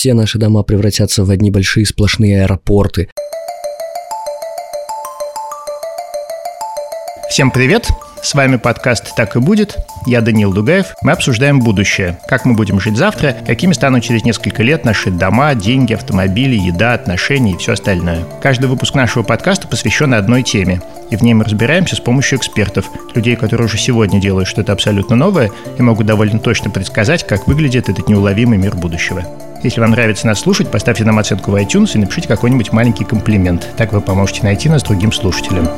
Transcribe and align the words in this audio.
все 0.00 0.14
наши 0.14 0.38
дома 0.38 0.62
превратятся 0.62 1.26
в 1.26 1.30
одни 1.30 1.50
большие 1.50 1.84
сплошные 1.84 2.44
аэропорты. 2.44 3.10
Всем 7.28 7.50
привет! 7.50 7.86
С 8.22 8.34
вами 8.34 8.56
подкаст 8.56 9.14
«Так 9.16 9.36
и 9.36 9.40
будет». 9.40 9.78
Я 10.06 10.20
Даниил 10.20 10.52
Дугаев. 10.52 10.94
Мы 11.02 11.12
обсуждаем 11.12 11.60
будущее. 11.60 12.18
Как 12.28 12.44
мы 12.44 12.54
будем 12.54 12.78
жить 12.78 12.96
завтра, 12.96 13.34
какими 13.46 13.72
станут 13.72 14.04
через 14.04 14.24
несколько 14.24 14.62
лет 14.62 14.84
наши 14.84 15.10
дома, 15.10 15.54
деньги, 15.54 15.94
автомобили, 15.94 16.54
еда, 16.54 16.92
отношения 16.92 17.52
и 17.52 17.56
все 17.56 17.72
остальное. 17.72 18.24
Каждый 18.42 18.66
выпуск 18.66 18.94
нашего 18.94 19.22
подкаста 19.22 19.68
посвящен 19.68 20.12
одной 20.12 20.42
теме. 20.42 20.82
И 21.10 21.16
в 21.16 21.22
ней 21.22 21.32
мы 21.32 21.44
разбираемся 21.44 21.96
с 21.96 22.00
помощью 22.00 22.38
экспертов, 22.38 22.86
людей, 23.14 23.36
которые 23.36 23.66
уже 23.66 23.78
сегодня 23.78 24.20
делают 24.20 24.48
что-то 24.48 24.72
абсолютно 24.72 25.16
новое 25.16 25.50
и 25.78 25.82
могут 25.82 26.06
довольно 26.06 26.38
точно 26.38 26.70
предсказать, 26.70 27.26
как 27.26 27.48
выглядит 27.48 27.88
этот 27.88 28.08
неуловимый 28.08 28.58
мир 28.58 28.76
будущего. 28.76 29.24
Если 29.62 29.80
вам 29.80 29.90
нравится 29.90 30.26
нас 30.26 30.40
слушать, 30.40 30.70
поставьте 30.70 31.04
нам 31.04 31.18
оценку 31.18 31.50
в 31.50 31.56
iTunes 31.56 31.92
и 31.94 31.98
напишите 31.98 32.28
какой-нибудь 32.28 32.72
маленький 32.72 33.04
комплимент. 33.04 33.66
Так 33.76 33.92
вы 33.92 34.00
поможете 34.00 34.42
найти 34.42 34.68
нас 34.68 34.82
другим 34.82 35.10
слушателям. 35.10 35.68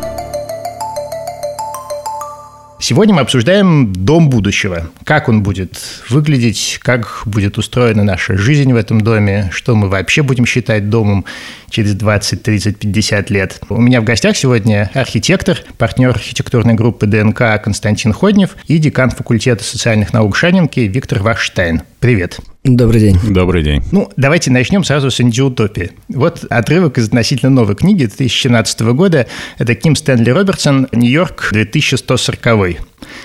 Сегодня 2.83 3.15
мы 3.15 3.21
обсуждаем 3.21 3.93
дом 3.93 4.29
будущего. 4.29 4.91
Как 5.05 5.29
он 5.29 5.45
будет 5.45 5.81
выглядеть, 6.09 6.81
как 6.83 7.23
будет 7.27 7.57
устроена 7.57 8.03
наша 8.03 8.37
жизнь 8.37 8.73
в 8.73 8.77
этом 8.77 9.01
доме, 9.01 9.51
что 9.53 9.77
мы 9.77 9.89
вообще 9.89 10.25
будем 10.25 10.47
считать 10.47 10.91
домом 10.91 11.25
через 11.71 11.95
20, 11.95 12.43
30, 12.43 12.79
50 12.81 13.31
лет. 13.31 13.61
У 13.69 13.81
меня 13.81 14.01
в 14.01 14.05
гостях 14.05 14.37
сегодня 14.37 14.91
архитектор, 14.95 15.59
партнер 15.79 16.09
архитектурной 16.11 16.75
группы 16.75 17.07
ДНК 17.07 17.63
Константин 17.63 18.13
Ходнев 18.13 18.57
и 18.67 18.79
декан 18.79 19.11
факультета 19.11 19.63
социальных 19.63 20.13
наук 20.13 20.37
Шанинки 20.37 20.81
Виктор 20.81 21.23
Вахштайн. 21.23 21.83
Привет. 22.01 22.41
Добрый 22.65 23.01
день. 23.01 23.19
Добрый 23.29 23.65
день. 23.65 23.83
Ну, 23.91 24.09
давайте 24.17 24.53
начнем 24.53 24.85
сразу 24.85 25.11
с 25.11 25.19
антиутопии. 25.19 25.91
Вот 26.09 26.45
отрывок 26.49 26.97
из 26.97 27.09
относительно 27.09 27.51
новой 27.51 27.75
книги 27.75 28.05
2017 28.05 28.81
года. 28.93 29.27
Это 29.59 29.75
Ким 29.75 29.97
Стэнли 29.97 30.31
Робертсон 30.31 30.87
«Нью-Йорк 30.93 31.51
2140». 31.53 32.77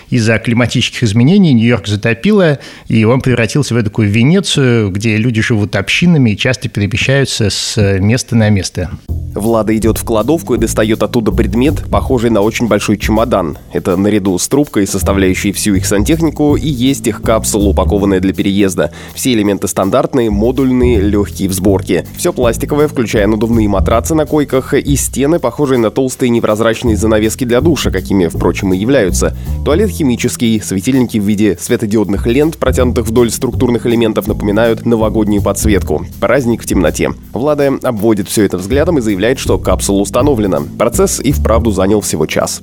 Из-за 0.09 0.39
климатических 0.39 1.03
изменений 1.03 1.53
Нью-Йорк 1.53 1.85
затопило, 1.85 2.57
и 2.87 3.03
он 3.03 3.21
превратился 3.21 3.75
в 3.75 3.83
такую 3.83 4.09
Венецию, 4.09 4.89
где 4.89 5.17
люди 5.17 5.39
живут 5.43 5.75
общинами 5.75 6.31
и 6.31 6.37
часто 6.37 6.67
перемещаются 6.67 7.51
с 7.51 7.99
места 7.99 8.35
на 8.35 8.49
место. 8.49 8.89
Влада 9.35 9.77
идет 9.77 9.99
в 9.99 10.03
кладовку 10.03 10.55
и 10.55 10.57
достает 10.57 11.03
оттуда 11.03 11.31
предмет, 11.31 11.83
похожий 11.91 12.31
на 12.31 12.41
очень 12.41 12.67
большой 12.67 12.97
чемодан. 12.97 13.59
Это 13.71 13.95
наряду 13.95 14.35
с 14.39 14.47
трубкой, 14.47 14.87
составляющей 14.87 15.51
всю 15.51 15.75
их 15.75 15.85
сантехнику, 15.85 16.55
и 16.55 16.67
есть 16.67 17.05
их 17.05 17.21
капсула, 17.21 17.69
упакованная 17.69 18.19
для 18.19 18.33
переезда. 18.33 18.91
Все 19.13 19.26
элементы 19.33 19.67
стандартные, 19.67 20.29
модульные, 20.29 20.99
легкие 20.99 21.49
в 21.49 21.53
сборке. 21.53 22.05
Все 22.17 22.33
пластиковое, 22.33 22.87
включая 22.87 23.27
надувные 23.27 23.67
матрацы 23.67 24.15
на 24.15 24.25
койках 24.25 24.73
и 24.73 24.95
стены, 24.95 25.39
похожие 25.39 25.79
на 25.79 25.91
толстые 25.91 26.29
непрозрачные 26.29 26.97
занавески 26.97 27.43
для 27.43 27.61
душа, 27.61 27.91
какими, 27.91 28.27
впрочем, 28.27 28.73
и 28.73 28.77
являются. 28.77 29.35
Туалет 29.65 29.89
химический, 29.89 30.61
светильники 30.61 31.17
в 31.17 31.23
виде 31.23 31.57
светодиодных 31.59 32.27
лент, 32.27 32.57
протянутых 32.57 33.07
вдоль 33.07 33.31
структурных 33.31 33.85
элементов, 33.85 34.27
напоминают 34.27 34.85
новогоднюю 34.85 35.41
подсветку. 35.41 36.05
Праздник 36.19 36.63
в 36.63 36.65
темноте. 36.65 37.11
Влада 37.33 37.77
обводит 37.83 38.27
все 38.27 38.43
это 38.43 38.57
взглядом 38.57 38.97
и 38.97 39.01
заявляет, 39.01 39.39
что 39.39 39.57
капсула 39.57 40.01
установлена. 40.01 40.61
Процесс 40.77 41.19
и 41.19 41.31
вправду 41.31 41.71
занял 41.71 42.01
всего 42.01 42.25
час. 42.25 42.61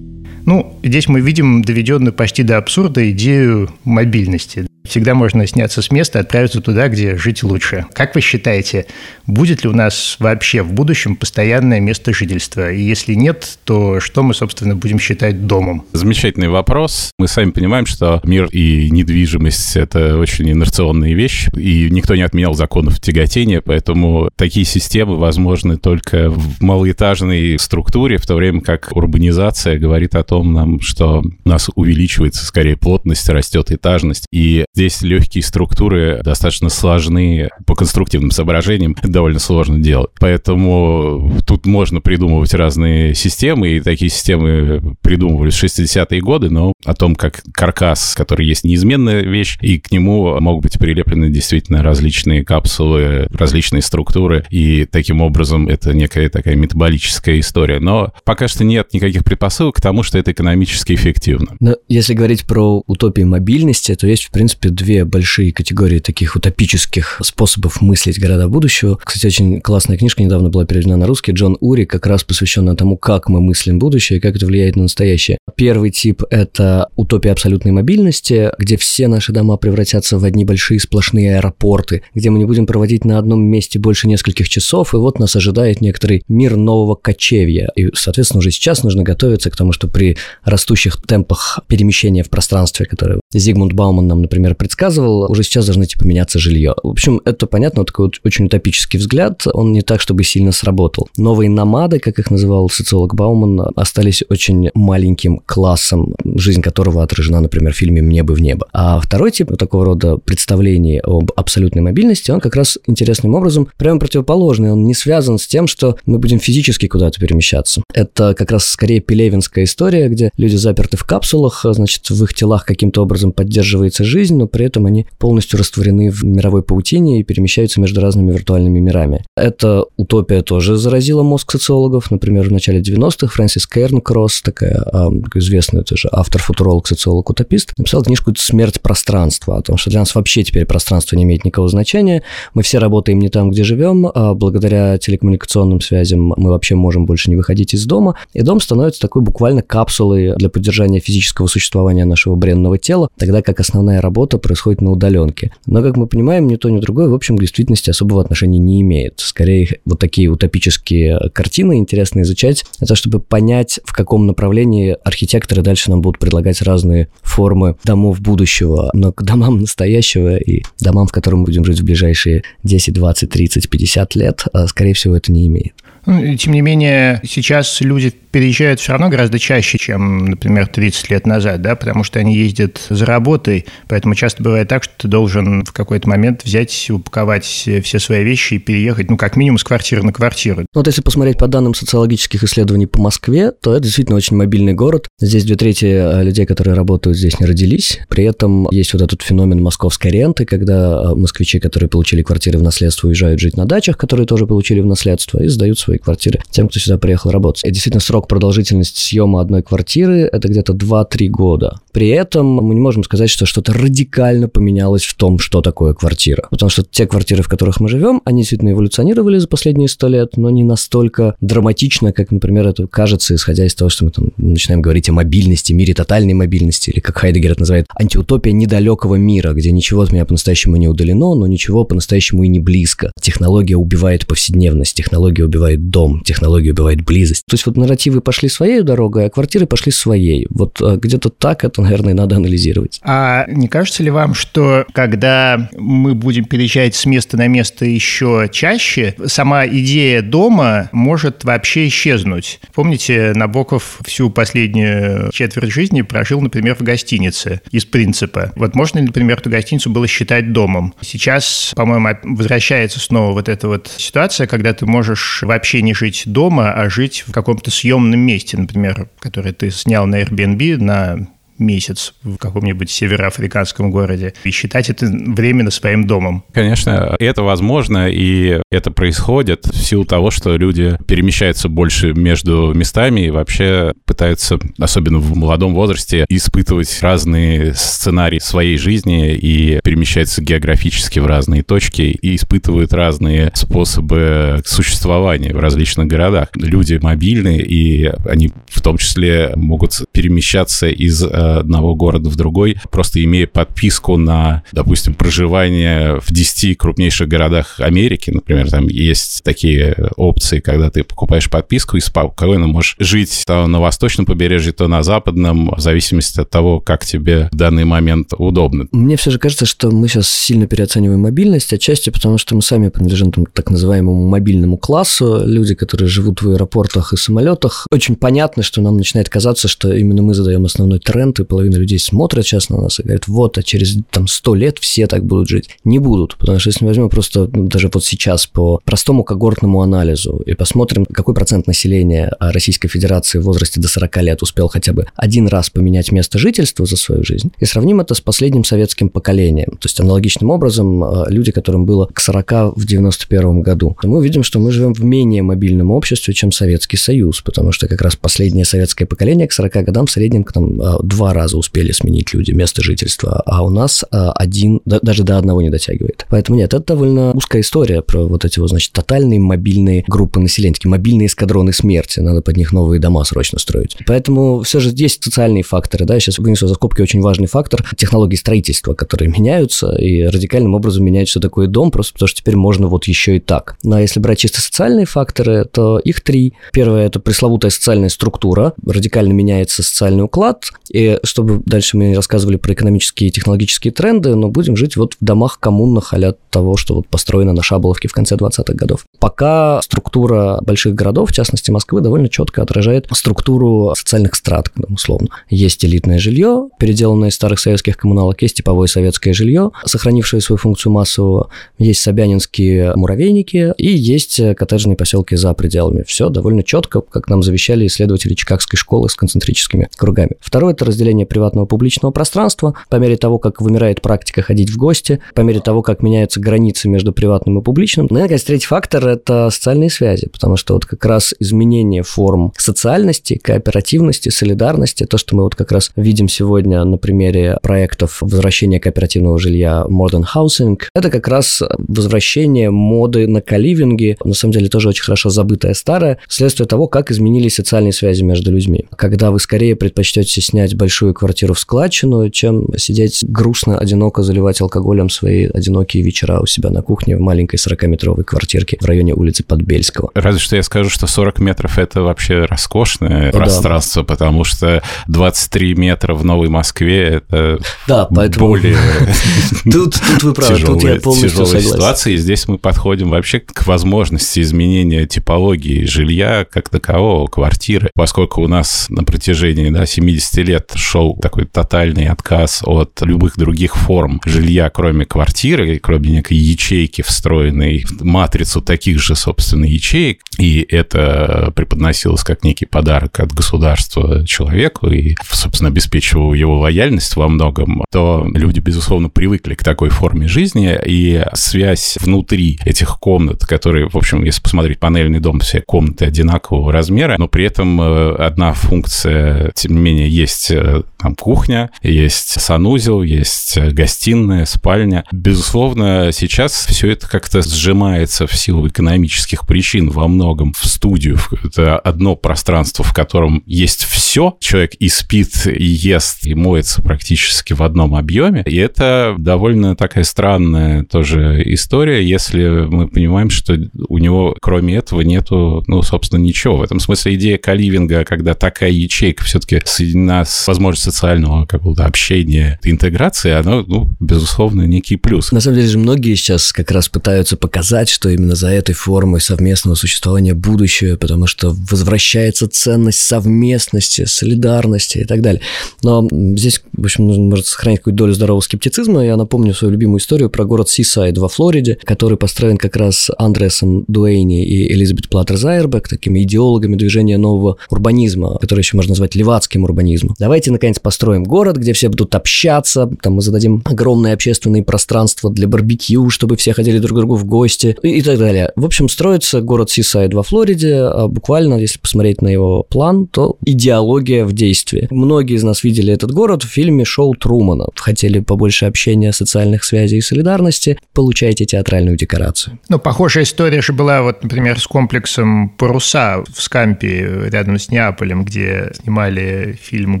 Ну, 0.46 0.78
здесь 0.82 1.08
мы 1.08 1.20
видим 1.20 1.62
доведенную 1.62 2.12
почти 2.12 2.42
до 2.42 2.58
абсурда 2.58 3.10
идею 3.10 3.70
мобильности. 3.84 4.66
Всегда 4.86 5.14
можно 5.14 5.46
сняться 5.46 5.80
с 5.80 5.90
места 5.90 6.18
и 6.18 6.22
отправиться 6.22 6.60
туда, 6.60 6.88
где 6.88 7.16
жить 7.16 7.42
лучше. 7.42 7.86
Как 7.94 8.14
вы 8.14 8.20
считаете, 8.20 8.84
будет 9.26 9.64
ли 9.64 9.70
у 9.70 9.72
нас 9.72 10.16
вообще 10.18 10.62
в 10.62 10.74
будущем 10.74 11.16
постоянное 11.16 11.80
место 11.80 12.12
жительства? 12.12 12.70
И 12.70 12.82
если 12.82 13.14
нет, 13.14 13.58
то 13.64 13.98
что 13.98 14.22
мы, 14.22 14.34
собственно, 14.34 14.76
будем 14.76 14.98
считать 14.98 15.46
домом? 15.46 15.86
Замечательный 15.92 16.48
вопрос. 16.48 17.10
Мы 17.18 17.28
сами 17.28 17.50
понимаем, 17.50 17.86
что 17.86 18.20
мир 18.24 18.44
и 18.52 18.90
недвижимость— 18.90 19.74
это 19.76 20.18
очень 20.18 20.50
инерционные 20.50 21.14
вещи, 21.14 21.50
и 21.58 21.88
никто 21.90 22.14
не 22.14 22.22
отменял 22.22 22.54
законов 22.54 23.00
тяготения, 23.00 23.62
поэтому 23.62 24.28
такие 24.36 24.66
системы 24.66 25.16
возможны 25.16 25.78
только 25.78 26.28
в 26.28 26.60
малоэтажной 26.60 27.58
структуре, 27.58 28.18
в 28.18 28.26
то 28.26 28.34
время 28.34 28.60
как 28.60 28.90
урбанизация 28.92 29.78
говорит 29.78 30.14
о 30.14 30.24
том 30.24 30.52
нам, 30.52 30.80
что 30.80 31.22
у 31.44 31.48
нас 31.48 31.70
увеличивается 31.74 32.44
скорее 32.44 32.76
плотность, 32.76 33.26
растет 33.30 33.72
этажность, 33.72 34.26
и 34.30 34.66
Здесь 34.74 35.02
легкие 35.02 35.42
структуры 35.44 36.20
достаточно 36.24 36.68
сложны 36.68 37.48
по 37.66 37.74
конструктивным 37.74 38.30
соображениям, 38.32 38.96
довольно 39.02 39.38
сложно 39.38 39.78
делать. 39.78 40.10
Поэтому 40.18 41.40
тут 41.46 41.64
можно 41.66 42.00
придумывать 42.00 42.54
разные 42.54 43.14
системы, 43.14 43.68
и 43.68 43.80
такие 43.80 44.10
системы 44.10 44.96
придумывались 45.00 45.54
в 45.54 45.62
60-е 45.62 46.20
годы, 46.20 46.50
но 46.50 46.72
о 46.84 46.94
том, 46.94 47.14
как 47.14 47.42
каркас, 47.52 48.14
который 48.16 48.46
есть 48.46 48.64
неизменная 48.64 49.22
вещь, 49.22 49.58
и 49.60 49.78
к 49.78 49.92
нему 49.92 50.40
могут 50.40 50.64
быть 50.64 50.78
прилеплены 50.78 51.30
действительно 51.30 51.82
различные 51.82 52.44
капсулы, 52.44 53.28
различные 53.32 53.82
структуры, 53.82 54.44
и 54.50 54.86
таким 54.86 55.20
образом 55.20 55.68
это 55.68 55.94
некая 55.94 56.28
такая 56.28 56.56
метаболическая 56.56 57.38
история. 57.38 57.78
Но 57.78 58.12
пока 58.24 58.48
что 58.48 58.64
нет 58.64 58.92
никаких 58.92 59.24
предпосылок 59.24 59.76
к 59.76 59.80
тому, 59.80 60.02
что 60.02 60.18
это 60.18 60.32
экономически 60.32 60.94
эффективно. 60.94 61.56
Но 61.60 61.76
если 61.88 62.14
говорить 62.14 62.44
про 62.44 62.82
утопии 62.86 63.22
мобильности, 63.22 63.94
то 63.94 64.06
есть, 64.06 64.24
в 64.24 64.30
принципе, 64.30 64.63
принципе, 64.64 64.70
две 64.70 65.04
большие 65.04 65.52
категории 65.52 65.98
таких 65.98 66.36
утопических 66.36 67.20
способов 67.22 67.80
мыслить 67.80 68.20
города 68.20 68.48
будущего. 68.48 68.98
Кстати, 69.02 69.26
очень 69.26 69.60
классная 69.60 69.96
книжка 69.96 70.22
недавно 70.22 70.48
была 70.48 70.64
переведена 70.64 70.96
на 70.96 71.06
русский. 71.06 71.32
Джон 71.32 71.56
Ури, 71.60 71.84
как 71.84 72.06
раз 72.06 72.24
посвященная 72.24 72.74
тому, 72.74 72.96
как 72.96 73.28
мы 73.28 73.40
мыслим 73.40 73.78
будущее 73.78 74.18
и 74.18 74.20
как 74.20 74.36
это 74.36 74.46
влияет 74.46 74.76
на 74.76 74.82
настоящее. 74.82 75.38
Первый 75.56 75.90
тип– 75.90 76.22
это 76.30 76.88
утопия 76.96 77.32
абсолютной 77.32 77.72
мобильности, 77.72 78.50
где 78.58 78.76
все 78.76 79.08
наши 79.08 79.32
дома 79.32 79.56
превратятся 79.56 80.18
в 80.18 80.24
одни 80.24 80.44
большие 80.44 80.80
сплошные 80.80 81.36
аэропорты, 81.36 82.02
где 82.14 82.30
мы 82.30 82.38
не 82.38 82.44
будем 82.44 82.66
проводить 82.66 83.04
на 83.04 83.18
одном 83.18 83.42
месте 83.42 83.78
больше 83.78 84.08
нескольких 84.08 84.48
часов, 84.48 84.94
и 84.94 84.96
вот 84.96 85.18
нас 85.18 85.36
ожидает 85.36 85.80
некоторый 85.80 86.22
мир 86.28 86.56
нового 86.56 86.94
кочевья. 86.94 87.70
И, 87.76 87.88
соответственно, 87.94 88.38
уже 88.38 88.50
сейчас 88.50 88.82
нужно 88.82 89.02
готовиться 89.02 89.50
к 89.50 89.56
тому, 89.56 89.72
что 89.72 89.88
при 89.88 90.16
растущих 90.42 91.00
темпах 91.02 91.60
перемещения 91.68 92.22
в 92.22 92.30
пространстве, 92.30 92.86
которые 92.86 93.20
Зигмунд 93.32 93.72
Бауман 93.72 94.06
нам, 94.06 94.22
например, 94.22 94.53
предсказывал, 94.54 95.30
уже 95.30 95.42
сейчас 95.42 95.66
должны 95.66 95.86
типа 95.86 96.04
меняться 96.04 96.38
жилье. 96.38 96.74
В 96.82 96.88
общем, 96.88 97.20
это 97.24 97.46
понятно, 97.46 97.80
вот 97.80 97.88
такой 97.88 98.06
вот 98.06 98.20
очень 98.24 98.46
утопический 98.46 98.98
взгляд, 98.98 99.46
он 99.52 99.72
не 99.72 99.82
так, 99.82 100.00
чтобы 100.00 100.24
сильно 100.24 100.52
сработал. 100.52 101.08
Новые 101.16 101.50
намады, 101.50 101.98
как 101.98 102.18
их 102.18 102.30
называл 102.30 102.68
социолог 102.70 103.14
Бауман, 103.14 103.72
остались 103.76 104.22
очень 104.28 104.70
маленьким 104.74 105.40
классом, 105.44 106.14
жизнь 106.24 106.62
которого 106.62 107.02
отражена, 107.02 107.40
например, 107.40 107.72
в 107.72 107.76
фильме 107.76 108.02
«Мне 108.02 108.22
бы 108.22 108.34
в 108.34 108.40
небо». 108.40 108.66
А 108.72 109.00
второй 109.00 109.30
тип 109.30 109.50
вот 109.50 109.58
такого 109.58 109.84
рода 109.84 110.16
представлений 110.18 111.00
об 111.00 111.30
абсолютной 111.36 111.82
мобильности, 111.82 112.30
он 112.30 112.40
как 112.40 112.56
раз 112.56 112.78
интересным 112.86 113.34
образом 113.34 113.68
прямо 113.76 114.00
противоположный, 114.00 114.72
он 114.72 114.84
не 114.84 114.94
связан 114.94 115.38
с 115.38 115.46
тем, 115.46 115.66
что 115.66 115.96
мы 116.06 116.18
будем 116.18 116.38
физически 116.38 116.86
куда-то 116.86 117.20
перемещаться. 117.20 117.82
Это 117.92 118.34
как 118.34 118.50
раз 118.50 118.66
скорее 118.66 119.00
пелевинская 119.00 119.64
история, 119.64 120.08
где 120.08 120.30
люди 120.36 120.56
заперты 120.56 120.96
в 120.96 121.04
капсулах, 121.04 121.64
значит, 121.70 122.08
в 122.10 122.24
их 122.24 122.34
телах 122.34 122.64
каким-то 122.64 123.02
образом 123.02 123.32
поддерживается 123.32 124.04
жизнь, 124.04 124.43
но 124.44 124.48
при 124.48 124.66
этом 124.66 124.84
они 124.84 125.06
полностью 125.18 125.58
растворены 125.58 126.10
в 126.10 126.22
мировой 126.22 126.62
паутине 126.62 127.20
и 127.20 127.24
перемещаются 127.24 127.80
между 127.80 128.02
разными 128.02 128.30
виртуальными 128.30 128.78
мирами. 128.78 129.24
Эта 129.36 129.84
утопия 129.96 130.42
тоже 130.42 130.76
заразила 130.76 131.22
мозг 131.22 131.52
социологов. 131.52 132.10
Например, 132.10 132.46
в 132.46 132.52
начале 132.52 132.80
90-х 132.80 133.28
Фрэнсис 133.28 133.66
Кернкросс, 133.66 134.42
такая, 134.42 134.82
а, 134.92 135.10
такая 135.10 135.42
известная 135.42 135.82
тоже 135.82 136.10
автор, 136.12 136.42
футуролог, 136.42 136.86
социолог, 136.86 137.30
утопист, 137.30 137.72
написал 137.78 138.02
книжку 138.02 138.32
«Смерть 138.36 138.82
пространства», 138.82 139.56
о 139.56 139.62
том, 139.62 139.78
что 139.78 139.88
для 139.88 140.00
нас 140.00 140.14
вообще 140.14 140.44
теперь 140.44 140.66
пространство 140.66 141.16
не 141.16 141.22
имеет 141.24 141.46
никакого 141.46 141.68
значения. 141.68 142.22
Мы 142.52 142.62
все 142.62 142.78
работаем 142.78 143.18
не 143.18 143.30
там, 143.30 143.50
где 143.50 143.64
живем, 143.64 144.10
а 144.14 144.34
благодаря 144.34 144.98
телекоммуникационным 144.98 145.80
связям 145.80 146.34
мы 146.36 146.50
вообще 146.50 146.74
можем 146.74 147.06
больше 147.06 147.30
не 147.30 147.36
выходить 147.36 147.72
из 147.72 147.86
дома, 147.86 148.16
и 148.34 148.42
дом 148.42 148.60
становится 148.60 149.00
такой 149.00 149.22
буквально 149.22 149.62
капсулой 149.62 150.36
для 150.36 150.50
поддержания 150.50 151.00
физического 151.00 151.46
существования 151.46 152.04
нашего 152.04 152.34
бренного 152.34 152.76
тела, 152.76 153.08
тогда 153.16 153.40
как 153.40 153.60
основная 153.60 154.02
работа 154.02 154.33
работа 154.34 154.38
происходит 154.38 154.80
на 154.80 154.90
удаленке. 154.90 155.52
Но, 155.66 155.82
как 155.82 155.96
мы 155.96 156.06
понимаем, 156.06 156.46
ни 156.46 156.56
то, 156.56 156.68
ни 156.68 156.80
другое, 156.80 157.08
в 157.08 157.14
общем, 157.14 157.36
к 157.36 157.40
действительности 157.40 157.90
особого 157.90 158.20
отношения 158.20 158.58
не 158.58 158.80
имеет. 158.80 159.14
Скорее, 159.18 159.78
вот 159.84 159.98
такие 159.98 160.28
утопические 160.28 161.30
картины 161.32 161.78
интересно 161.78 162.22
изучать, 162.22 162.64
это 162.80 162.94
чтобы 162.94 163.20
понять, 163.20 163.80
в 163.84 163.92
каком 163.92 164.26
направлении 164.26 164.96
архитекторы 165.04 165.62
дальше 165.62 165.90
нам 165.90 166.00
будут 166.00 166.18
предлагать 166.18 166.62
разные 166.62 167.08
формы 167.22 167.76
домов 167.84 168.20
будущего, 168.20 168.90
но 168.94 169.12
к 169.12 169.22
домам 169.22 169.60
настоящего 169.60 170.36
и 170.36 170.62
домам, 170.80 171.06
в 171.06 171.12
которых 171.12 171.40
мы 171.40 171.44
будем 171.46 171.64
жить 171.64 171.80
в 171.80 171.84
ближайшие 171.84 172.42
10, 172.62 172.94
20, 172.94 173.30
30, 173.30 173.70
50 173.70 174.14
лет, 174.16 174.44
а, 174.52 174.66
скорее 174.66 174.94
всего, 174.94 175.16
это 175.16 175.32
не 175.32 175.46
имеет. 175.46 175.74
Ну, 176.06 176.36
тем 176.36 176.52
не 176.52 176.60
менее, 176.60 177.20
сейчас 177.24 177.80
люди 177.80 178.12
переезжают 178.34 178.80
все 178.80 178.92
равно 178.92 179.10
гораздо 179.10 179.38
чаще, 179.38 179.78
чем, 179.78 180.24
например, 180.24 180.66
30 180.66 181.08
лет 181.08 181.24
назад, 181.24 181.62
да, 181.62 181.76
потому 181.76 182.02
что 182.02 182.18
они 182.18 182.36
ездят 182.36 182.84
за 182.90 183.06
работой, 183.06 183.66
поэтому 183.86 184.16
часто 184.16 184.42
бывает 184.42 184.66
так, 184.66 184.82
что 184.82 184.92
ты 184.98 185.06
должен 185.06 185.64
в 185.64 185.72
какой-то 185.72 186.08
момент 186.08 186.42
взять, 186.44 186.90
упаковать 186.90 187.44
все 187.44 187.98
свои 188.00 188.24
вещи 188.24 188.54
и 188.54 188.58
переехать, 188.58 189.08
ну, 189.08 189.16
как 189.16 189.36
минимум, 189.36 189.58
с 189.58 189.62
квартиры 189.64 190.02
на 190.02 190.12
квартиру. 190.12 190.62
Ну, 190.62 190.66
вот 190.74 190.88
если 190.88 191.00
посмотреть 191.00 191.38
по 191.38 191.46
данным 191.46 191.74
социологических 191.74 192.42
исследований 192.42 192.86
по 192.86 193.00
Москве, 193.00 193.52
то 193.52 193.72
это 193.72 193.84
действительно 193.84 194.16
очень 194.16 194.36
мобильный 194.36 194.72
город. 194.72 195.06
Здесь 195.20 195.44
две 195.44 195.54
трети 195.54 195.86
э, 195.86 196.24
людей, 196.24 196.44
которые 196.44 196.74
работают 196.74 197.16
здесь, 197.16 197.38
не 197.38 197.46
родились. 197.46 198.00
При 198.08 198.24
этом 198.24 198.66
есть 198.72 198.94
вот 198.94 199.02
этот 199.02 199.22
феномен 199.22 199.62
московской 199.62 200.10
ренты, 200.10 200.44
когда 200.44 201.12
э, 201.12 201.14
москвичи, 201.14 201.60
которые 201.60 201.88
получили 201.88 202.22
квартиры 202.22 202.58
в 202.58 202.64
наследство, 202.64 203.06
уезжают 203.06 203.38
жить 203.38 203.56
на 203.56 203.64
дачах, 203.64 203.96
которые 203.96 204.26
тоже 204.26 204.48
получили 204.48 204.80
в 204.80 204.86
наследство, 204.86 205.40
и 205.40 205.46
сдают 205.46 205.78
свои 205.78 205.93
квартиры 205.98 206.40
тем, 206.50 206.68
кто 206.68 206.78
сюда 206.78 206.98
приехал 206.98 207.30
работать. 207.30 207.64
И 207.64 207.70
действительно 207.70 208.00
срок 208.00 208.28
продолжительности 208.28 209.00
съема 209.00 209.40
одной 209.40 209.62
квартиры– 209.62 210.28
это 210.32 210.48
где-то 210.48 210.72
2-3 210.72 211.28
года. 211.28 211.80
При 211.94 212.08
этом 212.08 212.46
мы 212.46 212.74
не 212.74 212.80
можем 212.80 213.04
сказать, 213.04 213.30
что 213.30 213.46
что-то 213.46 213.72
радикально 213.72 214.48
поменялось 214.48 215.04
в 215.04 215.14
том, 215.14 215.38
что 215.38 215.60
такое 215.60 215.94
квартира. 215.94 216.46
Потому 216.50 216.70
что 216.70 216.82
те 216.82 217.06
квартиры, 217.06 217.42
в 217.42 217.48
которых 217.48 217.80
мы 217.80 217.88
живем, 217.88 218.22
они 218.24 218.42
действительно 218.42 218.70
эволюционировали 218.70 219.38
за 219.38 219.48
последние 219.48 219.88
100 219.88 220.08
лет, 220.08 220.36
но 220.36 220.50
не 220.50 220.64
настолько 220.64 221.36
драматично, 221.40 222.12
как, 222.12 222.30
например, 222.30 222.66
это 222.66 222.86
кажется, 222.86 223.34
исходя 223.34 223.66
из 223.66 223.74
того, 223.74 223.90
что 223.90 224.06
мы 224.06 224.10
там 224.10 224.32
начинаем 224.36 224.80
говорить 224.80 225.08
о 225.08 225.12
мобильности, 225.12 225.72
мире 225.72 225.92
тотальной 225.92 226.34
мобильности, 226.34 226.90
или, 226.90 227.00
как 227.00 227.18
Хайдегер 227.18 227.52
это 227.52 227.60
называет, 227.60 227.86
антиутопия 227.94 228.52
недалекого 228.52 229.16
мира, 229.16 229.52
где 229.52 229.70
ничего 229.70 230.02
от 230.02 230.12
меня 230.12 230.24
по-настоящему 230.24 230.76
не 230.76 230.88
удалено, 230.88 231.34
но 231.34 231.46
ничего 231.46 231.84
по-настоящему 231.84 232.44
и 232.44 232.48
не 232.48 232.60
близко. 232.60 233.12
Технология 233.20 233.76
убивает 233.76 234.26
повседневность, 234.26 234.96
технология 234.96 235.44
убивает 235.44 235.90
дом, 235.90 236.22
технология 236.24 236.70
убивает 236.70 237.04
близость. 237.04 237.44
То 237.46 237.54
есть 237.54 237.66
вот 237.66 237.76
нарратив 237.76 238.14
коллективы 238.14 238.20
пошли 238.20 238.48
своей 238.48 238.82
дорогой, 238.82 239.26
а 239.26 239.30
квартиры 239.30 239.66
пошли 239.66 239.92
своей. 239.92 240.46
Вот 240.50 240.80
а, 240.80 240.96
где-то 240.96 241.30
так 241.30 241.64
это, 241.64 241.82
наверное, 241.84 242.14
надо 242.14 242.36
анализировать. 242.36 243.00
А 243.02 243.44
не 243.48 243.68
кажется 243.68 244.02
ли 244.02 244.10
вам, 244.10 244.34
что 244.34 244.86
когда 244.92 245.68
мы 245.76 246.14
будем 246.14 246.44
переезжать 246.44 246.94
с 246.94 247.06
места 247.06 247.36
на 247.36 247.46
место 247.46 247.84
еще 247.84 248.48
чаще, 248.50 249.14
сама 249.26 249.66
идея 249.66 250.22
дома 250.22 250.88
может 250.92 251.44
вообще 251.44 251.86
исчезнуть? 251.88 252.60
Помните, 252.74 253.32
Набоков 253.34 254.00
всю 254.04 254.30
последнюю 254.30 255.30
четверть 255.32 255.70
жизни 255.70 256.02
прожил, 256.02 256.40
например, 256.40 256.74
в 256.74 256.82
гостинице 256.82 257.60
из 257.70 257.84
принципа. 257.84 258.52
Вот 258.56 258.74
можно 258.74 258.98
ли, 258.98 259.06
например, 259.06 259.38
эту 259.38 259.50
гостиницу 259.50 259.90
было 259.90 260.06
считать 260.08 260.52
домом? 260.52 260.94
Сейчас, 261.00 261.72
по-моему, 261.76 262.08
возвращается 262.22 262.98
снова 262.98 263.32
вот 263.32 263.48
эта 263.48 263.68
вот 263.68 263.90
ситуация, 263.96 264.46
когда 264.46 264.72
ты 264.72 264.86
можешь 264.86 265.42
вообще 265.42 265.82
не 265.82 265.94
жить 265.94 266.22
дома, 266.26 266.72
а 266.72 266.88
жить 266.88 267.24
в 267.26 267.32
каком-то 267.32 267.70
съемном 267.70 268.20
месте, 268.20 268.56
например, 268.56 269.08
которое 269.18 269.52
ты 269.52 269.70
снял 269.70 270.06
на 270.06 270.22
Airbnb 270.22 270.78
на 270.78 271.26
месяц 271.58 272.14
в 272.22 272.36
каком-нибудь 272.36 272.90
североафриканском 272.90 273.90
городе 273.90 274.34
и 274.44 274.50
считать 274.50 274.90
это 274.90 275.06
временно 275.06 275.70
своим 275.70 276.06
домом. 276.06 276.44
Конечно, 276.52 277.16
это 277.18 277.42
возможно, 277.42 278.08
и 278.10 278.60
это 278.70 278.90
происходит 278.90 279.66
в 279.66 279.76
силу 279.76 280.04
того, 280.04 280.30
что 280.30 280.56
люди 280.56 280.98
перемещаются 281.06 281.68
больше 281.68 282.12
между 282.12 282.72
местами 282.74 283.26
и 283.26 283.30
вообще 283.30 283.94
пытаются, 284.04 284.58
особенно 284.78 285.18
в 285.18 285.36
молодом 285.36 285.74
возрасте, 285.74 286.26
испытывать 286.28 286.98
разные 287.02 287.74
сценарии 287.74 288.38
своей 288.38 288.78
жизни 288.78 289.34
и 289.34 289.80
перемещаются 289.82 290.42
географически 290.42 291.18
в 291.18 291.26
разные 291.26 291.62
точки 291.62 292.02
и 292.02 292.36
испытывают 292.36 292.92
разные 292.92 293.52
способы 293.54 294.62
существования 294.64 295.52
в 295.52 295.58
различных 295.58 296.06
городах. 296.06 296.48
Люди 296.54 296.98
мобильные, 297.00 297.62
и 297.62 298.10
они 298.26 298.52
в 298.66 298.80
том 298.82 298.98
числе 298.98 299.52
могут 299.56 300.00
перемещаться 300.12 300.88
из 300.88 301.22
э, 301.22 301.53
одного 301.58 301.94
города 301.94 302.30
в 302.30 302.36
другой, 302.36 302.76
просто 302.90 303.22
имея 303.24 303.46
подписку 303.46 304.16
на, 304.16 304.62
допустим, 304.72 305.14
проживание 305.14 306.20
в 306.20 306.32
10 306.32 306.76
крупнейших 306.76 307.28
городах 307.28 307.80
Америки, 307.80 308.30
например, 308.30 308.70
там 308.70 308.88
есть 308.88 309.42
такие 309.44 309.96
опции, 310.16 310.60
когда 310.60 310.90
ты 310.90 311.04
покупаешь 311.04 311.50
подписку 311.50 311.96
и 311.96 312.00
спокойно 312.00 312.66
можешь 312.66 312.96
жить 312.98 313.44
то 313.46 313.66
на 313.66 313.80
восточном 313.80 314.26
побережье, 314.26 314.72
то 314.72 314.88
на 314.88 315.02
западном, 315.02 315.74
в 315.76 315.80
зависимости 315.80 316.40
от 316.40 316.50
того, 316.50 316.80
как 316.80 317.04
тебе 317.04 317.48
в 317.52 317.56
данный 317.56 317.84
момент 317.84 318.32
удобно. 318.36 318.86
Мне 318.92 319.16
все 319.16 319.30
же 319.30 319.38
кажется, 319.38 319.66
что 319.66 319.90
мы 319.90 320.08
сейчас 320.08 320.28
сильно 320.28 320.66
переоцениваем 320.66 321.20
мобильность, 321.20 321.72
отчасти 321.72 322.10
потому, 322.10 322.38
что 322.38 322.54
мы 322.54 322.62
сами 322.62 322.88
принадлежим 322.88 323.32
там, 323.32 323.46
так 323.46 323.70
называемому 323.70 324.28
мобильному 324.28 324.76
классу, 324.76 325.42
люди, 325.44 325.74
которые 325.74 326.08
живут 326.08 326.42
в 326.42 326.50
аэропортах 326.50 327.12
и 327.12 327.16
самолетах. 327.16 327.86
Очень 327.90 328.16
понятно, 328.16 328.62
что 328.62 328.80
нам 328.80 328.96
начинает 328.96 329.28
казаться, 329.28 329.68
что 329.68 329.92
именно 329.92 330.22
мы 330.22 330.34
задаем 330.34 330.64
основной 330.64 330.98
тренд, 330.98 331.33
и 331.40 331.44
половина 331.44 331.76
людей 331.76 331.98
смотрят 331.98 332.44
сейчас 332.44 332.68
на 332.68 332.80
нас 332.80 333.00
и 333.00 333.02
говорят, 333.02 333.28
вот, 333.28 333.58
а 333.58 333.62
через 333.62 333.96
там 334.10 334.26
сто 334.26 334.54
лет 334.54 334.78
все 334.78 335.06
так 335.06 335.24
будут 335.24 335.48
жить. 335.48 335.70
Не 335.84 335.98
будут, 335.98 336.36
потому 336.36 336.58
что 336.58 336.70
если 336.70 336.84
мы 336.84 336.88
возьмем 336.88 337.08
просто 337.08 337.48
ну, 337.52 337.66
даже 337.66 337.90
вот 337.92 338.04
сейчас 338.04 338.46
по 338.46 338.80
простому 338.84 339.24
когортному 339.24 339.82
анализу 339.82 340.42
и 340.46 340.54
посмотрим, 340.54 341.04
какой 341.06 341.34
процент 341.34 341.66
населения 341.66 342.32
Российской 342.40 342.88
Федерации 342.88 343.38
в 343.38 343.42
возрасте 343.44 343.80
до 343.80 343.88
40 343.88 344.16
лет 344.22 344.42
успел 344.42 344.68
хотя 344.68 344.92
бы 344.92 345.06
один 345.16 345.48
раз 345.48 345.70
поменять 345.70 346.12
место 346.12 346.38
жительства 346.38 346.86
за 346.86 346.96
свою 346.96 347.24
жизнь, 347.24 347.52
и 347.58 347.64
сравним 347.64 348.00
это 348.00 348.14
с 348.14 348.20
последним 348.20 348.64
советским 348.64 349.08
поколением, 349.08 349.72
то 349.72 349.86
есть 349.86 350.00
аналогичным 350.00 350.50
образом 350.50 351.04
э, 351.04 351.24
люди, 351.28 351.52
которым 351.52 351.86
было 351.86 352.06
к 352.06 352.20
40 352.20 352.76
в 352.76 352.86
91 352.86 353.60
году, 353.60 353.96
мы 354.02 354.18
увидим, 354.18 354.42
что 354.42 354.58
мы 354.58 354.70
живем 354.70 354.94
в 354.94 355.04
менее 355.04 355.42
мобильном 355.42 355.90
обществе, 355.90 356.34
чем 356.34 356.52
Советский 356.52 356.96
Союз, 356.96 357.40
потому 357.40 357.72
что 357.72 357.88
как 357.88 358.00
раз 358.02 358.16
последнее 358.16 358.64
советское 358.64 359.06
поколение 359.06 359.48
к 359.48 359.52
40 359.52 359.84
годам 359.84 360.06
в 360.06 360.10
среднем 360.10 360.44
там, 360.44 360.80
э, 360.80 360.96
два 361.24 361.32
раза 361.32 361.56
успели 361.56 361.90
сменить 361.92 362.34
люди 362.34 362.50
место 362.50 362.82
жительства, 362.82 363.42
а 363.46 363.64
у 363.64 363.70
нас 363.70 364.04
а, 364.10 364.32
один, 364.32 364.82
даже 364.84 365.22
до 365.22 365.38
одного 365.38 365.62
не 365.62 365.70
дотягивает. 365.70 366.26
Поэтому 366.28 366.58
нет, 366.58 366.74
это 366.74 366.84
довольно 366.84 367.32
узкая 367.32 367.62
история 367.62 368.02
про 368.02 368.26
вот 368.26 368.44
эти 368.44 368.58
вот, 368.58 368.68
значит, 368.68 368.92
тотальные 368.92 369.40
мобильные 369.40 370.04
группы 370.06 370.38
населения, 370.38 370.74
такие 370.74 370.90
мобильные 370.90 371.28
эскадроны 371.28 371.72
смерти, 371.72 372.20
надо 372.20 372.42
под 372.42 372.58
них 372.58 372.72
новые 372.72 373.00
дома 373.00 373.24
срочно 373.24 373.58
строить. 373.58 373.96
Поэтому 374.06 374.60
все 374.64 374.80
же 374.80 374.90
есть 374.92 375.24
социальные 375.24 375.62
факторы, 375.62 376.04
да, 376.04 376.20
сейчас 376.20 376.38
вынесу 376.38 376.66
за 376.66 376.74
скобки 376.74 377.00
очень 377.00 377.22
важный 377.22 377.46
фактор 377.46 377.82
технологии 377.96 378.36
строительства, 378.36 378.92
которые 378.92 379.30
меняются 379.38 379.96
и 379.96 380.24
радикальным 380.24 380.74
образом 380.74 381.06
меняют, 381.06 381.30
что 381.30 381.40
такое 381.40 381.68
дом, 381.68 381.90
просто 381.90 382.12
потому 382.12 382.28
что 382.28 382.40
теперь 382.40 382.56
можно 382.56 382.86
вот 382.86 383.06
еще 383.06 383.36
и 383.36 383.40
так. 383.40 383.78
Но 383.82 383.98
если 383.98 384.20
брать 384.20 384.40
чисто 384.40 384.60
социальные 384.60 385.06
факторы, 385.06 385.64
то 385.64 385.98
их 385.98 386.20
три. 386.20 386.52
Первое– 386.74 387.06
это 387.06 387.18
пресловутая 387.18 387.70
социальная 387.70 388.10
структура, 388.10 388.74
радикально 388.84 389.32
меняется 389.32 389.82
социальный 389.82 390.24
уклад, 390.24 390.64
и 390.92 391.13
чтобы 391.22 391.62
дальше 391.64 391.96
мы 391.96 392.06
не 392.06 392.16
рассказывали 392.16 392.56
про 392.56 392.72
экономические 392.72 393.28
и 393.28 393.32
технологические 393.32 393.92
тренды, 393.92 394.34
но 394.34 394.48
будем 394.48 394.76
жить 394.76 394.96
вот 394.96 395.14
в 395.14 395.24
домах 395.24 395.58
коммунных 395.60 396.12
а 396.12 396.34
того, 396.50 396.76
что 396.76 396.94
вот 396.94 397.08
построено 397.08 397.52
на 397.52 397.62
Шаболовке 397.62 398.08
в 398.08 398.12
конце 398.12 398.36
20-х 398.36 398.74
годов. 398.74 399.04
Пока 399.18 399.80
структура 399.82 400.58
больших 400.62 400.94
городов, 400.94 401.30
в 401.30 401.32
частности 401.32 401.70
Москвы, 401.70 402.00
довольно 402.00 402.28
четко 402.28 402.62
отражает 402.62 403.08
структуру 403.12 403.92
социальных 403.96 404.34
страт, 404.34 404.70
условно. 404.88 405.28
Есть 405.50 405.84
элитное 405.84 406.18
жилье, 406.18 406.68
переделанное 406.78 407.30
из 407.30 407.34
старых 407.34 407.58
советских 407.58 407.96
коммуналок, 407.96 408.40
есть 408.42 408.56
типовое 408.56 408.86
советское 408.86 409.32
жилье, 409.32 409.72
сохранившее 409.84 410.40
свою 410.40 410.58
функцию 410.58 410.92
массового, 410.92 411.48
есть 411.78 412.00
собянинские 412.02 412.94
муравейники 412.94 413.72
и 413.76 413.88
есть 413.88 414.40
коттеджные 414.56 414.96
поселки 414.96 415.36
за 415.36 415.52
пределами. 415.54 416.04
Все 416.06 416.28
довольно 416.28 416.62
четко, 416.62 417.00
как 417.00 417.28
нам 417.28 417.42
завещали 417.42 417.86
исследователи 417.86 418.34
Чикагской 418.34 418.78
школы 418.78 419.08
с 419.08 419.14
концентрическими 419.14 419.88
кругами. 419.96 420.36
Второе– 420.40 420.72
это 420.74 420.84
разделение 420.84 421.03
приватного 421.26 421.66
публичного 421.66 422.12
пространства, 422.12 422.74
по 422.88 422.96
мере 422.96 423.16
того, 423.16 423.38
как 423.38 423.60
вымирает 423.60 424.00
практика 424.02 424.42
ходить 424.42 424.70
в 424.70 424.76
гости, 424.76 425.20
по 425.34 425.40
мере 425.40 425.60
того, 425.60 425.82
как 425.82 426.02
меняются 426.02 426.40
границы 426.40 426.88
между 426.88 427.12
приватным 427.12 427.58
и 427.58 427.62
публичным. 427.62 428.06
Ну 428.10 428.18
и, 428.18 428.22
наконец, 428.22 428.44
третий 428.44 428.66
фактор– 428.66 429.06
это 429.08 429.50
социальные 429.50 429.90
связи, 429.90 430.28
потому 430.28 430.56
что 430.56 430.74
вот 430.74 430.86
как 430.86 431.04
раз 431.04 431.34
изменение 431.38 432.02
форм 432.02 432.52
социальности, 432.56 433.38
кооперативности, 433.42 434.28
солидарности, 434.28 435.04
то, 435.04 435.18
что 435.18 435.36
мы 435.36 435.42
вот 435.42 435.54
как 435.54 435.72
раз 435.72 435.90
видим 435.96 436.28
сегодня 436.28 436.84
на 436.84 436.96
примере 436.96 437.58
проектов 437.62 438.18
возвращения 438.20 438.80
кооперативного 438.80 439.38
жилья 439.38 439.84
Modern 439.88 440.24
Housing, 440.34 440.78
это 440.94 441.10
как 441.10 441.28
раз 441.28 441.62
возвращение 441.78 442.70
моды 442.70 443.26
на 443.26 443.40
каливинги, 443.40 444.16
на 444.24 444.34
самом 444.34 444.52
деле 444.52 444.68
тоже 444.68 444.88
очень 444.88 445.04
хорошо 445.04 445.30
забытая 445.30 445.74
старая, 445.74 446.18
следствие 446.28 446.66
того, 446.66 446.86
как 446.86 447.10
изменились 447.10 447.54
социальные 447.54 447.92
связи 447.92 448.22
между 448.22 448.50
людьми. 448.50 448.86
Когда 448.96 449.30
вы 449.30 449.38
скорее 449.40 449.76
предпочтете 449.76 450.40
снять 450.40 450.74
большой 450.74 450.93
большую 450.94 451.12
квартиру 451.12 451.54
в 451.54 451.58
складчину, 451.58 452.30
чем 452.30 452.68
сидеть 452.76 453.24
грустно, 453.26 453.76
одиноко, 453.76 454.22
заливать 454.22 454.60
алкоголем 454.60 455.10
свои 455.10 455.46
одинокие 455.46 456.04
вечера 456.04 456.38
у 456.38 456.46
себя 456.46 456.70
на 456.70 456.82
кухне 456.82 457.16
в 457.16 457.20
маленькой 457.20 457.56
40-метровой 457.56 458.22
квартирке 458.22 458.78
в 458.80 458.84
районе 458.84 459.12
улицы 459.12 459.42
Подбельского. 459.42 460.12
Разве 460.14 460.38
что 460.38 460.54
я 460.54 460.62
скажу, 460.62 460.90
что 460.90 461.08
40 461.08 461.40
метров— 461.40 461.78
это 461.80 462.02
вообще 462.02 462.44
роскошное 462.44 463.26
ну, 463.26 463.32
пространство, 463.32 464.02
да. 464.02 464.06
потому 464.06 464.44
что 464.44 464.84
23 465.08 465.74
метра 465.74 466.14
в 466.14 466.24
Новой 466.24 466.48
Москве— 466.48 467.22
это 467.28 467.58
да, 467.88 468.06
поэтому... 468.14 468.46
более 468.46 468.76
тут, 469.64 469.94
тут 469.94 470.22
вы 470.22 470.32
правы, 470.32 470.60
тут 470.60 470.84
я 470.84 471.00
полностью 471.00 471.44
согласен. 471.44 471.70
ситуация, 471.72 472.12
и 472.12 472.16
здесь 472.18 472.46
мы 472.46 472.58
подходим 472.58 473.10
вообще 473.10 473.40
к 473.40 473.66
возможности 473.66 474.38
изменения 474.38 475.06
типологии 475.08 475.86
жилья 475.86 476.46
как 476.48 476.68
такового, 476.68 477.26
квартиры, 477.26 477.90
поскольку 477.96 478.42
у 478.42 478.48
нас 478.48 478.86
на 478.90 479.02
протяжении 479.02 479.70
да, 479.70 479.86
70 479.86 480.36
лет 480.46 480.70
шел 480.84 481.16
такой 481.16 481.46
тотальный 481.46 482.06
отказ 482.06 482.62
от 482.64 483.00
любых 483.02 483.36
других 483.36 483.74
форм 483.74 484.20
жилья, 484.24 484.70
кроме 484.70 485.06
квартиры, 485.06 485.78
кроме 485.78 486.10
некой 486.10 486.36
ячейки, 486.36 487.02
встроенной 487.02 487.84
в 487.84 488.04
матрицу 488.04 488.60
таких 488.60 489.00
же, 489.00 489.16
собственно, 489.16 489.64
ячеек, 489.64 490.20
и 490.38 490.64
это 490.68 491.52
преподносилось 491.56 492.22
как 492.22 492.44
некий 492.44 492.66
подарок 492.66 493.20
от 493.20 493.32
государства 493.32 494.26
человеку 494.26 494.88
и, 494.88 495.14
собственно, 495.28 495.70
обеспечивало 495.70 496.34
его 496.34 496.60
лояльность 496.60 497.16
во 497.16 497.28
многом, 497.28 497.84
то 497.90 498.26
люди, 498.34 498.60
безусловно, 498.60 499.08
привыкли 499.08 499.54
к 499.54 499.64
такой 499.64 499.88
форме 499.88 500.28
жизни, 500.28 500.78
и 500.86 501.24
связь 501.34 501.96
внутри 502.00 502.58
этих 502.64 502.98
комнат, 502.98 503.44
которые, 503.46 503.88
в 503.88 503.96
общем, 503.96 504.24
если 504.24 504.42
посмотреть 504.42 504.78
панельный 504.78 505.20
дом, 505.20 505.40
все 505.40 505.60
комнаты 505.60 506.04
одинакового 506.04 506.72
размера, 506.72 507.16
но 507.18 507.28
при 507.28 507.44
этом 507.44 507.80
э, 507.80 508.14
одна 508.16 508.52
функция, 508.52 509.52
тем 509.54 509.74
не 509.74 509.80
менее, 509.80 510.08
есть 510.08 510.50
э, 510.50 510.73
там 510.98 511.14
кухня, 511.14 511.70
есть 511.82 512.40
санузел, 512.40 513.02
есть 513.02 513.58
гостиная, 513.58 514.44
спальня. 514.44 515.04
Безусловно, 515.12 516.10
сейчас 516.12 516.66
все 516.66 516.90
это 516.90 517.08
как-то 517.08 517.42
сжимается 517.42 518.26
в 518.26 518.34
силу 518.36 518.66
экономических 518.68 519.46
причин 519.46 519.90
во 519.90 520.08
многом 520.08 520.52
в 520.56 520.66
студию. 520.66 521.18
Это 521.44 521.78
одно 521.78 522.16
пространство, 522.16 522.84
в 522.84 522.92
котором 522.92 523.42
есть 523.46 523.84
все. 523.84 524.36
Человек 524.40 524.74
и 524.74 524.88
спит, 524.88 525.46
и 525.46 525.64
ест, 525.64 526.26
и 526.26 526.34
моется 526.34 526.82
практически 526.82 527.52
в 527.52 527.62
одном 527.62 527.94
объеме. 527.94 528.42
И 528.46 528.56
это 528.56 529.14
довольно 529.18 529.76
такая 529.76 530.04
странная 530.04 530.84
тоже 530.84 531.42
история, 531.46 532.04
если 532.04 532.66
мы 532.66 532.88
понимаем, 532.88 533.30
что 533.30 533.56
у 533.88 533.98
него 533.98 534.36
кроме 534.40 534.76
этого 534.76 535.00
нету, 535.02 535.64
ну, 535.66 535.82
собственно, 535.82 536.20
ничего. 536.20 536.56
В 536.56 536.62
этом 536.62 536.80
смысле 536.80 537.14
идея 537.14 537.38
каливинга, 537.38 538.04
когда 538.04 538.34
такая 538.34 538.70
ячейка 538.70 539.24
все-таки 539.24 539.60
соединена 539.64 540.24
с 540.24 540.46
возможностью 540.46 540.63
социального 540.72 541.46
какого-то 541.46 541.84
общения, 541.84 542.58
интеграции, 542.62 543.32
она, 543.32 543.62
ну, 543.66 543.90
безусловно, 544.00 544.62
некий 544.62 544.96
плюс. 544.96 545.32
На 545.32 545.40
самом 545.40 545.56
деле 545.56 545.68
же 545.68 545.78
многие 545.78 546.14
сейчас 546.14 546.52
как 546.52 546.70
раз 546.70 546.88
пытаются 546.88 547.36
показать, 547.36 547.88
что 547.88 548.08
именно 548.08 548.34
за 548.34 548.48
этой 548.48 548.74
формой 548.74 549.20
совместного 549.20 549.74
существования 549.74 550.34
будущее, 550.34 550.96
потому 550.96 551.26
что 551.26 551.54
возвращается 551.70 552.48
ценность 552.48 553.00
совместности, 553.00 554.04
солидарности 554.04 554.98
и 554.98 555.04
так 555.04 555.20
далее. 555.20 555.42
Но 555.82 556.08
здесь, 556.10 556.62
в 556.72 556.84
общем, 556.84 557.06
нужно, 557.06 557.24
может, 557.24 557.46
сохранить 557.46 557.80
какую-то 557.80 557.98
долю 557.98 558.14
здорового 558.14 558.40
скептицизма. 558.40 559.04
Я 559.04 559.16
напомню 559.16 559.54
свою 559.54 559.72
любимую 559.72 559.98
историю 559.98 560.30
про 560.30 560.44
город 560.44 560.68
Сисайд 560.68 561.18
во 561.18 561.28
Флориде, 561.28 561.78
который 561.84 562.16
построен 562.16 562.56
как 562.56 562.76
раз 562.76 563.10
Андреасом 563.18 563.84
Дуэйни 563.88 564.44
и 564.44 564.72
Элизабет 564.72 565.08
Платтер 565.08 565.36
Зайербек, 565.36 565.88
такими 565.88 566.22
идеологами 566.22 566.76
движения 566.76 567.18
нового 567.18 567.56
урбанизма, 567.70 568.38
который 568.38 568.60
еще 568.60 568.76
можно 568.76 568.90
назвать 568.90 569.14
левацким 569.14 569.64
урбанизмом. 569.64 570.14
Давайте, 570.18 570.43
наконец, 570.50 570.78
построим 570.78 571.24
город, 571.24 571.56
где 571.56 571.72
все 571.72 571.88
будут 571.88 572.14
общаться, 572.14 572.90
там 573.02 573.14
мы 573.14 573.22
зададим 573.22 573.62
огромные 573.64 574.14
общественные 574.14 574.64
пространства 574.64 575.30
для 575.30 575.48
барбекю, 575.48 576.10
чтобы 576.10 576.36
все 576.36 576.52
ходили 576.52 576.78
друг 576.78 576.96
к 576.96 577.00
другу 577.00 577.16
в 577.16 577.24
гости 577.24 577.76
и, 577.82 577.98
и 577.98 578.02
так 578.02 578.18
далее. 578.18 578.52
В 578.56 578.64
общем, 578.64 578.88
строится 578.88 579.40
город 579.40 579.70
Сисайд 579.70 580.14
во 580.14 580.22
Флориде, 580.22 580.74
а 580.76 581.08
буквально, 581.08 581.54
если 581.54 581.78
посмотреть 581.78 582.22
на 582.22 582.28
его 582.28 582.62
план, 582.62 583.06
то 583.06 583.36
идеология 583.44 584.24
в 584.24 584.32
действии. 584.32 584.88
Многие 584.90 585.36
из 585.36 585.42
нас 585.42 585.64
видели 585.64 585.92
этот 585.92 586.12
город 586.12 586.42
в 586.42 586.48
фильме 586.48 586.84
«Шоу 586.84 587.14
Трумана». 587.14 587.66
Хотели 587.76 588.20
побольше 588.20 588.66
общения, 588.66 589.12
социальных 589.12 589.64
связей 589.64 589.98
и 589.98 590.00
солидарности, 590.00 590.78
получайте 590.92 591.44
театральную 591.44 591.96
декорацию. 591.96 592.58
Ну, 592.68 592.78
похожая 592.78 593.24
история 593.24 593.62
же 593.62 593.72
была, 593.72 594.02
вот, 594.02 594.22
например, 594.22 594.58
с 594.58 594.66
комплексом 594.66 595.50
«Паруса» 595.50 596.24
в 596.32 596.42
Скампе 596.42 597.28
рядом 597.30 597.58
с 597.58 597.70
Неаполем, 597.70 598.24
где 598.24 598.72
снимали 598.82 599.58
фильм 599.60 600.00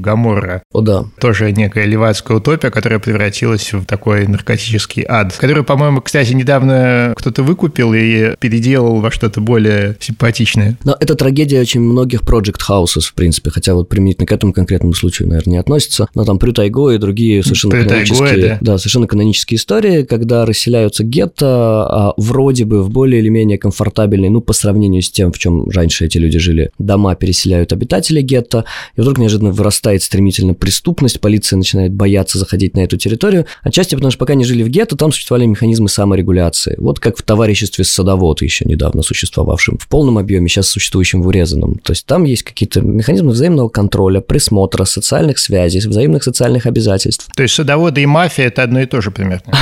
«Гаморра». 0.34 0.62
О, 0.72 0.80
да. 0.80 1.04
Тоже 1.20 1.52
некая 1.52 1.86
левацкая 1.86 2.38
утопия, 2.38 2.70
которая 2.70 2.98
превратилась 2.98 3.72
в 3.72 3.84
такой 3.84 4.26
наркотический 4.26 5.04
ад, 5.06 5.34
который, 5.36 5.64
по-моему, 5.64 6.00
кстати, 6.00 6.32
недавно 6.32 7.14
кто-то 7.16 7.42
выкупил 7.42 7.94
и 7.94 8.34
переделал 8.38 9.00
во 9.00 9.10
что-то 9.10 9.40
более 9.40 9.96
симпатичное. 10.00 10.76
Но 10.84 10.96
это 10.98 11.14
трагедия 11.14 11.60
очень 11.60 11.80
многих 11.80 12.22
Project 12.22 12.60
Houses, 12.68 13.02
в 13.02 13.14
принципе, 13.14 13.50
хотя 13.50 13.74
вот 13.74 13.88
применительно 13.88 14.26
к 14.26 14.32
этому 14.32 14.52
конкретному 14.52 14.94
случаю, 14.94 15.28
наверное, 15.28 15.52
не 15.52 15.58
относится. 15.58 16.08
Но 16.14 16.24
там 16.24 16.38
Прютайго 16.38 16.90
и 16.90 16.98
другие 16.98 17.42
совершенно 17.42 17.82
канонические, 17.84 18.36
да. 18.36 18.58
да, 18.60 18.78
совершенно 18.78 19.06
канонические 19.06 19.56
истории, 19.56 20.02
когда 20.02 20.44
расселяются 20.44 21.04
гетто 21.04 21.46
а, 21.46 22.14
вроде 22.16 22.64
бы 22.64 22.82
в 22.82 22.90
более 22.90 23.20
или 23.20 23.28
менее 23.28 23.58
комфортабельные, 23.58 24.30
ну, 24.30 24.40
по 24.40 24.52
сравнению 24.52 25.02
с 25.02 25.10
тем, 25.10 25.32
в 25.32 25.38
чем 25.38 25.68
раньше 25.68 26.06
эти 26.06 26.18
люди 26.18 26.38
жили, 26.38 26.70
дома 26.78 27.14
переселяют 27.14 27.72
обитатели 27.72 28.20
гетто, 28.20 28.64
и 28.96 29.00
вдруг 29.00 29.18
неожиданно 29.18 29.50
вырастает 29.50 30.02
стремительно 30.02 30.23
преступность, 30.54 31.20
полиция 31.20 31.56
начинает 31.56 31.92
бояться 31.92 32.38
заходить 32.38 32.74
на 32.74 32.80
эту 32.80 32.96
территорию, 32.96 33.46
отчасти 33.62 33.94
потому 33.94 34.10
что 34.10 34.18
пока 34.18 34.34
не 34.34 34.44
жили 34.44 34.62
в 34.62 34.68
гетто, 34.68 34.96
там 34.96 35.12
существовали 35.12 35.46
механизмы 35.46 35.88
саморегуляции. 35.88 36.76
Вот 36.78 37.00
как 37.00 37.16
в 37.16 37.22
товариществе 37.22 37.84
садовод 37.84 38.42
еще 38.42 38.64
недавно 38.64 39.02
существовавшем 39.02 39.78
в 39.78 39.88
полном 39.88 40.18
объеме, 40.18 40.48
сейчас 40.48 40.68
существующем 40.68 41.22
в 41.22 41.26
урезанном. 41.26 41.78
То 41.78 41.92
есть 41.92 42.06
там 42.06 42.24
есть 42.24 42.42
какие-то 42.42 42.80
механизмы 42.80 43.32
взаимного 43.32 43.68
контроля, 43.68 44.20
присмотра, 44.20 44.84
социальных 44.84 45.38
связей, 45.38 45.80
взаимных 45.80 46.22
социальных 46.24 46.66
обязательств. 46.66 47.28
То 47.34 47.42
есть 47.42 47.54
садоводы 47.54 48.02
и 48.02 48.06
мафия– 48.06 48.46
это 48.46 48.62
одно 48.62 48.80
и 48.80 48.86
то 48.86 49.00
же 49.00 49.10
примерно? 49.10 49.44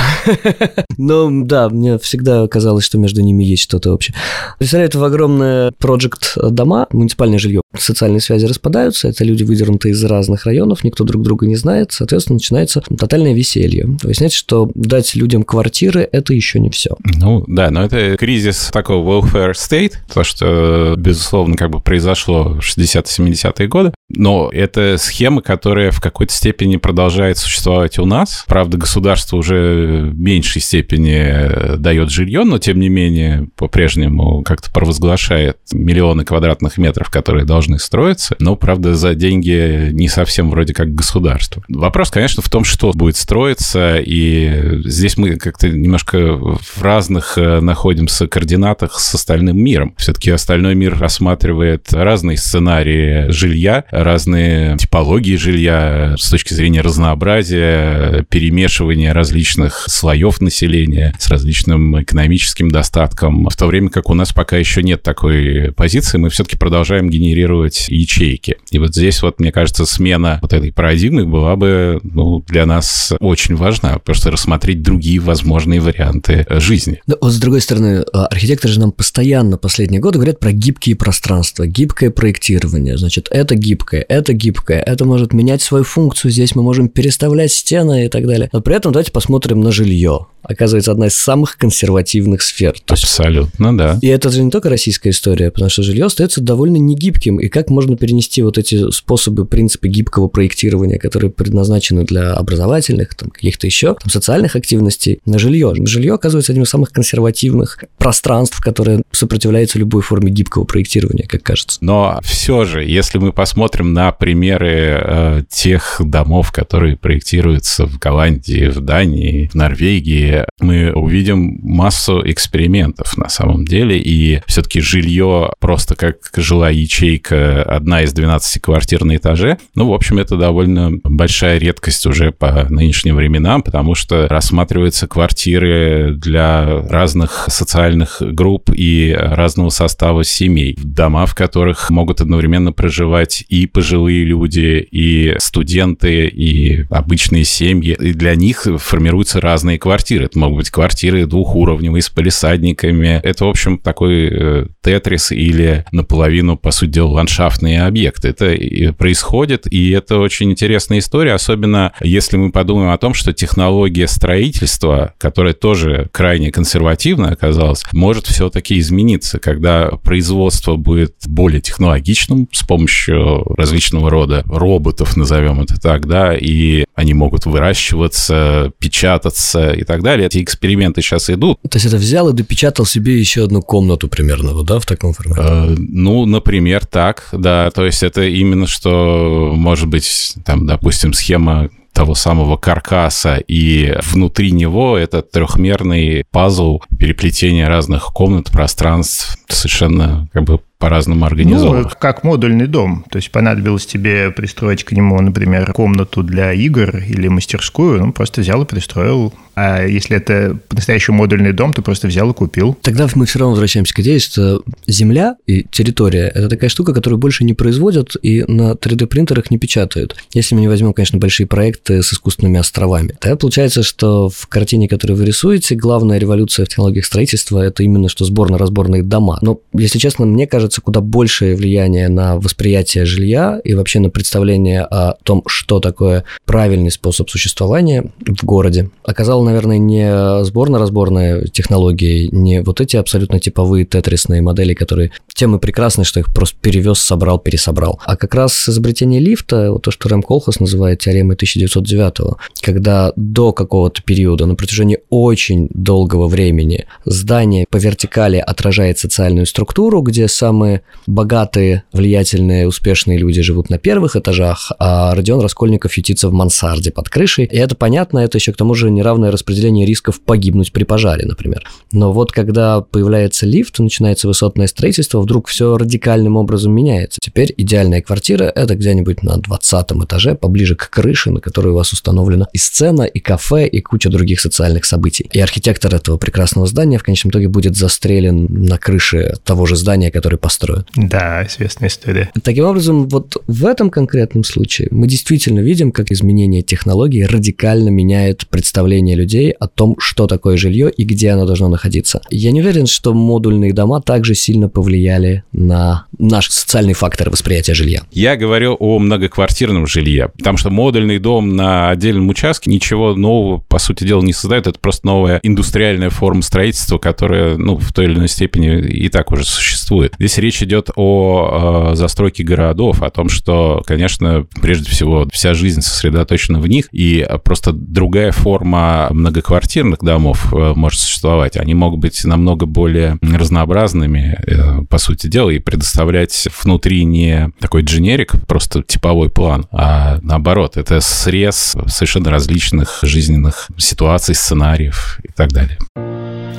Ну 0.99 1.45
да, 1.45 1.69
мне 1.69 1.99
всегда 1.99 2.47
казалось, 2.47 2.85
что 2.85 2.99
между 2.99 3.23
ними 3.23 3.43
есть 3.43 3.63
что-то 3.63 3.93
общее. 3.93 4.15
Представляют 4.59 4.95
в 4.95 5.03
огромное 5.03 5.73
проект 5.79 6.37
дома, 6.37 6.87
муниципальное 6.93 7.39
жилье. 7.39 7.63
Социальные 7.77 8.21
связи 8.21 8.47
распадаются, 8.47 9.09
это 9.09 9.25
люди 9.25 9.43
выдернуты 9.43 9.91
из 9.91 10.05
разных 10.05 10.45
районов, 10.47 10.52
никто 10.83 11.05
друг 11.05 11.23
друга 11.23 11.47
не 11.47 11.57
знает, 11.57 11.93
соответственно, 11.93 12.35
начинается 12.37 12.81
тотальное 12.81 13.35
веселье. 13.35 13.97
Выясняется, 14.03 14.39
что 14.39 14.71
дать 14.75 15.15
людям 15.15 15.43
квартиры– 15.43 16.09
это 16.13 16.35
еще 16.35 16.61
не 16.61 16.71
все. 16.71 16.97
Ну 17.05 17.45
да, 17.47 17.71
но 17.71 17.85
это 17.85 18.17
кризис 18.17 18.71
такого 18.73 19.21
welfare 19.21 19.53
state, 19.53 19.95
то, 20.13 20.25
что, 20.25 20.95
безусловно, 20.97 21.57
как 21.57 21.71
бы 21.71 21.81
произошло 21.81 22.55
в 22.55 22.59
60-70-е 22.61 23.69
годы, 23.69 23.93
но 24.09 24.51
это 24.53 24.97
схема, 24.99 25.43
которая 25.43 25.91
в 25.91 26.01
какой-то 26.01 26.33
степени 26.33 26.77
продолжает 26.77 27.39
существовать 27.39 27.99
у 27.99 28.05
нас. 28.05 28.45
Правда, 28.47 28.79
государство 28.79 29.37
уже 29.37 30.11
в 30.11 30.19
меньшей 30.19 30.61
степени 30.61 31.77
дает 31.77 32.11
жилье, 32.11 32.45
но 32.45 32.59
тем 32.59 32.81
не 32.81 32.89
менее 32.89 33.49
по-прежнему 33.57 34.43
как-то 34.43 34.71
провозглашает 34.71 35.59
миллионы 35.73 36.25
квадратных 36.25 36.79
метров, 36.79 37.11
которые 37.11 37.45
должны 37.45 37.79
строиться, 37.79 38.37
но, 38.39 38.57
правда, 38.57 38.95
за 38.95 39.15
деньги 39.15 39.91
не 39.93 40.09
совсем 40.09 40.42
вроде 40.51 40.75
как 40.75 40.95
государство. 40.95 41.63
Вопрос, 41.69 42.11
конечно, 42.11 42.43
в 42.43 42.49
том, 42.49 42.65
что 42.65 42.93
будет 42.93 43.17
строиться, 43.17 43.99
и 43.99 44.81
здесь 44.85 45.17
мы 45.17 45.37
как-то 45.37 45.69
немножко 45.69 46.37
в 46.37 46.83
разных 46.83 47.37
э, 47.37 47.61
находимся 47.61 48.27
координатах 48.27 48.99
с 48.99 49.15
остальным 49.15 49.63
миром. 49.63 49.95
Все-таки 49.97 50.31
остальной 50.31 50.75
мир 50.75 50.99
рассматривает 50.99 51.93
разные 51.93 52.37
сценарии 52.37 53.31
жилья, 53.31 53.85
разные 53.91 54.77
типологии 54.77 55.37
жилья 55.37 56.15
с 56.19 56.31
точки 56.31 56.55
зрения 56.55 56.81
разнообразия, 56.81 58.25
перемешивания 58.29 59.13
различных 59.13 59.85
слоев 59.89 60.41
населения 60.41 61.15
с 61.19 61.29
различным 61.29 62.03
экономическим 62.03 62.71
достатком, 62.71 63.49
в 63.49 63.57
то 63.57 63.67
время 63.67 63.91
как 63.91 64.11
у 64.11 64.15
нас 64.15 64.33
пока 64.33 64.57
еще 64.57 64.83
нет 64.83 65.03
такой 65.03 65.73
позиции, 65.73 66.19
мы 66.19 66.31
все-таки 66.31 66.57
продолжаем 66.57 67.11
генерировать 67.11 67.89
ячейки. 67.89 68.57
И 68.71 68.79
вот 68.79 68.95
здесь 68.95 69.23
вот, 69.23 69.41
мне 69.41 69.53
кажется, 69.53 69.85
смена 69.87 70.32
вот 70.41 70.53
этой 70.53 70.73
парадигмы 70.73 71.27
была 71.27 71.57
бы 71.57 72.01
ну, 72.03 72.43
для 72.49 72.67
нас 72.67 73.13
очень 73.21 73.57
важна, 73.57 73.99
просто 73.99 74.31
рассмотреть 74.31 74.83
другие 74.83 75.21
возможные 75.21 75.81
варианты 75.81 76.47
жизни. 76.49 77.01
Но 77.07 77.17
вот 77.21 77.33
с 77.33 77.39
другой 77.39 77.61
стороны, 77.61 78.05
а, 78.13 78.27
архитекторы 78.27 78.73
же 78.73 78.81
нам 78.81 78.93
постоянно 78.93 79.59
последние 79.59 80.01
годы 80.01 80.19
говорят 80.19 80.41
про 80.41 80.53
гибкие 80.53 80.97
пространства, 80.97 81.67
гибкое 81.67 82.11
проектирование. 82.11 82.97
Значит, 82.97 83.29
это 83.31 83.55
гибкое, 83.55 84.05
это 84.09 84.33
гибкое, 84.33 84.81
это 84.81 85.05
может 85.05 85.33
менять 85.33 85.63
свою 85.63 85.85
функцию, 85.85 86.31
здесь 86.31 86.55
мы 86.55 86.63
можем 86.63 86.89
переставлять 86.89 87.53
стены 87.53 88.07
и 88.07 88.09
так 88.09 88.27
далее. 88.27 88.49
Но 88.53 88.61
при 88.61 88.77
этом 88.77 88.93
давайте 88.93 89.13
посмотрим 89.13 89.61
на 89.61 89.73
жилье. 89.73 90.27
Оказывается 90.43 90.93
одна 90.93 91.07
из 91.07 91.15
самых 91.15 91.57
консервативных 91.57 92.43
сфер. 92.43 92.75
То 92.85 92.95
есть, 92.95 93.05
Абсолютно, 93.05 93.77
да. 93.77 93.99
И 94.03 94.09
это 94.09 94.31
же 94.31 94.43
не 94.43 94.51
только 94.51 94.69
российская 94.69 95.11
история, 95.11 95.51
потому 95.51 95.71
что 95.71 95.83
жилье 95.83 96.07
остается 96.07 96.41
довольно 96.41 96.77
негибким. 96.77 97.39
И 97.39 97.49
как 97.49 97.71
можно 97.71 97.97
перенести 97.97 98.43
вот 98.43 98.59
эти 98.59 98.91
способы, 98.91 99.45
принципы 99.45 99.89
гибкого 99.89 100.29
проектирования, 100.29 100.99
которые 100.99 101.31
предназначены 101.31 102.05
для 102.05 102.33
образовательных, 102.35 103.15
там, 103.15 103.31
каких-то 103.31 103.67
еще 103.67 103.95
там, 103.95 104.11
социальных 104.11 104.57
активностей, 104.57 105.21
на 105.27 105.39
жилье? 105.39 105.75
Жилье 105.85 106.15
оказывается 106.15 106.53
одним 106.53 106.65
из 106.65 106.71
самых 106.71 106.91
консервативных 106.91 107.85
пространств, 107.99 108.61
которые 108.61 109.03
сопротивляются 109.13 109.79
любой 109.79 110.03
форме 110.03 110.31
гибкого 110.31 110.65
проектирования, 110.65 111.27
как 111.27 111.43
кажется. 111.43 111.79
Но 111.81 112.21
все 112.23 112.65
же, 112.65 112.85
если 112.85 113.19
мы 113.19 113.33
посмотрим 113.33 113.93
на 113.93 114.13
примеры 114.13 115.01
э, 115.01 115.43
тех 115.49 116.01
домов, 116.05 116.53
которые 116.53 116.97
проектируются 116.97 117.87
в 117.87 117.99
Голландии, 117.99 118.69
в 118.69 118.81
Дании, 118.81 119.49
в 119.53 119.55
Норвегии, 119.55 120.32
мы 120.61 120.93
увидим 120.93 121.59
массу 121.63 122.23
экспериментов 122.25 123.17
на 123.17 123.29
самом 123.29 123.65
деле, 123.65 123.99
и 123.99 124.41
все-таки 124.47 124.81
жилье 124.81 125.53
просто 125.61 125.95
как 125.95 126.17
жилая 126.37 126.73
ячейка, 126.73 127.63
одна 127.63 128.03
из 128.03 128.13
12 128.13 128.61
квартир 128.63 129.05
на 129.05 129.17
этаже, 129.17 129.59
ну, 129.75 129.89
в 129.89 129.95
общем, 129.95 130.19
это 130.19 130.37
довольно 130.37 130.93
большая 131.05 131.59
редкость 131.59 132.07
уже 132.07 132.33
по 132.33 132.67
нынешним 132.69 133.17
временам, 133.17 133.63
потому 133.63 133.95
что 133.95 134.29
рассматриваются 134.29 135.07
квартиры 135.07 136.15
для 136.17 136.83
разных 136.89 137.47
социальных 137.49 138.19
групп 138.21 138.71
и 138.75 139.15
разного 139.19 139.71
состава 139.71 140.25
семей. 140.25 140.77
Дома, 140.83 141.27
в 141.27 141.35
которых 141.35 141.91
могут 141.91 142.21
одновременно 142.21 142.73
проживать 142.73 143.45
и 143.49 143.67
пожилые 143.67 144.25
люди, 144.25 144.87
и 144.91 145.35
студенты, 145.39 146.27
и 146.27 146.85
обычные 146.91 147.45
семьи. 147.45 147.97
И 147.99 148.13
для 148.13 148.35
них 148.35 148.67
формируются 148.79 149.41
разные 149.41 149.79
квартиры. 149.79 150.22
Это 150.25 150.39
могут 150.39 150.59
быть 150.59 150.71
квартиры 150.71 151.27
двухуровневые 151.27 152.03
с 152.03 152.09
полисадниками. 152.11 153.21
Это, 153.23 153.45
в 153.45 153.49
общем, 153.49 153.79
такой 153.79 154.29
э, 154.31 154.67
тетрис 154.83 155.33
или 155.33 155.85
наполовину, 155.93 156.57
по 156.57 156.71
сути 156.71 156.91
дела, 156.91 157.09
ландшафтные 157.09 157.83
объекты. 157.83 158.29
Это 158.29 158.93
происходит, 158.93 159.67
и 159.71 159.91
это 159.91 160.19
очень 160.19 160.51
интересная 160.51 160.99
история, 160.99 161.33
особенно 161.33 161.93
если 162.01 162.37
мы 162.37 162.53
подумаем 162.53 162.91
о 162.91 162.99
том, 162.99 163.15
что 163.15 163.33
технология 163.33 164.07
строительства, 164.07 165.15
которая 165.19 165.53
тоже 165.53 166.09
крайне 166.13 166.51
консервативна 166.51 167.31
оказалась, 167.31 167.85
может 167.93 168.27
все-таки 168.27 168.79
измениться, 168.79 169.39
когда 169.39 169.91
производство 170.03 170.77
будет 170.77 171.15
более 171.27 171.61
технологичным 171.61 172.49
с 172.53 172.63
помощью 172.65 173.45
различного 173.57 174.11
рода 174.11 174.43
роботов, 174.47 175.17
назовем 175.17 175.61
это 175.61 175.81
так, 175.81 176.07
да, 176.07 176.37
и 176.37 176.85
они 176.95 177.15
могут 177.15 177.47
выращиваться, 177.47 178.73
печататься 178.79 179.73
и 179.73 179.85
так 179.85 180.03
далее. 180.03 180.27
Эти 180.27 180.43
эксперименты 180.43 181.01
сейчас 181.01 181.31
идут. 181.31 181.59
То 181.63 181.77
есть 181.77 181.87
это 181.87 181.97
взял 181.97 182.29
и 182.29 182.33
допечатал 182.33 182.85
себе 182.85 183.19
еще 183.19 183.45
одну 183.45 183.63
комнату 183.63 184.09
примерно, 184.09 184.63
да, 184.63 184.79
в 184.79 184.87
таком 184.87 185.13
формате? 185.13 185.43
Э, 185.43 185.75
ну, 185.79 186.27
например, 186.27 186.85
так, 186.87 187.29
да. 187.33 187.71
То 187.71 187.85
есть 187.85 188.03
это 188.03 188.23
именно 188.23 188.67
что, 188.67 189.53
может 189.55 189.89
быть, 189.89 190.35
там, 190.45 190.67
допустим, 190.67 191.13
схема 191.13 191.71
того 191.93 192.15
самого 192.15 192.57
каркаса, 192.57 193.37
и 193.37 193.95
внутри 194.03 194.51
него 194.51 194.97
этот 194.97 195.31
трехмерный 195.31 196.25
пазл 196.31 196.81
переплетения 196.99 197.69
разных 197.69 198.07
комнат, 198.07 198.51
пространств 198.51 199.37
совершенно 199.49 200.29
как 200.33 200.45
бы 200.45 200.61
по-разному 200.83 201.25
организовано. 201.25 201.83
Ну, 201.83 201.89
как 201.97 202.25
модульный 202.25 202.67
дом. 202.67 203.05
То 203.09 203.19
есть 203.19 203.31
понадобилось 203.31 203.87
тебе 203.87 204.33
пристроить 204.33 204.83
к 204.83 204.91
нему, 204.91 205.21
например, 205.21 205.73
комнату 205.73 206.25
для 206.25 206.53
игр 206.53 206.97
или 206.97 207.29
мастерскую, 207.29 208.07
ну, 208.07 208.13
просто 208.13 208.41
взял 208.41 208.61
и 208.63 208.67
пристроил. 208.67 209.33
А 209.55 209.85
если 209.87 210.17
это 210.17 210.59
по-настоящему 210.69 211.19
модульный 211.19 211.53
дом, 211.53 211.75
то 211.75 211.83
просто 211.83 212.09
взял 212.09 212.31
и 212.31 212.35
купил. 212.35 212.77
Тогда 212.83 213.07
мы 213.15 213.27
все 213.27 213.39
равно 213.39 213.51
возвращаемся 213.53 213.95
к 213.95 214.01
идее, 214.01 214.19
что 214.19 214.63
земля 214.87 215.37
и 215.47 215.63
территория– 215.63 216.29
это 216.35 216.49
такая 216.49 216.71
штука, 216.71 216.95
которую 216.95 217.19
больше 217.19 217.45
не 217.45 217.53
производят 217.53 218.17
и 218.23 218.45
на 218.49 218.73
3D-принтерах 218.73 219.51
не 219.51 219.59
печатают. 219.59 220.17
Если 220.33 220.55
мы 220.55 220.63
не 220.63 220.69
возьмем, 220.69 220.95
конечно, 220.95 221.19
большие 221.19 221.47
проекты 221.47 222.03
с 222.03 222.13
искусственными 222.13 222.59
островами. 222.59 223.15
Тогда 223.21 223.37
получается, 223.37 223.83
что 223.83 224.31
в 224.31 224.47
картине, 224.49 224.89
которую 224.89 225.19
вы 225.19 225.27
рисуете, 225.27 225.75
главная 225.75 226.19
революция 226.19 226.65
в 226.65 226.69
технологиях 226.69 227.05
строительства– 227.05 227.61
это 227.63 227.83
именно 227.83 228.09
что 228.09 228.25
сборно-разборные 228.25 229.03
дома. 229.03 229.39
Но, 229.43 229.61
если 229.75 229.99
честно, 229.99 230.25
мне 230.25 230.47
кажется, 230.47 230.72
оказывается 230.73 230.81
куда 230.81 231.01
большее 231.01 231.57
влияние 231.57 232.09
на 232.09 232.37
восприятие 232.37 233.05
жилья 233.05 233.61
и 233.65 233.75
вообще 233.75 234.01
на 234.01 234.11
представление 234.11 234.83
о 234.83 235.15
том, 235.23 235.43
что 235.47 235.81
такое 235.81 236.25
правильный 236.47 236.91
способ 236.91 237.31
существования 237.31 238.11
в 238.21 238.45
городе, 238.45 238.91
оказало, 239.05 239.45
наверное, 239.45 239.79
не 239.79 240.45
сборно-разборные 240.45 241.49
технологии, 241.49 242.29
не 242.33 242.63
вот 242.63 242.81
эти 242.81 242.97
абсолютно 242.97 243.39
типовые 243.39 243.85
тетрисные 243.85 244.43
модели, 244.43 244.75
которые 244.75 245.11
тем 245.35 245.57
и 245.57 245.59
прекрасны, 245.59 246.05
что 246.05 246.21
их 246.21 246.33
просто 246.33 246.57
перевез, 246.61 246.99
собрал, 246.99 247.39
пересобрал, 247.39 248.01
а 248.05 248.17
как 248.17 248.35
раз 248.35 248.69
изобретение 248.69 249.21
лифта, 249.21 249.79
то, 249.83 249.91
что 249.91 250.09
Рэм 250.09 250.23
Колхас 250.23 250.61
называет 250.61 251.01
теоремой 251.01 251.35
1909, 251.35 252.37
когда 252.63 253.13
до 253.17 253.53
какого-то 253.53 254.03
периода, 254.03 254.47
на 254.47 254.55
протяжении 254.55 254.99
очень 255.11 255.69
долгого 255.75 256.29
времени, 256.29 256.87
здание 257.05 257.67
по 257.69 257.77
вертикали 257.77 258.37
отражает 258.37 258.99
социальную 258.99 259.47
структуру, 259.47 260.03
где 260.03 260.29
самый 260.29 260.62
самые 260.63 260.83
богатые, 261.09 261.83
влиятельные, 261.93 262.69
успешные 262.69 263.19
люди 263.19 263.43
живут 263.43 263.71
на 263.71 263.79
первых 263.79 264.15
этажах, 264.15 264.71
а 264.79 265.13
Родион 265.15 265.41
Раскольников 265.41 265.97
ютится 265.97 266.29
в 266.29 266.33
мансарде 266.33 266.93
под 266.93 267.09
крышей. 267.09 267.47
И 267.47 267.57
это 267.57 267.75
понятно, 267.75 268.21
это 268.21 268.39
еще 268.39 268.53
к 268.53 268.57
тому 268.57 268.75
же 268.75 268.91
неравное 268.91 269.33
распределение 269.33 269.85
рисков 269.85 270.21
погибнуть 270.21 270.73
при 270.73 270.85
пожаре, 270.85 271.27
например. 271.27 271.65
Но 271.91 272.13
вот 272.13 272.31
когда 272.31 272.81
появляется 272.81 273.45
лифт, 273.47 273.81
начинается 273.81 274.29
высотное 274.29 274.69
строительство, 274.69 275.21
вдруг 275.21 275.49
все 275.49 275.77
радикальным 275.77 276.37
образом 276.37 276.73
меняется. 276.73 277.19
Теперь 277.21 277.53
идеальная 277.57 278.01
квартира– 278.01 278.45
это 278.55 278.77
где-нибудь 278.77 279.25
на 279.25 279.39
20 279.39 279.93
этаже, 280.05 280.37
поближе 280.37 280.77
к 280.77 280.89
крыше, 280.91 281.31
на 281.31 281.41
которой 281.41 281.69
у 281.69 281.75
вас 281.75 281.93
установлена 281.93 282.47
и 282.53 282.59
сцена, 282.59 283.03
и 283.03 283.19
кафе, 283.19 283.67
и 283.67 283.81
куча 283.81 284.09
других 284.09 284.41
социальных 284.41 284.85
событий. 284.85 285.29
И 285.33 285.41
архитектор 285.41 285.93
этого 285.93 286.17
прекрасного 286.19 286.69
здания 286.69 286.99
в 286.99 287.03
конечном 287.03 287.31
итоге 287.33 287.49
будет 287.49 287.77
застрелен 287.77 288.47
на 288.49 288.79
крыше 288.79 289.35
того 289.45 289.67
же 289.67 289.77
здания, 289.77 290.11
который 290.11 290.39
построят. 290.43 290.89
Да, 290.97 291.47
известная 291.47 291.89
история. 291.89 292.31
Таким 292.43 292.67
образом, 292.67 293.09
вот 293.09 293.37
в 293.47 293.65
этом 293.65 293.89
конкретном 293.89 294.45
случае 294.45 294.89
мы 294.91 295.07
действительно 295.07 295.61
видим, 295.61 295.93
как 295.93 296.11
изменение 296.11 296.63
технологий 296.63 297.25
радикально 297.25 297.89
меняет 297.89 298.47
представление 298.49 299.17
людей 299.17 299.53
о 299.53 299.69
том, 299.69 299.97
что 299.99 300.27
такое 300.27 300.57
жилье 300.57 300.91
и 300.91 301.05
где 301.05 301.31
оно 301.31 301.47
должно 301.47 301.69
находиться. 301.69 302.21
Я 302.31 302.51
не 302.51 302.61
уверен, 302.61 302.87
что 302.87 303.15
модульные 303.15 303.73
дома 303.73 304.03
также 304.03 304.35
сильно 304.35 304.69
повлияли 304.69 305.45
на 305.53 306.07
наш 306.19 306.51
социальный 306.51 306.95
фактор 306.95 307.31
восприятия 307.31 307.75
жилья. 307.75 308.03
Я 308.11 308.37
говорю 308.37 308.77
о 308.79 308.99
многоквартирном 308.99 309.87
жилье, 309.87 310.31
потому 310.37 310.59
что 310.59 310.71
модульный 310.71 311.19
дом 311.19 311.55
на 311.55 311.91
отдельном 311.91 312.29
участке 312.29 312.71
ничего 312.71 313.15
нового, 313.15 313.59
по 313.69 313.79
сути 313.79 314.05
дела, 314.05 314.23
не 314.23 314.33
создает. 314.33 314.67
Это 314.67 314.79
просто 314.79 315.07
новая 315.07 315.41
индустриальная 315.43 316.11
форма 316.11 316.43
строительства, 316.43 316.99
которая, 316.99 317.57
ну, 317.57 317.77
в 317.77 317.93
той 317.93 318.07
или 318.07 318.15
иной 318.15 318.29
степени 318.29 318.81
и 318.81 319.09
так 319.09 319.31
уже 319.31 319.45
существует. 319.45 320.15
Здесь 320.19 320.32
речь 320.39 320.63
идет 320.63 320.91
о 320.97 321.91
э, 321.93 321.97
застройке 321.97 322.45
городов, 322.45 323.03
о 323.03 323.11
том, 323.11 323.29
что, 323.29 323.83
конечно, 323.87 324.47
прежде 324.61 324.91
всего 324.91 325.29
вся 325.33 325.55
жизнь 325.55 325.81
сосредоточена 325.81 326.61
в 326.61 326.67
них, 326.67 326.89
и 326.93 327.27
просто 327.45 327.73
другая 327.73 328.33
форма 328.33 329.09
многоквартирных 329.11 330.01
домов 330.01 330.53
э, 330.53 330.73
может 330.75 331.01
существовать. 331.01 331.57
Они 331.57 331.75
могут 331.75 332.01
быть 332.01 332.25
намного 332.25 332.67
более 332.67 333.19
разнообразными, 333.23 334.39
э, 334.47 334.85
по 334.89 334.99
сути 334.99 335.27
дела, 335.27 335.51
и 335.51 335.59
предоставлять 335.59 336.49
внутри 336.63 337.05
не 337.05 337.51
такой 337.61 337.83
дженерик, 337.83 338.33
просто 338.47 338.83
типовой 338.83 339.31
план, 339.31 339.67
а 339.71 340.19
наоборот, 340.23 340.77
это 340.77 341.01
срез 341.01 341.77
совершенно 341.87 342.31
различных 342.31 343.01
жизненных 343.03 343.69
ситуаций, 343.79 344.35
сценариев 344.35 345.19
и 345.23 345.29
так 345.35 345.51
далее. 345.51 345.79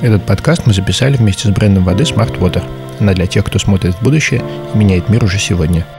Этот 0.02 0.26
подкаст 0.26 0.66
мы 0.66 0.74
записали 0.74 1.16
вместе 1.16 1.48
с 1.48 1.50
брендом 1.50 1.84
воды 1.84 2.02
Smart 2.04 2.38
Water. 2.38 2.62
Она 3.00 3.14
для 3.14 3.26
тех, 3.26 3.44
кто 3.44 3.58
смотрит 3.64 3.94
в 3.94 4.02
будущее 4.02 4.42
и 4.74 4.78
меняет 4.78 5.08
мир 5.08 5.24
уже 5.24 5.38
сегодня– 5.38 5.86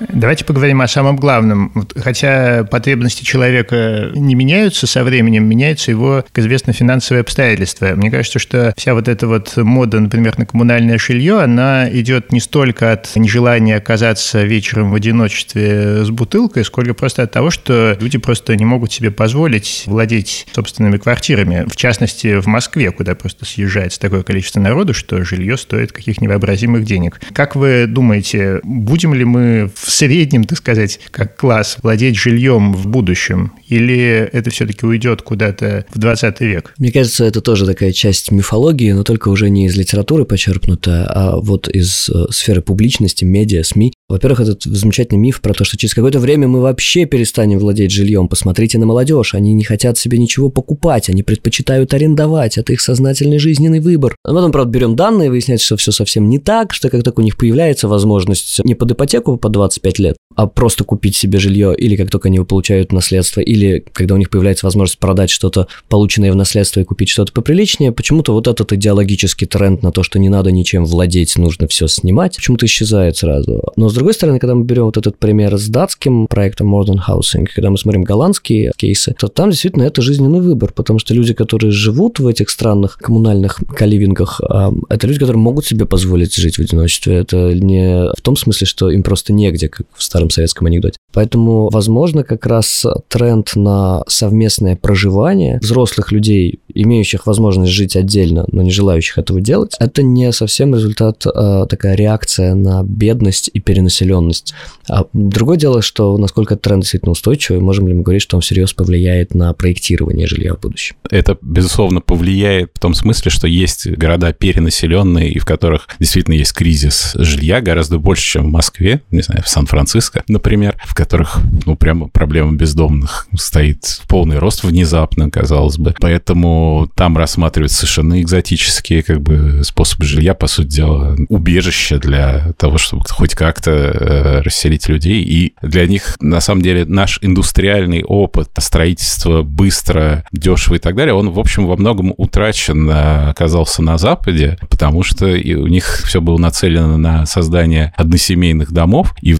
Давайте 0.00 0.44
поговорим 0.44 0.82
о 0.82 0.88
самом 0.88 1.16
главном. 1.16 1.86
Хотя 1.96 2.64
потребности 2.64 3.24
человека 3.24 4.10
не 4.14 4.34
меняются 4.34 4.86
со 4.86 5.04
временем, 5.04 5.44
меняются 5.44 5.90
его, 5.90 6.24
как 6.32 6.44
известно, 6.44 6.72
финансовые 6.72 7.22
обстоятельства. 7.22 7.94
Мне 7.94 8.10
кажется, 8.10 8.38
что 8.38 8.74
вся 8.76 8.94
вот 8.94 9.08
эта 9.08 9.26
вот 9.26 9.56
мода, 9.56 10.00
например, 10.00 10.38
на 10.38 10.46
коммунальное 10.46 10.98
жилье, 10.98 11.40
она 11.40 11.88
идет 11.90 12.32
не 12.32 12.40
столько 12.40 12.92
от 12.92 13.14
нежелания 13.16 13.76
оказаться 13.76 14.42
вечером 14.44 14.90
в 14.90 14.94
одиночестве 14.94 16.04
с 16.04 16.10
бутылкой, 16.10 16.64
сколько 16.64 16.94
просто 16.94 17.22
от 17.22 17.32
того, 17.32 17.50
что 17.50 17.96
люди 17.98 18.18
просто 18.18 18.54
не 18.56 18.64
могут 18.64 18.92
себе 18.92 19.10
позволить 19.10 19.84
владеть 19.86 20.46
собственными 20.52 20.98
квартирами. 20.98 21.66
В 21.68 21.76
частности, 21.76 22.38
в 22.38 22.46
Москве, 22.46 22.90
куда 22.90 23.14
просто 23.14 23.44
съезжается 23.44 24.00
такое 24.00 24.22
количество 24.22 24.60
народу, 24.60 24.92
что 24.92 25.24
жилье 25.24 25.56
стоит 25.56 25.92
каких 25.92 26.20
невообразимых 26.20 26.84
денег. 26.84 27.20
Как 27.32 27.56
вы 27.56 27.86
думаете, 27.86 28.60
будем 28.62 29.14
ли 29.14 29.24
мы 29.24 29.70
в 29.74 29.85
в 29.86 29.90
среднем, 29.92 30.44
так 30.44 30.58
сказать, 30.58 30.98
как 31.12 31.36
класс, 31.36 31.76
владеть 31.80 32.16
жильем 32.16 32.74
в 32.74 32.88
будущем? 32.88 33.52
Или 33.68 34.28
это 34.32 34.50
все-таки 34.50 34.84
уйдет 34.84 35.22
куда-то 35.22 35.86
в 35.94 35.98
20 35.98 36.40
век? 36.40 36.74
Мне 36.76 36.90
кажется, 36.90 37.24
это 37.24 37.40
тоже 37.40 37.66
такая 37.66 37.92
часть 37.92 38.32
мифологии, 38.32 38.90
но 38.90 39.04
только 39.04 39.28
уже 39.28 39.48
не 39.48 39.66
из 39.66 39.76
литературы 39.76 40.24
почерпнутая, 40.24 41.06
а 41.06 41.36
вот 41.36 41.68
из 41.68 42.10
э, 42.10 42.24
сферы 42.30 42.62
публичности, 42.62 43.24
медиа, 43.24 43.62
СМИ. 43.62 43.92
Во-первых, 44.08 44.40
этот 44.40 44.64
замечательный 44.64 45.18
миф 45.18 45.40
про 45.40 45.52
то, 45.52 45.64
что 45.64 45.76
через 45.76 45.94
какое-то 45.94 46.18
время 46.18 46.48
мы 46.48 46.60
вообще 46.60 47.06
перестанем 47.06 47.58
владеть 47.58 47.90
жильем. 47.90 48.28
Посмотрите 48.28 48.78
на 48.78 48.86
молодежь, 48.86 49.34
они 49.34 49.52
не 49.52 49.64
хотят 49.64 49.98
себе 49.98 50.18
ничего 50.18 50.48
покупать, 50.48 51.08
они 51.08 51.22
предпочитают 51.22 51.94
арендовать, 51.94 52.58
это 52.58 52.72
их 52.72 52.80
сознательный 52.80 53.38
жизненный 53.38 53.80
выбор. 53.80 54.16
А 54.24 54.32
потом, 54.32 54.52
правда, 54.52 54.70
берем 54.70 54.96
данные, 54.96 55.30
выясняется, 55.30 55.66
что 55.66 55.76
все 55.76 55.92
совсем 55.92 56.28
не 56.28 56.38
так, 56.38 56.72
что 56.72 56.88
как 56.90 57.04
только 57.04 57.20
у 57.20 57.22
них 57.22 57.36
появляется 57.36 57.88
возможность 57.88 58.60
не 58.64 58.74
под 58.74 58.92
ипотеку 58.92 59.36
по 59.36 59.48
25 59.48 59.75
лет, 59.98 60.16
а 60.36 60.46
просто 60.46 60.84
купить 60.84 61.16
себе 61.16 61.38
жилье, 61.38 61.74
или 61.76 61.96
как 61.96 62.10
только 62.10 62.28
они 62.28 62.38
получают 62.40 62.92
наследство, 62.92 63.40
или 63.40 63.84
когда 63.92 64.14
у 64.14 64.18
них 64.18 64.30
появляется 64.30 64.66
возможность 64.66 64.98
продать 64.98 65.30
что-то, 65.30 65.66
полученное 65.88 66.30
в 66.30 66.36
наследство, 66.36 66.80
и 66.80 66.84
купить 66.84 67.08
что-то 67.08 67.32
поприличнее, 67.32 67.90
почему-то 67.90 68.32
вот 68.32 68.46
этот 68.46 68.72
идеологический 68.72 69.46
тренд 69.46 69.82
на 69.82 69.92
то, 69.92 70.02
что 70.02 70.18
не 70.18 70.28
надо 70.28 70.52
ничем 70.52 70.84
владеть, 70.84 71.36
нужно 71.36 71.66
все 71.66 71.86
снимать, 71.88 72.36
почему-то 72.36 72.66
исчезает 72.66 73.16
сразу. 73.16 73.62
Но 73.76 73.88
с 73.88 73.94
другой 73.94 74.12
стороны, 74.12 74.38
когда 74.38 74.54
мы 74.54 74.64
берем 74.64 74.84
вот 74.84 74.98
этот 74.98 75.18
пример 75.18 75.56
с 75.56 75.68
датским 75.68 76.26
проектом 76.26 76.74
Modern 76.74 77.00
Housing, 77.08 77.46
когда 77.52 77.70
мы 77.70 77.78
смотрим 77.78 78.02
голландские 78.02 78.72
кейсы, 78.76 79.14
то 79.18 79.28
там 79.28 79.50
действительно 79.50 79.84
это 79.84 80.02
жизненный 80.02 80.40
выбор, 80.40 80.72
потому 80.72 80.98
что 80.98 81.14
люди, 81.14 81.32
которые 81.32 81.70
живут 81.70 82.18
в 82.18 82.26
этих 82.26 82.50
странных 82.50 82.98
коммунальных 82.98 83.58
каливингах, 83.74 84.40
а, 84.42 84.72
это 84.90 85.06
люди, 85.06 85.18
которые 85.18 85.40
могут 85.40 85.64
себе 85.64 85.86
позволить 85.86 86.34
жить 86.34 86.56
в 86.56 86.60
одиночестве. 86.60 87.14
Это 87.16 87.54
не 87.54 88.12
в 88.14 88.20
том 88.20 88.36
смысле, 88.36 88.66
что 88.66 88.90
им 88.90 89.02
просто 89.02 89.32
негде, 89.32 89.68
как 89.68 89.86
в 89.94 90.02
старом 90.02 90.25
советском 90.30 90.66
анекдоте. 90.66 90.98
Поэтому, 91.12 91.68
возможно, 91.70 92.24
как 92.24 92.46
раз 92.46 92.84
тренд 93.08 93.52
на 93.56 94.02
совместное 94.06 94.76
проживание 94.76 95.58
взрослых 95.60 96.12
людей, 96.12 96.60
имеющих 96.74 97.26
возможность 97.26 97.72
жить 97.72 97.96
отдельно, 97.96 98.44
но 98.52 98.62
не 98.62 98.70
желающих 98.70 99.18
этого 99.18 99.40
делать, 99.40 99.74
это 99.78 100.02
не 100.02 100.30
совсем 100.32 100.74
результат, 100.74 101.26
а 101.26 101.66
такая 101.66 101.94
реакция 101.94 102.54
на 102.54 102.82
бедность 102.82 103.50
и 103.52 103.60
перенаселенность. 103.60 104.54
А 104.88 105.06
другое 105.12 105.56
дело, 105.56 105.82
что 105.82 106.16
насколько 106.18 106.56
тренд 106.56 106.82
действительно 106.82 107.12
устойчивый, 107.12 107.60
можем 107.60 107.88
ли 107.88 107.94
мы 107.94 108.02
говорить, 108.02 108.22
что 108.22 108.36
он 108.36 108.42
всерьез 108.42 108.72
повлияет 108.72 109.34
на 109.34 109.52
проектирование 109.54 110.26
жилья 110.26 110.54
в 110.54 110.60
будущем? 110.60 110.96
Это, 111.10 111.38
безусловно, 111.40 112.00
повлияет 112.00 112.70
в 112.74 112.80
том 112.80 112.94
смысле, 112.94 113.30
что 113.30 113.46
есть 113.46 113.88
города 113.88 114.32
перенаселенные, 114.32 115.30
и 115.30 115.38
в 115.38 115.44
которых 115.46 115.88
действительно 115.98 116.34
есть 116.34 116.52
кризис 116.52 117.12
жилья 117.14 117.60
гораздо 117.60 117.98
больше, 117.98 118.32
чем 118.32 118.44
в 118.44 118.50
Москве, 118.50 119.02
не 119.10 119.22
знаю, 119.22 119.42
в 119.42 119.48
Сан-Франциско, 119.48 120.15
например, 120.28 120.76
в 120.84 120.94
которых, 120.94 121.38
ну, 121.64 121.76
прямо 121.76 122.08
проблема 122.08 122.52
бездомных 122.52 123.26
стоит 123.36 123.84
в 123.84 124.08
полный 124.08 124.38
рост 124.38 124.64
внезапно, 124.64 125.30
казалось 125.30 125.78
бы. 125.78 125.94
Поэтому 126.00 126.90
там 126.94 127.16
рассматриваются 127.16 127.78
совершенно 127.78 128.20
экзотические 128.20 129.02
как 129.02 129.20
бы 129.20 129.62
способы 129.64 130.04
жилья, 130.04 130.34
по 130.34 130.46
сути 130.46 130.68
дела, 130.68 131.16
убежище 131.28 131.98
для 131.98 132.52
того, 132.58 132.78
чтобы 132.78 133.04
хоть 133.08 133.34
как-то 133.34 133.70
э, 133.70 134.40
расселить 134.42 134.88
людей. 134.88 135.22
И 135.22 135.54
для 135.62 135.86
них, 135.86 136.16
на 136.20 136.40
самом 136.40 136.62
деле, 136.62 136.84
наш 136.84 137.18
индустриальный 137.22 138.02
опыт 138.02 138.50
строительства 138.58 139.42
быстро, 139.42 140.24
дешево 140.32 140.76
и 140.76 140.78
так 140.78 140.94
далее, 140.94 141.14
он, 141.14 141.30
в 141.30 141.38
общем, 141.38 141.66
во 141.66 141.76
многом 141.76 142.14
утрачен, 142.16 142.88
э, 142.90 143.30
оказался 143.30 143.82
на 143.82 143.98
Западе, 143.98 144.58
потому 144.68 145.02
что 145.02 145.26
у 145.26 145.66
них 145.66 146.02
все 146.04 146.20
было 146.20 146.38
нацелено 146.38 146.96
на 146.96 147.26
создание 147.26 147.92
односемейных 147.96 148.72
домов, 148.72 149.14
и 149.20 149.32
в 149.32 149.38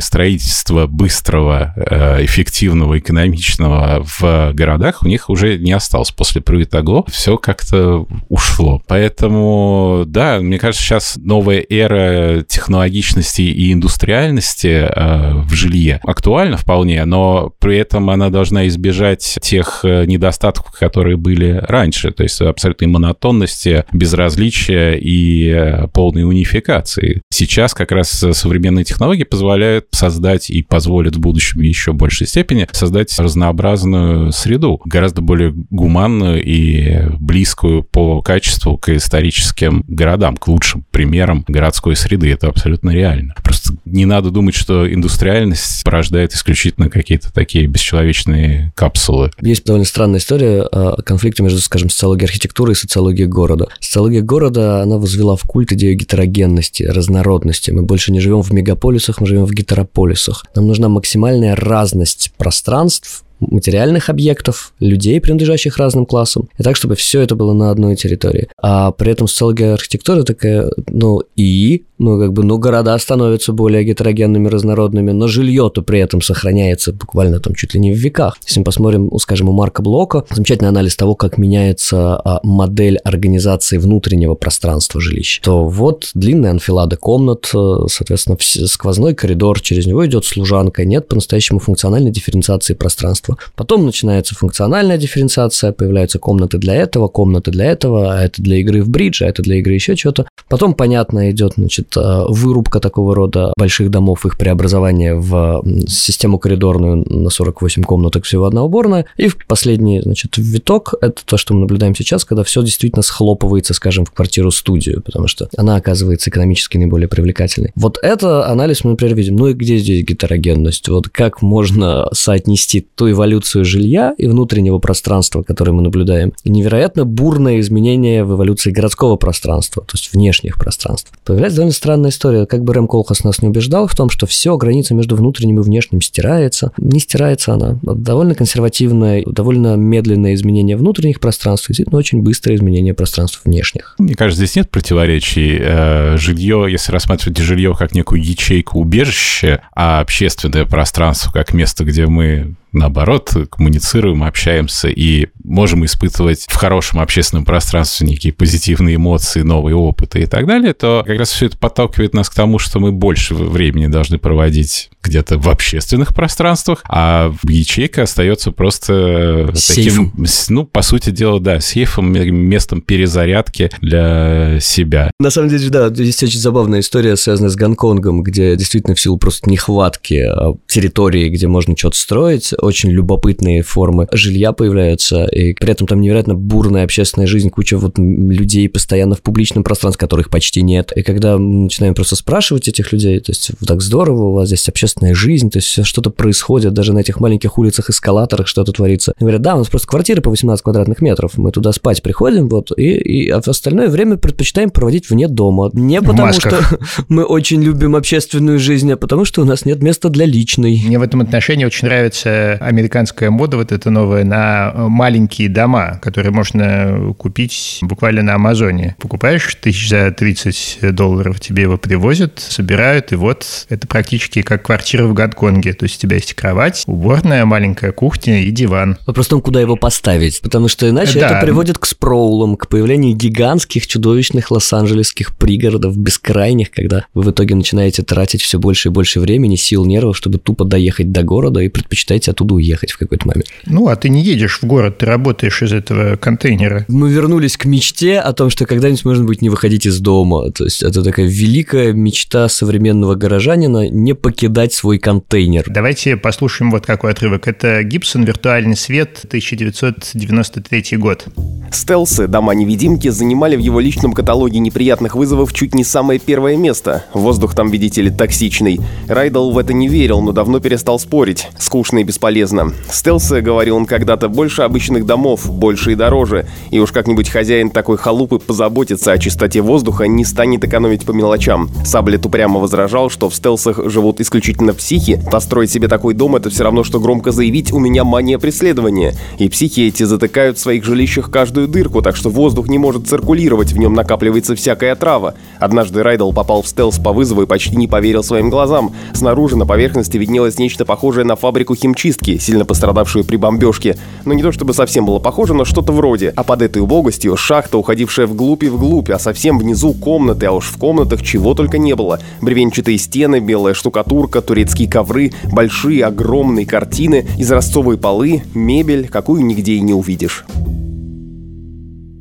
технологии 0.00 0.10
строительства 0.10 0.86
быстрого, 0.86 1.74
э, 1.76 2.24
эффективного, 2.24 2.98
экономичного 2.98 4.04
в 4.04 4.52
городах 4.54 5.02
у 5.02 5.06
них 5.06 5.30
уже 5.30 5.58
не 5.58 5.72
осталось. 5.72 6.10
После 6.10 6.40
Провитагло 6.40 7.04
все 7.08 7.36
как-то 7.36 8.06
ушло. 8.28 8.82
Поэтому, 8.86 10.04
да, 10.06 10.38
мне 10.40 10.58
кажется, 10.58 10.84
сейчас 10.84 11.16
новая 11.16 11.64
эра 11.68 12.42
технологичности 12.42 13.42
и 13.42 13.72
индустриальности 13.72 14.88
э, 14.88 15.42
в 15.44 15.52
жилье 15.52 16.00
актуальна 16.02 16.56
вполне, 16.56 17.04
но 17.04 17.52
при 17.60 17.78
этом 17.78 18.10
она 18.10 18.30
должна 18.30 18.66
избежать 18.68 19.38
тех 19.42 19.80
э, 19.84 20.04
недостатков, 20.06 20.72
которые 20.72 21.16
были 21.16 21.62
раньше, 21.68 22.10
то 22.10 22.22
есть 22.22 22.40
абсолютной 22.40 22.88
монотонности, 22.88 23.84
безразличия 23.92 24.94
и 24.94 25.86
полной 25.92 26.24
унификации. 26.24 27.22
Сейчас 27.30 27.74
как 27.74 27.92
раз 27.92 28.10
современные 28.10 28.84
технологии 28.84 29.24
позволяют 29.24 29.79
создать 29.90 30.50
и 30.50 30.62
позволят 30.62 31.16
в 31.16 31.20
будущем 31.20 31.60
еще 31.60 31.92
большей 31.92 32.26
степени 32.26 32.66
создать 32.72 33.16
разнообразную 33.18 34.32
среду, 34.32 34.80
гораздо 34.84 35.22
более 35.22 35.54
гуманную 35.70 36.42
и 36.44 37.08
близкую 37.18 37.82
по 37.82 38.22
качеству 38.22 38.76
к 38.76 38.88
историческим 38.90 39.84
городам, 39.88 40.36
к 40.36 40.48
лучшим 40.48 40.84
примерам 40.90 41.44
городской 41.48 41.96
среды. 41.96 42.30
Это 42.30 42.48
абсолютно 42.48 42.90
реально. 42.90 43.34
Просто 43.42 43.74
не 43.84 44.04
надо 44.04 44.30
думать, 44.30 44.54
что 44.54 44.92
индустриальность 44.92 45.84
порождает 45.84 46.32
исключительно 46.34 46.88
какие-то 46.88 47.32
такие 47.32 47.66
бесчеловечные 47.66 48.72
капсулы. 48.74 49.30
Есть 49.40 49.64
довольно 49.64 49.86
странная 49.86 50.20
история 50.20 50.62
о 50.62 51.02
конфликте 51.02 51.42
между, 51.42 51.60
скажем, 51.60 51.90
социологией 51.90 52.26
архитектуры 52.26 52.72
и 52.72 52.74
социологией 52.76 53.28
города. 53.28 53.68
Социология 53.80 54.22
города, 54.22 54.82
она 54.82 54.96
возвела 54.96 55.36
в 55.36 55.42
культ 55.42 55.72
идею 55.72 55.96
гетерогенности, 55.96 56.84
разнородности. 56.84 57.70
Мы 57.70 57.82
больше 57.82 58.12
не 58.12 58.20
живем 58.20 58.42
в 58.42 58.52
мегаполисах, 58.52 59.20
мы 59.20 59.26
живем 59.26 59.44
в 59.44 59.52
гетерополисах. 59.70 60.44
Нам 60.54 60.66
нужна 60.66 60.88
максимальная 60.88 61.54
разность 61.54 62.32
пространств, 62.36 63.24
материальных 63.40 64.08
объектов, 64.08 64.72
людей, 64.80 65.20
принадлежащих 65.20 65.76
разным 65.78 66.06
классам, 66.06 66.48
и 66.58 66.62
так, 66.62 66.76
чтобы 66.76 66.94
все 66.94 67.20
это 67.20 67.34
было 67.34 67.52
на 67.52 67.70
одной 67.70 67.96
территории. 67.96 68.48
А 68.60 68.92
при 68.92 69.12
этом 69.12 69.28
социология 69.28 69.74
архитектуры 69.74 70.22
такая, 70.22 70.70
ну 70.88 71.22
и, 71.36 71.84
ну 71.98 72.18
как 72.18 72.32
бы, 72.32 72.44
ну 72.44 72.58
города 72.58 72.96
становятся 72.98 73.52
более 73.52 73.84
гетерогенными, 73.84 74.48
разнородными, 74.48 75.12
но 75.12 75.26
жилье-то 75.26 75.82
при 75.82 76.00
этом 76.00 76.22
сохраняется 76.22 76.92
буквально 76.92 77.40
там 77.40 77.54
чуть 77.54 77.74
ли 77.74 77.80
не 77.80 77.92
в 77.92 77.96
веках. 77.96 78.36
Если 78.46 78.60
мы 78.60 78.64
посмотрим, 78.64 79.10
скажем, 79.18 79.48
у 79.48 79.52
Марка 79.52 79.82
Блока, 79.82 80.24
замечательный 80.30 80.68
анализ 80.68 80.96
того, 80.96 81.14
как 81.14 81.38
меняется 81.38 82.16
а, 82.16 82.40
модель 82.42 82.98
организации 82.98 83.78
внутреннего 83.78 84.34
пространства 84.34 85.00
жилища, 85.00 85.42
то 85.42 85.66
вот 85.66 86.10
длинная 86.14 86.50
анфилада 86.50 86.96
комнат, 86.96 87.50
э, 87.54 87.78
соответственно, 87.88 88.36
сквозной 88.40 89.14
коридор, 89.14 89.60
через 89.60 89.86
него 89.86 90.04
идет 90.06 90.24
служанка, 90.24 90.84
нет 90.84 91.08
по-настоящему 91.08 91.58
функциональной 91.58 92.10
дифференциации 92.10 92.74
пространства 92.74 93.29
пространства. 93.30 93.52
Потом 93.56 93.84
начинается 93.84 94.34
функциональная 94.34 94.98
дифференциация, 94.98 95.72
появляются 95.72 96.18
комнаты 96.18 96.58
для 96.58 96.74
этого, 96.74 97.08
комнаты 97.08 97.50
для 97.50 97.66
этого, 97.66 98.14
а 98.14 98.22
это 98.22 98.42
для 98.42 98.56
игры 98.56 98.82
в 98.82 98.88
бридж, 98.88 99.22
а 99.22 99.26
это 99.26 99.42
для 99.42 99.56
игры 99.56 99.74
еще 99.74 99.96
чего-то. 99.96 100.26
Потом, 100.48 100.74
понятно, 100.74 101.30
идет, 101.30 101.54
значит, 101.56 101.96
э, 101.96 102.24
вырубка 102.28 102.80
такого 102.80 103.14
рода 103.14 103.52
больших 103.56 103.90
домов, 103.90 104.26
их 104.26 104.38
преобразование 104.38 105.14
в 105.14 105.62
систему 105.88 106.38
коридорную 106.38 107.04
на 107.08 107.30
48 107.30 107.82
комнаток 107.82 108.24
всего 108.24 108.46
одна 108.46 108.62
уборная. 108.62 109.06
И 109.16 109.28
последний, 109.46 110.00
значит, 110.00 110.36
виток– 110.36 110.94
это 111.00 111.24
то, 111.24 111.36
что 111.36 111.54
мы 111.54 111.60
наблюдаем 111.60 111.94
сейчас, 111.94 112.24
когда 112.24 112.42
все 112.42 112.62
действительно 112.62 113.02
схлопывается, 113.02 113.74
скажем, 113.74 114.04
в 114.04 114.10
квартиру-студию, 114.10 115.02
потому 115.02 115.28
что 115.28 115.48
она 115.56 115.76
оказывается 115.76 116.30
экономически 116.30 116.78
наиболее 116.78 117.08
привлекательной. 117.08 117.72
Вот 117.74 117.98
это 118.02 118.46
анализ 118.46 118.84
мы, 118.84 118.92
например, 118.92 119.16
видим. 119.16 119.36
Ну 119.36 119.48
и 119.48 119.52
где 119.52 119.78
здесь 119.78 120.04
гетерогенность? 120.04 120.88
Вот 120.88 121.08
как 121.08 121.42
можно 121.42 122.08
соотнести 122.12 122.80
ту 122.80 123.08
эволюцию 123.20 123.64
жилья 123.64 124.14
и 124.16 124.26
внутреннего 124.26 124.78
пространства, 124.78 125.42
которое 125.42 125.72
мы 125.72 125.82
наблюдаем, 125.82 126.32
и 126.42 126.50
невероятно 126.50 127.04
бурное 127.04 127.60
изменение 127.60 128.24
в 128.24 128.34
эволюции 128.34 128.70
городского 128.70 129.16
пространства, 129.16 129.82
то 129.82 129.92
есть 129.94 130.12
внешних 130.12 130.56
пространств. 130.56 131.12
Появляется 131.24 131.56
довольно 131.56 131.74
странная 131.74 132.10
история. 132.10 132.46
Как 132.46 132.64
бы 132.64 132.72
Рэм 132.72 132.88
Колхас 132.88 133.24
нас 133.24 133.42
не 133.42 133.48
убеждал 133.48 133.86
в 133.86 133.94
том, 133.94 134.08
что 134.08 134.26
все, 134.26 134.56
граница 134.56 134.94
между 134.94 135.16
внутренним 135.16 135.60
и 135.60 135.62
внешним 135.62 136.00
стирается. 136.00 136.72
Не 136.78 136.98
стирается 136.98 137.52
она. 137.52 137.78
Довольно 137.82 138.34
консервативное, 138.34 139.22
довольно 139.26 139.76
медленное 139.76 140.34
изменение 140.34 140.76
внутренних 140.76 141.20
пространств, 141.20 141.68
действительно 141.68 141.98
очень 141.98 142.22
быстрое 142.22 142.56
изменение 142.56 142.94
пространств 142.94 143.42
внешних. 143.44 143.94
Мне 143.98 144.14
кажется, 144.14 144.44
здесь 144.44 144.56
нет 144.56 144.70
противоречий. 144.70 145.58
Э, 145.60 146.16
жилье, 146.16 146.66
если 146.70 146.90
рассматривать 146.92 147.38
жилье 147.38 147.74
как 147.78 147.94
некую 147.94 148.24
ячейку 148.24 148.78
убежища, 148.80 149.62
а 149.74 150.00
общественное 150.00 150.64
пространство 150.64 151.30
как 151.32 151.52
место, 151.52 151.84
где 151.84 152.06
мы 152.06 152.54
наоборот, 152.72 153.34
коммуницируем, 153.50 154.22
общаемся 154.24 154.88
и 154.88 155.28
можем 155.44 155.84
испытывать 155.84 156.46
в 156.48 156.54
хорошем 156.54 157.00
общественном 157.00 157.44
пространстве 157.44 158.06
некие 158.06 158.32
позитивные 158.32 158.96
эмоции, 158.96 159.42
новые 159.42 159.76
опыты 159.76 160.20
и 160.20 160.26
так 160.26 160.46
далее, 160.46 160.74
то 160.74 161.02
как 161.06 161.18
раз 161.18 161.30
все 161.30 161.46
это 161.46 161.58
подталкивает 161.58 162.14
нас 162.14 162.28
к 162.28 162.34
тому, 162.34 162.58
что 162.58 162.80
мы 162.80 162.92
больше 162.92 163.34
времени 163.34 163.86
должны 163.86 164.18
проводить 164.18 164.90
где-то 165.02 165.38
в 165.38 165.48
общественных 165.48 166.14
пространствах, 166.14 166.82
а 166.88 167.32
ячейка 167.48 168.02
остается 168.02 168.52
просто 168.52 169.50
Сейфом. 169.54 170.10
таким, 170.10 170.26
ну, 170.48 170.64
по 170.66 170.82
сути 170.82 171.10
дела, 171.10 171.40
да, 171.40 171.60
сейфом, 171.60 172.12
местом 172.12 172.80
перезарядки 172.82 173.70
для 173.80 174.58
себя. 174.60 175.10
На 175.18 175.30
самом 175.30 175.48
деле, 175.48 175.68
да, 175.70 175.86
есть 175.86 176.22
очень 176.22 176.38
забавная 176.38 176.80
история, 176.80 177.16
связанная 177.16 177.50
с 177.50 177.56
Гонконгом, 177.56 178.22
где 178.22 178.56
действительно 178.56 178.94
в 178.94 179.00
силу 179.00 179.16
просто 179.16 179.48
нехватки 179.48 180.26
а, 180.26 180.54
территории, 180.66 181.28
где 181.28 181.46
можно 181.46 181.76
что-то 181.76 181.96
строить, 181.96 182.52
очень 182.58 182.90
любопытные 182.90 183.62
формы 183.62 184.06
жилья 184.12 184.52
появляются, 184.52 185.28
и 185.30 185.54
при 185.54 185.72
этом 185.72 185.86
там 185.86 186.00
невероятно 186.00 186.34
бурная 186.34 186.84
общественная 186.84 187.26
жизнь, 187.26 187.50
куча 187.50 187.78
вот 187.78 187.98
людей 187.98 188.68
постоянно 188.68 189.14
в 189.14 189.22
публичном 189.22 189.64
пространстве, 189.64 190.00
которых 190.00 190.30
почти 190.30 190.62
нет. 190.62 190.92
И 190.94 191.02
когда 191.02 191.38
мы 191.38 191.64
начинаем 191.64 191.94
просто 191.94 192.16
спрашивать 192.16 192.68
этих 192.68 192.92
людей, 192.92 193.20
то 193.20 193.30
есть 193.30 193.50
так 193.66 193.80
здорово, 193.82 194.24
у 194.24 194.32
вас 194.32 194.48
здесь 194.48 194.68
общественная 194.68 195.14
жизнь, 195.14 195.50
то 195.50 195.58
есть 195.58 195.86
что-то 195.86 196.10
происходит, 196.10 196.72
даже 196.74 196.92
на 196.92 196.98
этих 196.98 197.20
маленьких 197.20 197.58
улицах, 197.58 197.90
эскалаторах 197.90 198.46
что-то 198.46 198.72
творится. 198.72 199.14
Они 199.18 199.24
говорят, 199.24 199.42
да, 199.42 199.54
у 199.54 199.58
нас 199.58 199.68
просто 199.68 199.88
квартиры 199.88 200.22
по 200.22 200.30
18 200.30 200.62
квадратных 200.62 201.00
метров, 201.00 201.38
мы 201.38 201.52
туда 201.52 201.72
спать 201.72 202.02
приходим, 202.02 202.48
вот, 202.48 202.70
и, 202.76 202.90
и 202.90 203.30
а 203.30 203.38
остальное 203.38 203.88
время 203.88 204.16
предпочитаем 204.16 204.70
проводить 204.70 205.10
вне 205.10 205.28
дома. 205.28 205.70
Не 205.72 206.02
потому, 206.02 206.32
что 206.32 206.58
мы 207.08 207.24
очень 207.24 207.62
любим 207.62 207.96
общественную 207.96 208.58
жизнь, 208.58 208.92
а 208.92 208.96
потому, 208.96 209.24
что 209.24 209.42
у 209.42 209.44
нас 209.44 209.64
нет 209.64 209.82
места 209.82 210.08
для 210.08 210.26
личной. 210.26 210.82
Мне 210.86 210.98
в 210.98 211.02
этом 211.02 211.20
отношении 211.20 211.64
очень 211.64 211.88
нравится 211.88 212.54
американская 212.60 213.30
мода 213.30 213.56
вот 213.56 213.72
эта 213.72 213.90
новая 213.90 214.24
на 214.24 214.72
маленькие 214.76 215.19
дома, 215.28 215.98
которые 216.02 216.32
можно 216.32 217.14
купить 217.18 217.78
буквально 217.82 218.22
на 218.22 218.34
Амазоне. 218.34 218.96
Покупаешь 218.98 219.54
тысяч 219.60 219.88
за 219.88 220.10
30 220.10 220.94
долларов, 220.94 221.40
тебе 221.40 221.62
его 221.62 221.76
привозят, 221.78 222.38
собирают, 222.38 223.12
и 223.12 223.16
вот 223.16 223.66
это 223.68 223.86
практически 223.86 224.42
как 224.42 224.62
квартира 224.64 225.06
в 225.06 225.14
Гонконге. 225.14 225.72
То 225.72 225.84
есть 225.84 225.96
у 225.96 226.00
тебя 226.00 226.16
есть 226.16 226.34
кровать, 226.34 226.84
уборная, 226.86 227.44
маленькая 227.44 227.92
кухня 227.92 228.42
и 228.42 228.50
диван. 228.50 228.98
Вопрос 229.06 229.26
в 229.26 229.30
том, 229.30 229.40
куда 229.40 229.60
его 229.60 229.76
поставить, 229.76 230.40
потому 230.40 230.68
что 230.68 230.88
иначе 230.88 231.20
Да. 231.20 231.30
это 231.30 231.44
приводит 231.44 231.78
к 231.78 231.86
спроулам, 231.86 232.56
к 232.56 232.68
появлению 232.68 233.16
гигантских, 233.16 233.86
чудовищных 233.86 234.50
лос-анджелесских 234.50 235.36
пригородов, 235.36 235.96
бескрайних, 235.96 236.70
когда 236.70 237.04
вы 237.14 237.22
в 237.22 237.30
итоге 237.30 237.54
начинаете 237.54 238.02
тратить 238.02 238.42
все 238.42 238.58
больше 238.58 238.88
и 238.88 238.92
больше 238.92 239.20
времени, 239.20 239.56
сил, 239.56 239.84
нервов, 239.84 240.16
чтобы 240.16 240.38
тупо 240.38 240.64
доехать 240.64 241.12
до 241.12 241.22
города 241.22 241.60
и 241.60 241.68
предпочитаете 241.68 242.30
оттуда 242.30 242.54
уехать 242.54 242.92
в 242.92 242.98
какой-то 242.98 243.26
момент. 243.26 243.46
Ну, 243.66 243.88
а 243.88 243.96
ты 243.96 244.08
не 244.08 244.22
едешь 244.22 244.58
в 244.60 244.64
город, 244.66 244.98
ты 244.98 245.06
работаешь 245.10 245.62
из 245.62 245.72
этого 245.72 246.16
контейнера. 246.16 246.84
Мы 246.88 247.10
вернулись 247.10 247.56
к 247.56 247.64
мечте 247.64 248.18
о 248.18 248.32
том, 248.32 248.48
что 248.48 248.64
когда-нибудь 248.64 249.04
можно 249.04 249.24
будет 249.24 249.42
не 249.42 249.50
выходить 249.50 249.86
из 249.86 249.98
дома. 249.98 250.50
То 250.52 250.64
есть 250.64 250.82
это 250.82 251.02
такая 251.02 251.26
великая 251.26 251.92
мечта 251.92 252.48
современного 252.48 253.16
горожанина 253.16 253.90
не 253.90 254.14
покидать 254.14 254.72
свой 254.72 254.98
контейнер. 254.98 255.64
Давайте 255.68 256.16
послушаем 256.16 256.70
вот 256.70 256.86
какой 256.86 257.10
отрывок. 257.10 257.48
Это 257.48 257.82
Гибсон 257.82 258.24
«Виртуальный 258.24 258.76
свет», 258.76 259.22
1993 259.24 260.96
год. 260.96 261.26
Стелсы, 261.72 262.26
дома-невидимки, 262.26 263.08
занимали 263.08 263.56
в 263.56 263.60
его 263.60 263.80
личном 263.80 264.12
каталоге 264.12 264.58
неприятных 264.58 265.14
вызовов 265.16 265.52
чуть 265.52 265.74
не 265.74 265.84
самое 265.84 266.20
первое 266.20 266.56
место. 266.56 267.04
Воздух 267.14 267.54
там, 267.54 267.70
видите 267.70 268.02
ли, 268.02 268.10
токсичный. 268.10 268.80
Райдл 269.08 269.50
в 269.50 269.58
это 269.58 269.72
не 269.72 269.88
верил, 269.88 270.20
но 270.20 270.32
давно 270.32 270.60
перестал 270.60 270.98
спорить. 270.98 271.48
Скучно 271.58 271.98
и 271.98 272.04
бесполезно. 272.04 272.72
Стелсы, 272.90 273.40
говорил 273.40 273.76
он 273.76 273.86
когда-то, 273.86 274.28
больше 274.28 274.62
обычных 274.62 274.99
домов, 275.06 275.50
больше 275.50 275.92
и 275.92 275.94
дороже. 275.94 276.46
И 276.70 276.78
уж 276.78 276.92
как-нибудь 276.92 277.28
хозяин 277.28 277.70
такой 277.70 277.96
халупы 277.96 278.38
позаботится 278.38 279.12
о 279.12 279.18
чистоте 279.18 279.60
воздуха, 279.60 280.06
не 280.06 280.24
станет 280.24 280.64
экономить 280.64 281.04
по 281.04 281.12
мелочам. 281.12 281.70
Саблет 281.84 282.26
упрямо 282.26 282.60
возражал, 282.60 283.10
что 283.10 283.28
в 283.28 283.34
стелсах 283.34 283.80
живут 283.90 284.20
исключительно 284.20 284.74
психи. 284.74 285.22
Построить 285.30 285.70
себе 285.70 285.88
такой 285.88 286.14
дом– 286.14 286.36
это 286.36 286.50
все 286.50 286.64
равно, 286.64 286.84
что 286.84 287.00
громко 287.00 287.32
заявить 287.32 287.72
«у 287.72 287.78
меня 287.78 288.04
мания 288.04 288.38
преследования». 288.38 289.14
И 289.38 289.48
психи 289.48 289.80
эти 289.88 290.02
затыкают 290.02 290.58
в 290.58 290.60
своих 290.60 290.84
жилищах 290.84 291.30
каждую 291.30 291.68
дырку, 291.68 292.02
так 292.02 292.16
что 292.16 292.30
воздух 292.30 292.68
не 292.68 292.78
может 292.78 293.06
циркулировать, 293.06 293.72
в 293.72 293.78
нем 293.78 293.94
накапливается 293.94 294.54
всякая 294.54 294.94
трава. 294.94 295.34
Однажды 295.58 296.02
Райдл 296.02 296.32
попал 296.32 296.62
в 296.62 296.68
стелс 296.68 296.98
по 296.98 297.12
вызову 297.12 297.42
и 297.42 297.46
почти 297.46 297.76
не 297.76 297.88
поверил 297.88 298.22
своим 298.22 298.50
глазам. 298.50 298.92
Снаружи 299.12 299.56
на 299.56 299.66
поверхности 299.66 300.16
виднелось 300.16 300.58
нечто 300.58 300.84
похожее 300.84 301.24
на 301.24 301.36
фабрику 301.36 301.74
химчистки, 301.74 302.38
сильно 302.38 302.64
пострадавшую 302.64 303.24
при 303.24 303.36
бомбежке. 303.36 303.96
Но 304.24 304.32
не 304.32 304.42
то 304.42 304.52
чтобы 304.52 304.74
совсем 304.74 304.89
было 304.98 305.18
похоже, 305.18 305.54
но 305.54 305.64
что-то 305.64 305.92
вроде. 305.92 306.32
А 306.36 306.42
под 306.42 306.62
этой 306.62 306.82
убогостью 306.82 307.36
шахта, 307.36 307.78
уходившая 307.78 308.26
вглубь 308.26 308.64
и 308.64 308.68
вглубь, 308.68 309.10
а 309.10 309.18
совсем 309.18 309.58
внизу 309.58 309.92
комнаты, 309.94 310.46
а 310.46 310.52
уж 310.52 310.66
в 310.66 310.78
комнатах 310.78 311.22
чего 311.22 311.54
только 311.54 311.78
не 311.78 311.94
было. 311.94 312.18
Бревенчатые 312.40 312.98
стены, 312.98 313.40
белая 313.40 313.74
штукатурка, 313.74 314.40
турецкие 314.40 314.90
ковры, 314.90 315.32
большие 315.52 316.04
огромные 316.04 316.66
картины, 316.66 317.26
изразцовые 317.38 317.98
полы, 317.98 318.42
мебель, 318.54 319.08
какую 319.08 319.44
нигде 319.44 319.74
и 319.74 319.80
не 319.80 319.94
увидишь. 319.94 320.44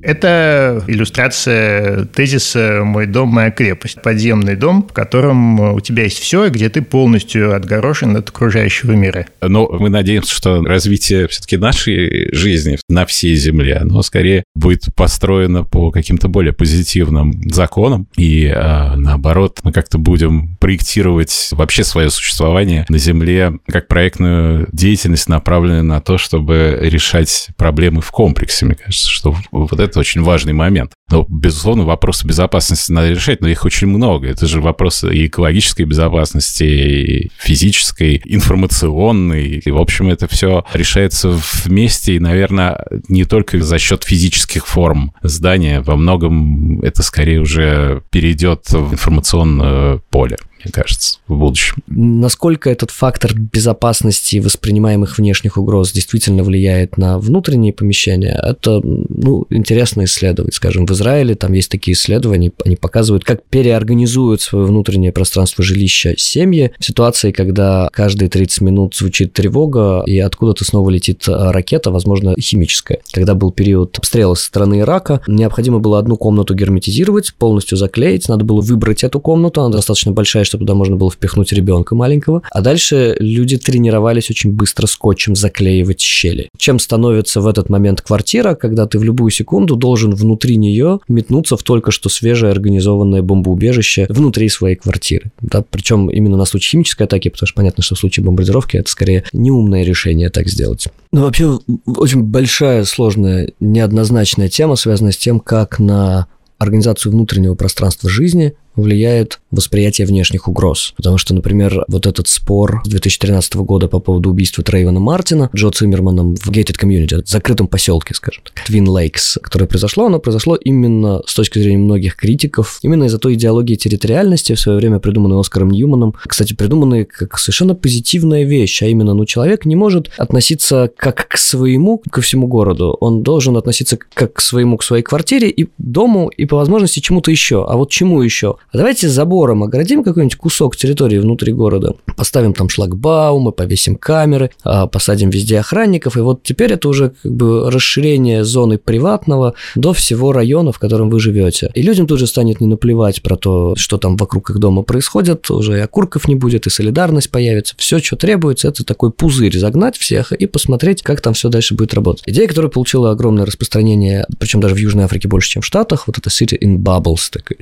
Это 0.01 0.83
иллюстрация 0.87 2.05
тезиса 2.05 2.81
«Мой 2.83 3.05
дом, 3.05 3.29
моя 3.29 3.51
крепость». 3.51 4.01
Подземный 4.01 4.55
дом, 4.55 4.87
в 4.87 4.93
котором 4.93 5.59
у 5.59 5.79
тебя 5.79 6.03
есть 6.03 6.19
все, 6.19 6.45
и 6.45 6.49
где 6.49 6.69
ты 6.69 6.81
полностью 6.81 7.55
отгорошен 7.55 8.15
от 8.15 8.29
окружающего 8.29 8.91
мира. 8.91 9.25
Но 9.41 9.67
мы 9.67 9.89
надеемся, 9.89 10.33
что 10.33 10.63
развитие 10.63 11.27
все-таки 11.27 11.57
нашей 11.57 12.33
жизни 12.33 12.77
на 12.87 13.05
всей 13.05 13.35
Земле, 13.35 13.77
оно 13.77 14.01
скорее 14.01 14.43
будет 14.55 14.93
построено 14.95 15.63
по 15.63 15.91
каким-то 15.91 16.27
более 16.27 16.53
позитивным 16.53 17.41
законам. 17.51 18.07
И 18.15 18.47
а, 18.47 18.95
наоборот, 18.95 19.59
мы 19.63 19.71
как-то 19.71 19.97
будем 19.97 20.57
проектировать 20.57 21.49
вообще 21.51 21.83
свое 21.83 22.09
существование 22.09 22.85
на 22.89 22.97
Земле 22.97 23.53
как 23.67 23.87
проектную 23.87 24.67
деятельность, 24.71 25.29
направленную 25.29 25.83
на 25.83 26.01
то, 26.01 26.17
чтобы 26.17 26.77
решать 26.81 27.49
проблемы 27.57 28.01
в 28.01 28.11
комплексе. 28.11 28.65
Мне 28.65 28.75
кажется, 28.75 29.09
что 29.09 29.35
вот 29.51 29.79
это 29.79 29.88
очень 29.97 30.21
важный 30.21 30.53
момент. 30.53 30.91
Но, 31.11 31.25
безусловно, 31.27 31.85
вопросы 31.85 32.27
безопасности 32.27 32.91
надо 32.91 33.09
решать, 33.09 33.41
но 33.41 33.47
их 33.47 33.65
очень 33.65 33.87
много. 33.87 34.27
Это 34.27 34.45
же 34.45 34.61
вопросы 34.61 35.13
и 35.13 35.27
экологической 35.27 35.83
безопасности, 35.83 36.63
и 36.63 37.31
физической, 37.37 38.21
информационной. 38.25 39.61
И, 39.65 39.71
в 39.71 39.77
общем, 39.77 40.09
это 40.09 40.27
все 40.27 40.65
решается 40.73 41.29
вместе, 41.63 42.15
и, 42.15 42.19
наверное, 42.19 42.85
не 43.07 43.25
только 43.25 43.61
за 43.61 43.79
счет 43.79 44.03
физических 44.03 44.67
форм 44.67 45.13
здания. 45.23 45.81
Во 45.81 45.95
многом 45.95 46.81
это 46.81 47.01
скорее 47.03 47.39
уже 47.39 48.03
перейдет 48.11 48.69
в 48.69 48.93
информационное 48.93 50.01
поле 50.09 50.37
мне 50.63 50.71
кажется, 50.71 51.19
в 51.27 51.35
будущем. 51.37 51.77
Насколько 51.87 52.69
этот 52.69 52.91
фактор 52.91 53.33
безопасности 53.33 54.37
воспринимаемых 54.37 55.17
внешних 55.17 55.57
угроз 55.57 55.91
действительно 55.91 56.43
влияет 56.43 56.97
на 56.97 57.19
внутренние 57.19 57.73
помещения, 57.73 58.39
это 58.41 58.81
ну, 58.83 59.45
интересно 59.49 60.03
исследовать. 60.03 60.53
Скажем, 60.53 60.85
в 60.85 60.91
Израиле 60.91 61.35
там 61.35 61.53
есть 61.53 61.69
такие 61.69 61.93
исследования, 61.93 62.51
они 62.65 62.75
показывают, 62.75 63.23
как 63.23 63.43
переорганизуют 63.43 64.41
свое 64.41 64.65
внутреннее 64.65 65.11
пространство 65.11 65.63
жилища 65.63 66.15
семьи 66.17 66.71
в 66.79 66.85
ситуации, 66.85 67.31
когда 67.31 67.89
каждые 67.93 68.29
30 68.29 68.61
минут 68.61 68.95
звучит 68.95 69.33
тревога, 69.33 70.03
и 70.05 70.19
откуда-то 70.19 70.65
снова 70.65 70.89
летит 70.89 71.23
а, 71.27 71.51
ракета, 71.51 71.91
возможно, 71.91 72.35
химическая. 72.39 72.99
Когда 73.11 73.35
был 73.35 73.51
период 73.51 73.97
обстрела 73.97 74.35
со 74.35 74.45
стороны 74.45 74.79
Ирака, 74.81 75.21
необходимо 75.27 75.79
было 75.79 75.99
одну 75.99 76.17
комнату 76.17 76.53
герметизировать, 76.53 77.33
полностью 77.35 77.77
заклеить, 77.77 78.27
надо 78.27 78.43
было 78.43 78.61
выбрать 78.61 79.03
эту 79.03 79.19
комнату, 79.19 79.61
она 79.61 79.71
достаточно 79.71 80.11
большая, 80.11 80.43
чтобы 80.49 80.65
туда 80.65 80.75
можно 80.75 80.95
было 80.95 81.09
впихнуть 81.09 81.53
ребенка 81.53 81.95
маленького. 81.95 82.41
А 82.51 82.61
дальше 82.61 83.15
люди 83.19 83.57
тренировались 83.57 84.29
очень 84.29 84.51
быстро 84.51 84.87
скотчем 84.87 85.35
заклеивать 85.35 86.01
щели. 86.01 86.49
Чем 86.57 86.79
становится 86.79 87.41
в 87.41 87.47
этот 87.47 87.69
момент 87.69 88.01
квартира, 88.01 88.55
когда 88.55 88.85
ты 88.85 88.99
в 88.99 89.03
любую 89.03 89.31
секунду 89.31 89.75
должен 89.75 90.13
внутри 90.13 90.57
нее 90.57 90.99
метнуться 91.07 91.55
в 91.57 91.63
только 91.63 91.91
что 91.91 92.09
свежее 92.09 92.51
организованное 92.51 93.21
бомбоубежище 93.21 94.07
внутри 94.09 94.49
своей 94.49 94.75
квартиры. 94.75 95.31
Да, 95.41 95.63
причем 95.69 96.09
именно 96.09 96.37
на 96.37 96.45
случай 96.45 96.71
химической 96.71 97.03
атаки, 97.03 97.29
потому 97.29 97.47
что 97.47 97.55
понятно, 97.55 97.83
что 97.83 97.95
в 97.95 97.99
случае 97.99 98.25
бомбардировки 98.25 98.77
это 98.77 98.89
скорее 98.89 99.23
неумное 99.33 99.83
решение 99.83 100.29
так 100.29 100.47
сделать. 100.47 100.87
Ну, 101.11 101.21
вообще, 101.21 101.59
очень 101.85 102.23
большая, 102.23 102.83
сложная, 102.83 103.53
неоднозначная 103.59 104.49
тема, 104.49 104.75
связанная 104.75 105.11
с 105.11 105.17
тем, 105.17 105.39
как 105.39 105.79
на 105.79 106.27
организацию 106.59 107.11
внутреннего 107.11 107.55
пространства 107.55 108.09
жизни 108.09 108.53
влияет 108.75 109.39
восприятие 109.51 110.07
внешних 110.07 110.47
угроз. 110.47 110.93
Потому 110.95 111.17
что, 111.17 111.33
например, 111.33 111.85
вот 111.87 112.05
этот 112.05 112.27
спор 112.27 112.81
2013 112.85 113.55
года 113.57 113.87
по 113.87 113.99
поводу 113.99 114.29
убийства 114.29 114.63
Трейвена 114.63 114.99
Мартина 114.99 115.49
Джо 115.55 115.69
Циммерманом 115.71 116.35
в 116.35 116.49
Gated 116.49 116.77
Community, 116.79 117.23
в 117.23 117.29
закрытом 117.29 117.67
поселке, 117.67 118.13
скажем 118.13 118.43
так, 118.43 118.69
Twin 118.69 118.85
Lakes, 118.85 119.39
которое 119.41 119.65
произошло, 119.65 120.05
оно 120.05 120.19
произошло 120.19 120.55
именно 120.55 121.21
с 121.25 121.33
точки 121.33 121.59
зрения 121.59 121.77
многих 121.77 122.15
критиков, 122.15 122.79
именно 122.81 123.05
из-за 123.05 123.17
той 123.17 123.33
идеологии 123.33 123.75
территориальности, 123.75 124.53
в 124.53 124.59
свое 124.59 124.77
время 124.77 124.99
придуманной 124.99 125.39
Оскаром 125.39 125.71
Ньюманом, 125.71 126.13
кстати, 126.21 126.53
придуманной 126.53 127.05
как 127.05 127.37
совершенно 127.37 127.75
позитивная 127.75 128.43
вещь, 128.43 128.81
а 128.81 128.85
именно, 128.85 129.13
ну, 129.13 129.25
человек 129.25 129.65
не 129.65 129.75
может 129.75 130.11
относиться 130.17 130.91
как 130.95 131.27
к 131.27 131.37
своему, 131.37 132.01
ко 132.09 132.21
всему 132.21 132.47
городу, 132.47 132.97
он 132.99 133.23
должен 133.23 133.57
относиться 133.57 133.97
как 134.13 134.33
к 134.33 134.41
своему, 134.41 134.77
к 134.77 134.83
своей 134.83 135.03
квартире 135.03 135.49
и 135.49 135.67
дому, 135.77 136.29
и 136.29 136.45
по 136.45 136.57
возможности 136.57 136.99
чему-то 136.99 137.31
еще. 137.31 137.65
А 137.67 137.77
вот 137.77 137.89
чему 137.89 138.21
еще? 138.21 138.55
А 138.71 138.77
давайте 138.77 139.09
забором 139.09 139.63
оградим 139.63 140.03
какой-нибудь 140.03 140.37
кусок 140.37 140.75
территории 140.75 141.17
внутри 141.17 141.53
города, 141.53 141.95
поставим 142.15 142.53
там 142.53 142.69
шлагбаумы, 142.69 143.51
повесим 143.51 143.95
камеры, 143.95 144.51
а, 144.63 144.85
посадим 144.85 145.31
везде 145.31 145.59
охранников, 145.59 146.17
и 146.17 146.19
вот 146.19 146.43
теперь 146.43 146.73
это 146.73 146.87
уже 146.87 147.13
как 147.23 147.31
бы 147.31 147.71
расширение 147.71 148.43
зоны 148.43 148.77
приватного 148.77 149.55
до 149.75 149.93
всего 149.93 150.31
района, 150.33 150.71
в 150.71 150.77
котором 150.77 151.09
вы 151.09 151.19
живете. 151.19 151.71
И 151.73 151.81
людям 151.81 152.05
тут 152.05 152.19
же 152.19 152.27
станет 152.27 152.61
не 152.61 152.67
наплевать 152.67 153.23
про 153.23 153.37
то, 153.37 153.75
что 153.75 153.97
там 153.97 154.17
вокруг 154.17 154.51
их 154.51 154.59
дома 154.59 154.83
происходит, 154.83 155.49
уже 155.49 155.77
и 155.77 155.81
окурков 155.81 156.27
не 156.27 156.35
будет, 156.35 156.67
и 156.67 156.69
солидарность 156.69 157.31
появится. 157.31 157.73
Все, 157.77 157.97
что 157.97 158.17
требуется, 158.17 158.67
это 158.67 158.85
такой 158.85 159.11
пузырь 159.11 159.57
загнать 159.57 159.97
всех 159.97 160.31
и 160.31 160.45
посмотреть, 160.45 161.01
как 161.01 161.21
там 161.21 161.33
все 161.33 161.49
дальше 161.49 161.73
будет 161.73 161.95
работать. 161.95 162.23
Идея, 162.27 162.47
которая 162.47 162.69
получила 162.69 163.09
огромное 163.09 163.47
распространение, 163.47 164.27
причем 164.37 164.59
даже 164.59 164.75
в 164.75 164.77
Южной 164.77 165.05
Африке 165.05 165.27
больше, 165.27 165.49
чем 165.49 165.63
в 165.63 165.65
Штатах, 165.65 166.05
вот 166.05 166.19
это 166.19 166.29
City 166.29 166.55
in 166.61 166.77
Bubbles, 166.77 167.31
такой, 167.31 167.57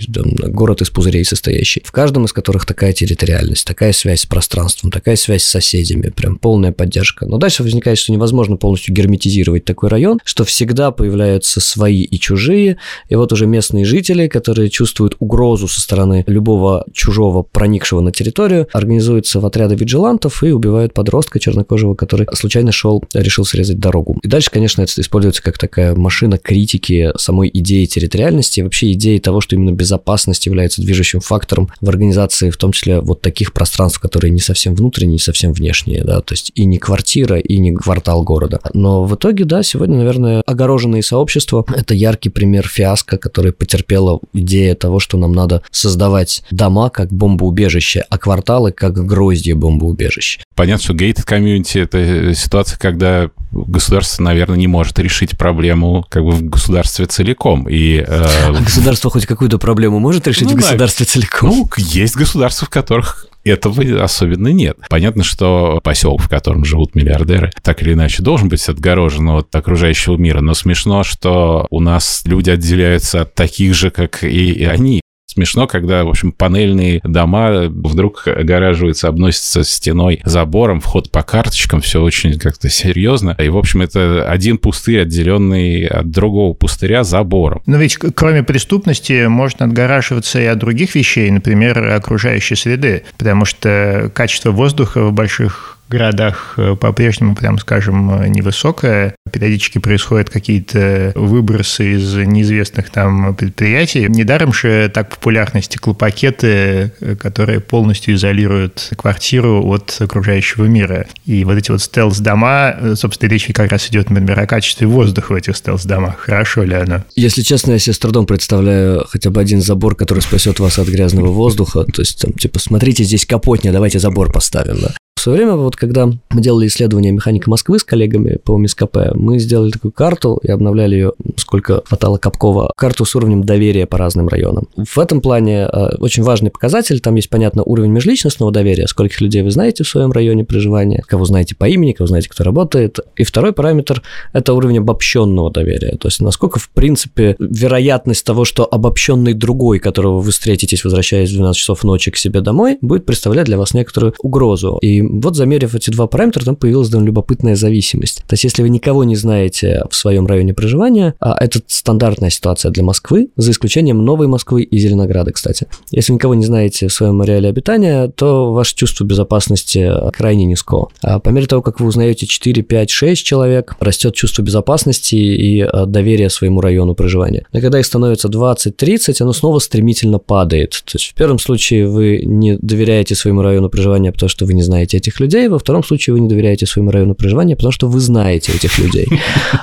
город 0.52 0.82
из 0.82 0.87
пузырей 0.90 1.26
состоящий, 1.26 1.82
в 1.86 1.92
каждом 1.92 2.26
из 2.26 2.34
которых 2.34 2.66
такая 2.66 2.94
территориальность, 2.94 3.66
такая 3.66 3.94
связь 3.94 4.22
с 4.22 4.26
пространством, 4.26 4.92
такая 4.92 5.16
связь 5.16 5.44
с 5.44 5.48
соседями, 5.48 6.10
прям 6.10 6.38
полная 6.38 6.72
поддержка. 6.72 7.26
Но 7.26 7.38
дальше 7.38 7.64
возникает, 7.64 7.98
что 7.98 8.12
невозможно 8.12 8.58
полностью 8.58 8.94
герметизировать 8.94 9.66
такой 9.66 9.90
район, 9.90 10.20
что 10.24 10.46
всегда 10.46 10.92
появляются 10.92 11.60
свои 11.60 12.02
и 12.02 12.20
чужие, 12.20 12.78
и 13.10 13.16
вот 13.16 13.34
уже 13.34 13.48
местные 13.48 13.86
жители, 13.86 14.28
которые 14.28 14.70
чувствуют 14.70 15.16
угрозу 15.20 15.68
со 15.68 15.82
стороны 15.82 16.24
любого 16.28 16.86
чужого, 16.94 17.44
проникшего 17.44 18.02
на 18.02 18.12
территорию, 18.12 18.68
организуются 18.74 19.40
в 19.40 19.46
отряды 19.46 19.76
виджилантов 19.76 20.44
и 20.44 20.52
убивают 20.52 20.94
подростка 20.94 21.40
чернокожего, 21.40 21.96
который 21.96 22.28
случайно 22.34 22.72
шел, 22.72 23.04
решил 23.14 23.46
срезать 23.46 23.80
дорогу. 23.80 24.20
И 24.24 24.28
дальше, 24.28 24.50
конечно, 24.52 24.82
это 24.82 25.00
используется 25.02 25.44
как 25.44 25.58
такая 25.58 25.96
машина 25.96 26.38
критики 26.38 27.12
самой 27.18 27.50
идеи 27.54 27.86
территориальности 27.86 28.62
вообще 28.62 28.94
идеи 28.94 29.18
того, 29.18 29.42
что 29.42 29.56
именно 29.56 29.72
безопасность 29.72 30.46
является 30.46 30.77
движущим 30.82 31.20
фактором 31.20 31.70
в 31.82 31.90
организации, 31.90 32.50
в 32.50 32.58
том 32.58 32.72
числе 32.72 33.02
вот 33.02 33.22
таких 33.22 33.54
пространств, 33.54 34.00
которые 34.00 34.32
не 34.32 34.40
совсем 34.40 34.76
внутренние, 34.76 35.14
не 35.14 35.20
совсем 35.20 35.54
внешние, 35.54 36.04
да, 36.04 36.22
то 36.22 36.34
есть 36.34 36.52
и 36.56 36.66
не 36.66 36.78
квартира, 36.78 37.40
и 37.40 37.58
не 37.58 37.74
квартал 37.74 38.24
города. 38.24 38.60
Но 38.74 39.06
в 39.06 39.16
итоге, 39.16 39.46
да, 39.46 39.64
сегодня, 39.64 39.98
наверное, 39.98 40.42
огороженные 40.46 41.04
сообщества– 41.04 41.66
это 41.76 41.94
яркий 41.94 42.30
пример 42.30 42.68
фиаско, 42.68 43.18
который 43.18 43.52
потерпела 43.52 44.20
идея 44.34 44.76
того, 44.76 45.00
что 45.00 45.18
нам 45.18 45.32
надо 45.32 45.64
создавать 45.72 46.44
дома 46.52 46.90
как 46.90 47.12
бомбоубежище, 47.12 48.04
а 48.10 48.18
кварталы 48.18 48.72
как 48.72 48.94
гроздья 49.06 49.56
бомбоубежища. 49.56 50.42
Понятно, 50.56 50.84
что 50.84 50.94
gated 50.94 51.24
комьюнити– 51.24 51.78
это 51.80 52.34
ситуация, 52.34 52.78
когда 52.78 53.30
государство, 53.66 54.24
наверное, 54.24 54.58
не 54.58 54.68
может 54.68 55.00
решить 55.00 55.38
проблему 55.38 56.06
как 56.10 56.24
бы 56.24 56.32
в 56.32 56.44
государстве 56.44 57.06
целиком. 57.06 57.68
И, 57.70 57.98
э... 57.98 58.06
А 58.08 58.52
государство 58.54 59.10
хоть 59.10 59.26
какую-то 59.26 59.58
проблему 59.58 60.00
может 60.00 60.28
решить 60.28 60.48
ну, 60.48 60.54
в 60.54 60.56
государстве 60.56 61.06
да. 61.06 61.12
целиком? 61.12 61.50
Ну, 61.50 61.70
есть 61.78 62.16
государства, 62.16 62.66
в 62.66 62.70
которых 62.70 63.28
этого 63.44 64.04
особенно 64.04 64.50
нет. 64.50 64.78
Понятно, 64.90 65.24
что 65.24 65.80
поселок, 65.84 66.22
в 66.22 66.30
котором 66.30 66.66
живут 66.66 66.96
миллиардеры, 66.96 67.52
так 67.62 67.82
или 67.82 67.94
иначе 67.94 68.24
должен 68.24 68.50
быть 68.50 68.68
отгорожен 68.68 69.30
от 69.30 69.54
окружающего 69.56 70.18
мира, 70.18 70.42
но 70.42 70.54
смешно, 70.54 71.04
что 71.04 71.68
у 71.70 71.80
нас 71.80 72.24
люди 72.26 72.50
отделяются 72.50 73.22
от 73.22 73.36
таких 73.36 73.74
же, 73.74 73.90
как 73.90 74.24
и 74.24 74.66
они 74.66 75.02
смешно, 75.28 75.68
когда, 75.68 76.04
в 76.04 76.10
общем, 76.10 76.32
панельные 76.32 77.02
дома 77.04 77.64
вдруг 77.68 78.28
огораживаются, 78.28 79.08
обносятся 79.08 79.64
стеной, 79.64 80.22
забором, 80.26 80.80
вход 80.80 81.12
по 81.12 81.22
карточкам, 81.22 81.82
все 81.82 82.02
очень 82.02 82.40
как-то 82.40 82.70
серьезно. 82.70 83.36
И, 83.38 83.50
в 83.50 83.58
общем, 83.58 83.82
это 83.82 84.30
один 84.30 84.58
пустырь, 84.58 85.02
отделенный 85.02 85.86
от 85.86 86.10
другого 86.10 86.54
пустыря 86.54 87.04
забором. 87.04 87.62
Но 87.66 87.78
ведь 87.78 87.98
кроме 87.98 88.44
преступности 88.44 89.28
можно 89.28 89.66
отгораживаться 89.66 90.40
и 90.42 90.46
от 90.46 90.58
других 90.58 90.96
вещей, 90.96 91.30
например, 91.30 91.94
окружающей 91.94 92.56
среды, 92.56 93.04
потому 93.18 93.46
что 93.46 94.12
качество 94.14 94.52
воздуха 94.52 95.04
в 95.04 95.14
больших 95.14 95.77
городах 95.90 96.56
э, 96.58 96.76
по-прежнему, 96.76 97.36
прям 97.36 97.58
скажем, 97.60 98.22
э, 98.22 98.28
невысокая. 98.28 99.16
Периодически 99.32 99.80
происходят 99.80 100.30
какие-то 100.30 101.12
выбросы 101.16 101.94
из 101.94 102.14
неизвестных 102.16 102.90
там 102.90 103.36
предприятий. 103.36 104.08
Недаром 104.08 104.54
же 104.54 104.90
так 104.94 105.10
популярны 105.10 105.62
стеклопакеты, 105.62 106.92
э, 107.00 107.16
которые 107.16 107.60
полностью 107.60 108.16
изолируют 108.16 108.92
квартиру 108.98 109.66
от 109.66 109.96
окружающего 110.00 110.66
мира. 110.66 111.08
И 111.26 111.44
вот 111.46 111.58
эти 111.58 111.72
вот 111.72 111.82
стелс-дома, 111.82 112.96
собственно, 112.96 113.30
речь 113.30 113.48
как 113.54 113.72
раз 113.72 113.88
идет, 113.90 114.10
например, 114.10 114.40
о 114.40 114.48
качестве 114.48 114.88
воздуха 114.88 115.32
в 115.32 115.36
этих 115.36 115.56
стелс-домах. 115.56 116.18
Хорошо 116.20 116.64
ли 116.64 116.76
оно? 116.76 117.04
Если 117.16 117.42
честно, 117.42 117.72
я 117.72 117.80
себе 117.80 117.94
с 117.94 118.00
трудом 118.00 118.26
представляю 118.26 119.06
хотя 119.10 119.30
бы 119.30 119.40
один 119.40 119.62
забор, 119.62 119.96
который 119.96 120.20
спасет 120.20 120.60
вас 120.60 120.78
от 120.80 120.88
грязного 120.88 121.28
воздуха. 121.28 121.84
То 121.86 122.02
есть, 122.02 122.22
там, 122.22 122.34
типа, 122.34 122.60
смотрите, 122.60 123.04
здесь 123.04 123.26
капотня, 123.26 123.72
давайте 123.72 124.00
забор 124.00 124.32
поставим, 124.32 124.80
да. 124.82 124.94
В 125.18 125.20
свое 125.20 125.40
время, 125.40 125.56
вот 125.56 125.76
когда 125.76 126.06
мы 126.06 126.42
делали 126.42 126.68
исследование 126.68 127.12
механика 127.12 127.50
Москвы 127.50 127.80
с 127.80 127.84
коллегами 127.84 128.38
по 128.38 128.56
МСКП, 128.56 129.16
мы 129.16 129.40
сделали 129.40 129.72
такую 129.72 129.92
карту 129.92 130.40
и 130.44 130.52
обновляли 130.52 130.94
ее, 130.94 131.14
сколько 131.38 131.82
хватало 131.86 132.20
Капкова, 132.20 132.72
карту 132.78 133.04
с 133.04 133.16
уровнем 133.16 133.44
доверия 133.44 133.88
по 133.88 133.98
разным 133.98 134.28
районам. 134.28 134.68
В 134.78 135.00
этом 135.00 135.22
плане 135.22 135.68
э, 135.74 135.96
очень 135.98 136.22
важный 136.22 136.52
показатель, 136.52 137.00
там 137.00 137.16
есть, 137.16 137.32
понятно, 137.32 137.64
уровень 137.64 137.90
межличностного 137.90 138.52
доверия, 138.52 138.86
скольких 138.86 139.20
людей 139.20 139.42
вы 139.42 139.50
знаете 139.50 139.84
в 139.84 139.88
своем 139.88 140.12
районе 140.12 140.46
проживания, 140.46 141.04
кого 141.08 141.26
знаете 141.26 141.56
по 141.56 141.66
имени, 141.66 141.94
кого 141.94 142.06
знаете, 142.06 142.30
кто 142.30 142.44
работает. 142.44 143.00
И 143.16 143.24
второй 143.24 143.54
параметр– 143.54 144.04
это 144.34 144.54
уровень 144.54 144.78
обобщенного 144.78 145.50
доверия, 145.52 145.98
то 145.98 146.10
есть 146.10 146.22
насколько, 146.22 146.60
в 146.60 146.70
принципе, 146.70 147.36
вероятность 147.40 148.24
того, 148.24 148.46
что 148.46 148.68
обобщенный 148.72 149.34
другой, 149.34 149.80
которого 149.80 150.20
вы 150.20 150.30
встретитесь, 150.30 150.84
возвращаясь 150.84 151.32
в 151.32 151.34
12 151.34 151.60
часов 151.60 151.84
ночи 151.84 152.12
к 152.12 152.18
себе 152.18 152.42
домой, 152.42 152.78
будет 152.82 153.08
представлять 153.08 153.48
для 153.48 153.58
вас 153.58 153.74
некоторую 153.74 154.14
угрозу. 154.20 154.78
И 154.84 155.07
вот 155.10 155.36
замерив 155.36 155.76
эти 155.76 155.90
два 155.90 156.08
параметра, 156.08 156.44
там 156.44 156.56
появилась 156.56 156.90
довольно 156.90 157.08
любопытная 157.08 157.56
зависимость. 157.56 158.24
То 158.28 158.34
есть 158.34 158.44
если 158.44 158.62
вы 158.62 158.70
никого 158.70 159.04
не 159.04 159.16
знаете 159.16 159.84
в 159.90 159.96
своем 159.96 160.28
районе 160.28 160.54
проживания, 160.54 161.16
а 161.20 161.36
это 161.40 161.60
стандартная 161.68 162.30
ситуация 162.30 162.72
для 162.72 162.84
Москвы, 162.84 163.30
за 163.36 163.52
исключением 163.52 164.04
Новой 164.04 164.28
Москвы 164.28 164.64
и 164.64 164.78
Зеленограда, 164.78 165.32
кстати. 165.32 165.68
Если 165.92 166.14
никого 166.14 166.36
не 166.36 166.46
знаете 166.46 166.88
в 166.88 166.94
своем 166.94 167.22
ареале 167.22 167.50
обитания, 167.50 168.08
то 168.10 168.54
ваше 168.54 168.76
чувство 168.76 169.04
безопасности 169.04 169.92
крайне 170.12 170.46
низко. 170.46 170.88
А 171.02 171.20
по 171.20 171.30
мере 171.30 171.48
того, 171.48 171.62
как 171.62 171.80
вы 171.80 171.88
узнаете 171.88 172.26
4, 172.26 172.62
5, 172.64 172.90
6 172.90 173.26
человек, 173.26 173.76
растет 173.80 174.16
чувство 174.16 174.42
безопасности 174.42 175.16
и 175.16 175.62
а, 175.62 175.86
доверие 175.86 176.30
своему 176.30 176.62
району 176.62 176.96
проживания. 176.96 177.46
Но 177.54 177.62
когда 177.62 177.80
их 177.80 177.86
становится 177.86 178.28
20-30, 178.28 179.22
оно 179.22 179.34
снова 179.34 179.60
стремительно 179.60 180.20
падает. 180.20 180.72
То 180.72 180.96
есть 180.96 181.12
в 181.12 181.14
первом 181.14 181.40
случае 181.40 181.88
вы 181.88 182.22
не 182.26 182.58
доверяете 182.58 183.16
своему 183.16 183.42
району 183.42 183.70
проживания, 183.70 184.12
потому 184.12 184.30
что 184.30 184.46
вы 184.46 184.54
не 184.54 184.64
знаете 184.64 184.97
этих 184.98 185.20
людей, 185.20 185.48
во 185.48 185.60
втором 185.60 185.84
случае 185.84 186.14
вы 186.14 186.20
не 186.20 186.30
доверяете 186.30 186.66
своему 186.66 186.92
району 186.92 187.16
проживания, 187.16 187.56
потому 187.56 187.72
что 187.72 187.88
вы 187.88 188.00
знаете 188.00 188.52
этих 188.54 188.78
людей. 188.78 189.08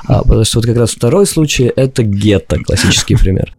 А, 0.07 0.23
потому 0.23 0.45
что 0.45 0.59
вот 0.59 0.67
как 0.67 0.77
раз 0.77 0.91
второй 0.91 1.27
случай– 1.27 1.71
это 1.77 2.03
гетто, 2.03 2.59
классический 2.59 3.17
пример. 3.17 3.55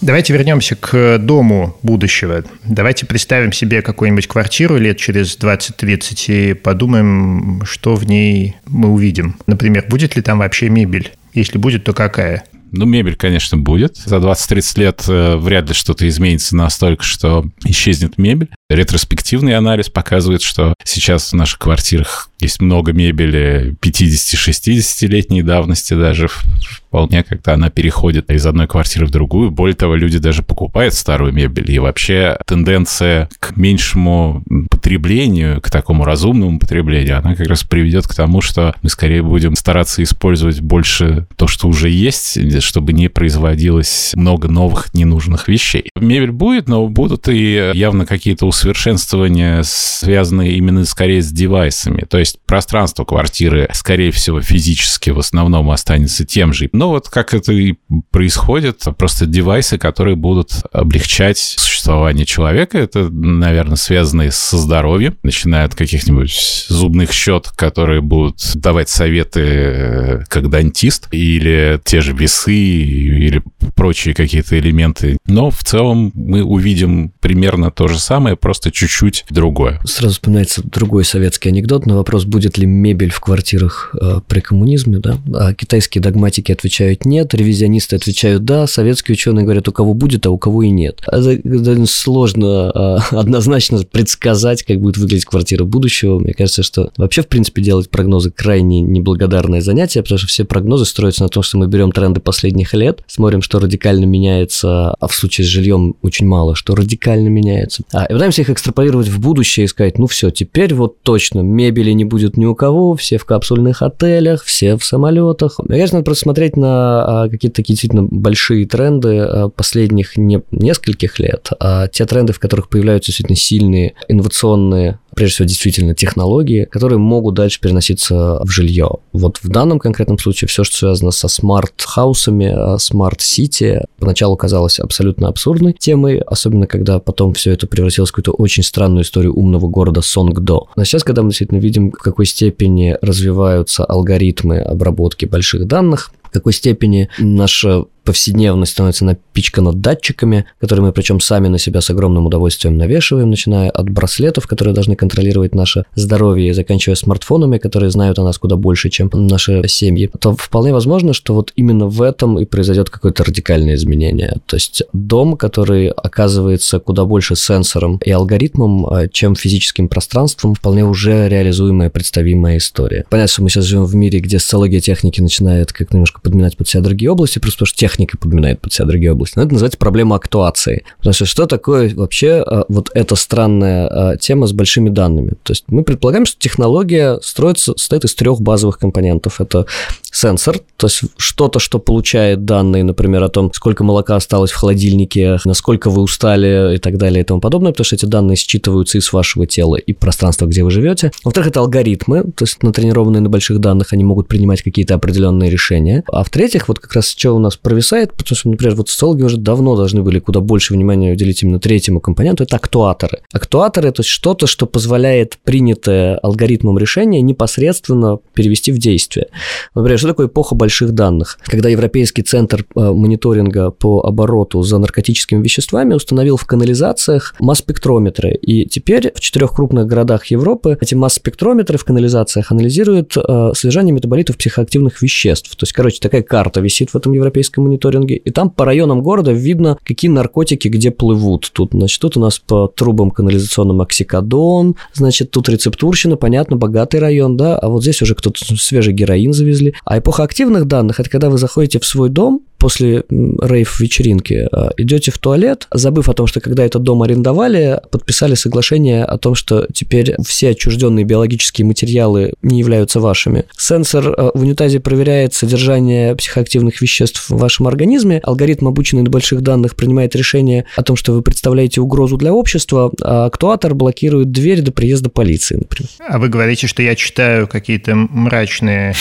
Давайте 0.00 0.32
вернемся 0.32 0.76
к 0.76 1.18
дому 1.18 1.76
будущего. 1.82 2.44
Давайте 2.64 3.04
представим 3.04 3.52
себе 3.52 3.82
какую-нибудь 3.82 4.28
квартиру 4.28 4.76
лет 4.76 4.96
через 4.96 5.36
20-30 5.36 6.50
и 6.50 6.54
подумаем, 6.54 7.62
что 7.64 7.94
в 7.94 8.04
ней 8.04 8.56
мы 8.66 8.90
увидим. 8.90 9.36
Например, 9.46 9.84
будет 9.88 10.14
ли 10.14 10.22
там 10.22 10.38
вообще 10.38 10.68
мебель? 10.68 11.12
Если 11.34 11.58
будет, 11.58 11.84
то 11.84 11.92
какая? 11.92 12.44
Ну, 12.70 12.84
мебель, 12.84 13.16
конечно, 13.16 13.56
будет. 13.56 13.96
За 13.96 14.16
20-30 14.16 14.80
лет 14.80 15.04
э, 15.08 15.36
вряд 15.36 15.68
ли 15.68 15.74
что-то 15.74 16.06
изменится 16.08 16.54
настолько, 16.54 17.02
что 17.02 17.46
исчезнет 17.64 18.18
мебель. 18.18 18.50
Ретроспективный 18.70 19.56
анализ 19.56 19.88
показывает, 19.88 20.42
что 20.42 20.74
сейчас 20.84 21.32
в 21.32 21.36
наших 21.36 21.58
квартирах 21.58 22.28
есть 22.38 22.60
много 22.60 22.92
мебели 22.92 23.74
50-60-летней 23.80 25.42
давности 25.42 25.94
даже 25.94 26.28
вполне, 26.28 27.24
когда 27.24 27.54
она 27.54 27.70
переходит 27.70 28.30
из 28.30 28.46
одной 28.46 28.68
квартиры 28.68 29.06
в 29.06 29.10
другую. 29.10 29.50
Более 29.50 29.74
того, 29.74 29.96
люди 29.96 30.18
даже 30.18 30.42
покупают 30.42 30.94
старую 30.94 31.32
мебель. 31.32 31.70
И 31.72 31.78
вообще 31.78 32.38
тенденция 32.46 33.28
к 33.40 33.56
меньшему 33.56 34.44
потреблению, 34.70 35.60
к 35.60 35.70
такому 35.70 36.04
разумному 36.04 36.58
потреблению, 36.58 37.18
она 37.18 37.34
как 37.34 37.48
раз 37.48 37.64
приведет 37.64 38.06
к 38.06 38.14
тому, 38.14 38.40
что 38.40 38.74
мы 38.82 38.90
скорее 38.90 39.22
будем 39.22 39.56
стараться 39.56 40.02
использовать 40.02 40.60
больше 40.60 41.26
то, 41.36 41.46
что 41.46 41.68
уже 41.68 41.88
есть, 41.88 42.62
чтобы 42.62 42.92
не 42.92 43.08
производилось 43.08 44.12
много 44.14 44.48
новых 44.48 44.94
ненужных 44.94 45.48
вещей. 45.48 45.90
Мебель 45.96 46.32
будет, 46.32 46.68
но 46.68 46.86
будут 46.86 47.28
и 47.28 47.72
явно 47.74 48.06
какие-то 48.06 48.46
усовершенствования, 48.58 49.62
связанные 49.62 50.52
именно 50.54 50.84
скорее 50.84 51.22
с 51.22 51.30
девайсами. 51.30 52.04
То 52.08 52.18
есть 52.18 52.38
пространство 52.44 53.04
квартиры, 53.04 53.68
скорее 53.72 54.10
всего, 54.10 54.40
физически 54.40 55.10
в 55.10 55.18
основном 55.18 55.70
останется 55.70 56.24
тем 56.24 56.52
же. 56.52 56.68
Но 56.72 56.90
вот 56.90 57.08
как 57.08 57.34
это 57.34 57.52
и 57.52 57.74
происходит, 58.10 58.82
просто 58.98 59.26
девайсы, 59.26 59.78
которые 59.78 60.16
будут 60.16 60.52
облегчать 60.72 61.38
существование 61.38 62.26
человека, 62.26 62.78
это, 62.78 63.08
наверное, 63.08 63.76
связано 63.76 64.30
со 64.30 64.58
здоровьем, 64.58 65.16
начиная 65.22 65.64
от 65.64 65.74
каких-нибудь 65.74 66.66
зубных 66.68 67.12
щет, 67.12 67.48
которые 67.54 68.00
будут 68.00 68.56
давать 68.56 68.88
советы 68.88 69.40
э, 69.40 70.24
как 70.28 70.50
дантист, 70.50 71.08
или 71.12 71.80
те 71.84 72.00
же 72.00 72.12
весы, 72.12 72.54
или 72.54 73.42
прочие 73.76 74.14
какие-то 74.14 74.58
элементы. 74.58 75.18
Но 75.26 75.50
в 75.50 75.62
целом 75.62 76.10
мы 76.14 76.42
увидим 76.42 77.12
примерно 77.20 77.70
то 77.70 77.86
же 77.86 77.98
самое, 77.98 78.36
просто 78.48 78.70
чуть-чуть 78.70 79.26
другое. 79.28 79.78
Сразу 79.84 80.14
вспоминается 80.14 80.62
другой 80.64 81.04
советский 81.04 81.50
анекдот 81.50 81.84
на 81.84 81.96
вопрос, 81.96 82.24
будет 82.24 82.56
ли 82.56 82.64
мебель 82.64 83.10
в 83.10 83.20
квартирах 83.20 83.94
э, 84.00 84.20
при 84.26 84.40
коммунизме, 84.40 85.00
да? 85.00 85.18
А 85.34 85.52
китайские 85.52 86.00
догматики 86.00 86.50
отвечают 86.50 87.04
нет, 87.04 87.34
ревизионисты 87.34 87.96
отвечают 87.96 88.46
да, 88.46 88.66
советские 88.66 89.16
ученые 89.16 89.44
говорят, 89.44 89.68
у 89.68 89.72
кого 89.72 89.92
будет, 89.92 90.24
а 90.24 90.30
у 90.30 90.38
кого 90.38 90.62
и 90.62 90.70
нет. 90.70 91.02
Это 91.06 91.84
сложно 91.84 92.72
э, 92.74 92.96
однозначно 93.14 93.84
предсказать, 93.84 94.62
как 94.62 94.80
будет 94.80 94.96
выглядеть 94.96 95.26
квартира 95.26 95.64
будущего. 95.64 96.18
Мне 96.18 96.32
кажется, 96.32 96.62
что 96.62 96.90
вообще, 96.96 97.20
в 97.20 97.28
принципе, 97.28 97.60
делать 97.60 97.90
прогнозы 97.90 98.30
крайне 98.30 98.80
неблагодарное 98.80 99.60
занятие, 99.60 100.00
потому 100.00 100.20
что 100.20 100.26
все 100.26 100.46
прогнозы 100.46 100.86
строятся 100.86 101.24
на 101.24 101.28
том, 101.28 101.42
что 101.42 101.58
мы 101.58 101.66
берем 101.66 101.92
тренды 101.92 102.20
последних 102.20 102.72
лет, 102.72 103.02
смотрим, 103.08 103.42
что 103.42 103.58
радикально 103.58 104.06
меняется, 104.06 104.94
а 104.94 105.06
в 105.06 105.14
случае 105.14 105.46
с 105.46 105.48
жильем 105.48 105.96
очень 106.00 106.26
мало, 106.26 106.54
что 106.54 106.74
радикально 106.74 107.28
меняется. 107.28 107.82
А, 107.92 108.06
и 108.06 108.14
пытаемся 108.14 108.37
их 108.38 108.50
экстраполировать 108.50 109.08
в 109.08 109.20
будущее 109.20 109.64
и 109.64 109.68
сказать, 109.68 109.98
ну 109.98 110.06
все, 110.06 110.30
теперь 110.30 110.74
вот 110.74 111.02
точно 111.02 111.40
мебели 111.40 111.90
не 111.92 112.04
будет 112.04 112.36
ни 112.36 112.44
у 112.44 112.54
кого, 112.54 112.94
все 112.96 113.18
в 113.18 113.24
капсульных 113.24 113.82
отелях, 113.82 114.44
все 114.44 114.76
в 114.76 114.84
самолетах. 114.84 115.58
Мне 115.58 115.78
кажется, 115.78 115.96
надо 115.96 116.04
просто 116.04 116.22
смотреть 116.22 116.56
на 116.56 117.22
а, 117.24 117.28
какие-то 117.28 117.56
такие 117.56 117.74
действительно 117.74 118.02
большие 118.04 118.66
тренды 118.66 119.18
а, 119.18 119.48
последних 119.48 120.16
не 120.16 120.42
нескольких 120.50 121.18
лет, 121.18 121.50
а 121.60 121.88
те 121.88 122.04
тренды, 122.06 122.32
в 122.32 122.38
которых 122.38 122.68
появляются 122.68 123.08
действительно 123.08 123.36
сильные 123.36 123.94
инновационные 124.08 124.98
прежде 125.18 125.34
всего, 125.34 125.48
действительно 125.48 125.94
технологии, 125.96 126.64
которые 126.64 127.00
могут 127.00 127.34
дальше 127.34 127.60
переноситься 127.60 128.40
в 128.44 128.50
жилье. 128.50 128.88
Вот 129.12 129.38
в 129.42 129.48
данном 129.48 129.80
конкретном 129.80 130.16
случае 130.16 130.46
все, 130.46 130.62
что 130.62 130.76
связано 130.76 131.10
со 131.10 131.26
smart 131.26 131.80
house 131.80 132.35
ами, 132.35 132.78
smart 132.78 133.29
city, 133.29 133.80
поначалу 133.98 134.36
казалось 134.36 134.78
абсолютно 134.78 135.26
абсурдной 135.26 135.72
темой, 135.72 136.20
особенно 136.20 136.68
когда 136.68 137.00
потом 137.00 137.32
все 137.32 137.50
это 137.50 137.66
превратилось 137.66 138.10
в 138.10 138.12
какую-то 138.12 138.30
очень 138.30 138.62
странную 138.62 139.02
историю 139.02 139.34
умного 139.34 139.66
города 139.66 140.02
Сонгдо. 140.02 140.60
Но 140.76 140.84
сейчас, 140.84 141.02
когда 141.02 141.22
мы 141.22 141.30
действительно 141.30 141.58
видим, 141.58 141.90
в 141.90 141.98
какой 141.98 142.24
степени 142.24 142.96
развиваются 143.02 143.84
алгоритмы 143.84 144.60
обработки 144.60 145.24
больших 145.24 145.66
данных, 145.66 146.12
в 146.22 146.30
какой 146.30 146.52
степени 146.52 147.08
наша 147.18 147.86
повседневность 148.04 148.72
становится 148.72 149.04
напичкана 149.04 149.72
датчиками, 149.72 150.46
которые 150.60 150.86
мы 150.86 150.92
причем 150.92 151.20
сами 151.20 151.48
на 151.48 151.58
себя 151.58 151.80
с 151.80 151.90
огромным 151.90 152.26
удовольствием 152.26 152.76
навешиваем, 152.76 153.30
начиная 153.30 153.70
от 153.70 153.90
браслетов, 153.90 154.46
которые 154.46 154.74
должны 154.74 154.96
контролировать 154.96 155.54
наше 155.54 155.84
здоровье, 155.94 156.50
и 156.50 156.52
заканчивая 156.52 156.96
смартфонами, 156.96 157.58
которые 157.58 157.90
знают 157.90 158.18
о 158.18 158.24
нас 158.24 158.38
куда 158.38 158.56
больше, 158.56 158.90
чем 158.90 159.10
наши 159.12 159.62
семьи, 159.68 160.10
то 160.20 160.34
вполне 160.36 160.72
возможно, 160.72 161.12
что 161.12 161.34
вот 161.34 161.52
именно 161.56 161.86
в 161.86 162.02
этом 162.02 162.38
и 162.38 162.44
произойдет 162.44 162.90
какое-то 162.90 163.24
радикальное 163.24 163.74
изменение. 163.74 164.36
То 164.46 164.56
есть 164.56 164.82
дом, 164.92 165.36
который 165.36 165.88
оказывается 165.88 166.78
куда 166.78 167.04
больше 167.04 167.36
сенсором 167.36 168.00
и 168.04 168.10
алгоритмом, 168.10 168.86
а, 168.86 169.08
чем 169.08 169.34
физическим 169.34 169.88
пространством, 169.88 170.54
вполне 170.54 170.84
уже 170.84 171.28
реализуемая, 171.28 171.90
представимая 171.90 172.58
история. 172.58 173.04
Понятно, 173.10 173.32
что 173.32 173.42
мы 173.42 173.50
сейчас 173.50 173.64
живем 173.64 173.84
в 173.84 173.94
мире, 173.94 174.20
где 174.20 174.38
социология 174.38 174.80
техники 174.80 175.20
начинает 175.20 175.72
как 175.72 175.92
немножко 175.92 176.20
подминать 176.20 176.56
под 176.56 176.68
себя 176.68 176.82
другие 176.82 177.10
области, 177.10 177.38
просто 177.38 177.58
потому 177.58 177.66
что 177.66 177.78
техника 177.78 177.97
техника 177.98 178.16
подминает 178.16 178.60
под 178.60 178.72
себя 178.72 178.86
другие 178.86 179.12
области. 179.12 179.36
Но 179.36 179.42
это 179.42 179.52
называется 179.52 179.78
проблема 179.78 180.16
актуации. 180.16 180.84
Потому 180.98 181.14
что 181.14 181.26
что 181.26 181.46
такое 181.46 181.92
вообще 181.94 182.44
а, 182.46 182.64
вот 182.68 182.90
эта 182.94 183.16
странная 183.16 183.88
а, 183.88 184.16
тема 184.16 184.46
с 184.46 184.52
большими 184.52 184.88
данными? 184.88 185.32
То 185.42 185.52
есть 185.52 185.64
мы 185.66 185.82
предполагаем, 185.82 186.24
что 186.24 186.38
технология 186.38 187.18
строится, 187.22 187.72
состоит 187.76 188.04
из 188.04 188.14
трех 188.14 188.40
базовых 188.40 188.78
компонентов. 188.78 189.40
Это 189.40 189.66
сенсор, 190.12 190.60
то 190.76 190.86
есть 190.86 191.02
что-то, 191.16 191.58
что 191.58 191.78
получает 191.78 192.44
данные, 192.44 192.84
например, 192.84 193.22
о 193.24 193.28
том, 193.28 193.52
сколько 193.52 193.84
молока 193.84 194.16
осталось 194.16 194.50
в 194.50 194.56
холодильнике, 194.56 195.38
насколько 195.44 195.90
вы 195.90 196.02
устали 196.02 196.76
и 196.76 196.78
так 196.78 196.96
далее 196.96 197.22
и 197.22 197.24
тому 197.24 197.40
подобное, 197.40 197.72
потому 197.72 197.84
что 197.84 197.96
эти 197.96 198.06
данные 198.06 198.36
считываются 198.36 198.98
из 198.98 199.12
вашего 199.12 199.46
тела 199.46 199.76
и 199.76 199.92
пространства, 199.92 200.46
где 200.46 200.62
вы 200.62 200.70
живете. 200.70 201.10
Во-вторых, 201.24 201.50
это 201.50 201.60
алгоритмы, 201.60 202.22
то 202.22 202.44
есть 202.44 202.62
натренированные 202.62 203.20
на 203.20 203.28
больших 203.28 203.58
данных, 203.58 203.92
они 203.92 204.04
могут 204.04 204.28
принимать 204.28 204.62
какие-то 204.62 204.94
определенные 204.94 205.50
решения. 205.50 206.04
А 206.10 206.22
в-третьих, 206.24 206.68
вот 206.68 206.78
как 206.78 206.94
раз 206.94 207.08
что 207.08 207.32
у 207.32 207.38
нас 207.38 207.56
провисает, 207.78 208.12
потому 208.12 208.36
что, 208.36 208.48
например, 208.48 208.74
вот 208.74 208.88
социологи 208.88 209.22
уже 209.22 209.36
давно 209.36 209.76
должны 209.76 210.02
были 210.02 210.18
куда 210.18 210.40
больше 210.40 210.74
внимания 210.74 211.12
уделить 211.12 211.44
именно 211.44 211.60
третьему 211.60 212.00
компоненту, 212.00 212.42
это 212.42 212.56
актуаторы. 212.56 213.20
Актуаторы, 213.32 213.92
то 213.92 214.00
есть 214.00 214.10
что-то, 214.10 214.48
что 214.48 214.66
позволяет 214.66 215.38
принятое 215.44 216.16
алгоритмом 216.16 216.76
решение 216.76 217.22
непосредственно 217.22 218.18
перевести 218.34 218.72
в 218.72 218.78
действие. 218.78 219.28
Например, 219.76 219.98
что 219.98 220.08
такое 220.08 220.26
эпоха 220.26 220.56
больших 220.56 220.90
данных? 220.90 221.38
Когда 221.44 221.68
Европейский 221.68 222.22
центр 222.22 222.64
э, 222.74 222.80
мониторинга 222.92 223.70
по 223.70 224.00
обороту 224.00 224.62
за 224.62 224.78
наркотическими 224.78 225.40
веществами 225.40 225.94
установил 225.94 226.36
в 226.36 226.44
канализациях 226.46 227.36
масс-спектрометры. 227.38 228.34
И 228.34 228.66
теперь 228.66 229.12
в 229.14 229.20
четырех 229.20 229.52
крупных 229.52 229.86
городах 229.86 230.26
Европы 230.26 230.76
эти 230.80 230.96
масс-спектрометры 230.96 231.78
в 231.78 231.84
канализациях 231.84 232.50
анализируют 232.50 233.16
э, 233.16 233.52
содержание 233.54 233.94
метаболитов 233.94 234.36
психоактивных 234.36 235.00
веществ. 235.00 235.54
То 235.54 235.62
есть, 235.62 235.72
короче, 235.72 236.00
такая 236.00 236.22
карта 236.22 236.60
висит 236.60 236.90
в 236.90 236.96
этом 236.96 237.12
европейском 237.12 237.67
мониторинге, 237.68 238.16
и 238.16 238.30
там 238.30 238.50
по 238.50 238.64
районам 238.64 239.02
города 239.02 239.32
видно, 239.32 239.78
какие 239.84 240.10
наркотики 240.10 240.68
где 240.68 240.90
плывут. 240.90 241.50
Тут, 241.52 241.70
значит, 241.72 242.00
тут 242.00 242.16
у 242.16 242.20
нас 242.20 242.38
по 242.38 242.68
трубам 242.68 243.10
канализационным 243.10 243.80
оксикодон, 243.80 244.76
значит, 244.92 245.30
тут 245.30 245.48
рецептурщина, 245.48 246.16
понятно, 246.16 246.56
богатый 246.56 247.00
район, 247.00 247.36
да, 247.36 247.56
а 247.56 247.68
вот 247.68 247.82
здесь 247.82 248.02
уже 248.02 248.14
кто-то 248.14 248.38
свежий 248.56 248.92
героин 248.92 249.32
завезли. 249.32 249.74
А 249.84 249.98
эпоха 249.98 250.24
активных 250.24 250.66
данных– 250.66 251.00
это 251.00 251.10
когда 251.10 251.30
вы 251.30 251.38
заходите 251.38 251.78
в 251.78 251.86
свой 251.86 252.08
дом, 252.08 252.42
после 252.58 253.04
рейв-вечеринки 253.08 254.48
а, 254.52 254.70
идете 254.76 255.10
в 255.10 255.18
туалет, 255.18 255.66
забыв 255.72 256.08
о 256.08 256.14
том, 256.14 256.26
что 256.26 256.40
когда 256.40 256.64
этот 256.64 256.82
дом 256.82 257.02
арендовали, 257.02 257.80
подписали 257.90 258.34
соглашение 258.34 259.04
о 259.04 259.18
том, 259.18 259.34
что 259.34 259.66
теперь 259.72 260.16
все 260.26 260.50
отчужденные 260.50 261.04
биологические 261.04 261.66
материалы 261.66 262.34
не 262.42 262.58
являются 262.58 263.00
вашими. 263.00 263.44
Сенсор 263.56 264.14
а, 264.16 264.30
в 264.34 264.42
унитазе 264.42 264.80
проверяет 264.80 265.34
содержание 265.34 266.14
психоактивных 266.16 266.80
веществ 266.80 267.30
в 267.30 267.38
вашем 267.38 267.66
организме, 267.66 268.20
алгоритм, 268.22 268.68
обученный 268.68 269.02
на 269.02 269.10
больших 269.10 269.42
данных, 269.42 269.76
принимает 269.76 270.16
решение 270.16 270.64
о 270.76 270.82
том, 270.82 270.96
что 270.96 271.12
вы 271.12 271.22
представляете 271.22 271.80
угрозу 271.80 272.16
для 272.16 272.32
общества, 272.32 272.92
а 273.02 273.26
актуатор 273.26 273.74
блокирует 273.74 274.32
дверь 274.32 274.60
до 274.60 274.72
приезда 274.72 275.10
полиции, 275.10 275.56
например. 275.56 275.90
А 276.06 276.18
вы 276.18 276.28
говорите, 276.28 276.66
что 276.66 276.82
я 276.82 276.94
читаю 276.94 277.46
какие-то 277.46 277.94
мрачные 277.94 278.94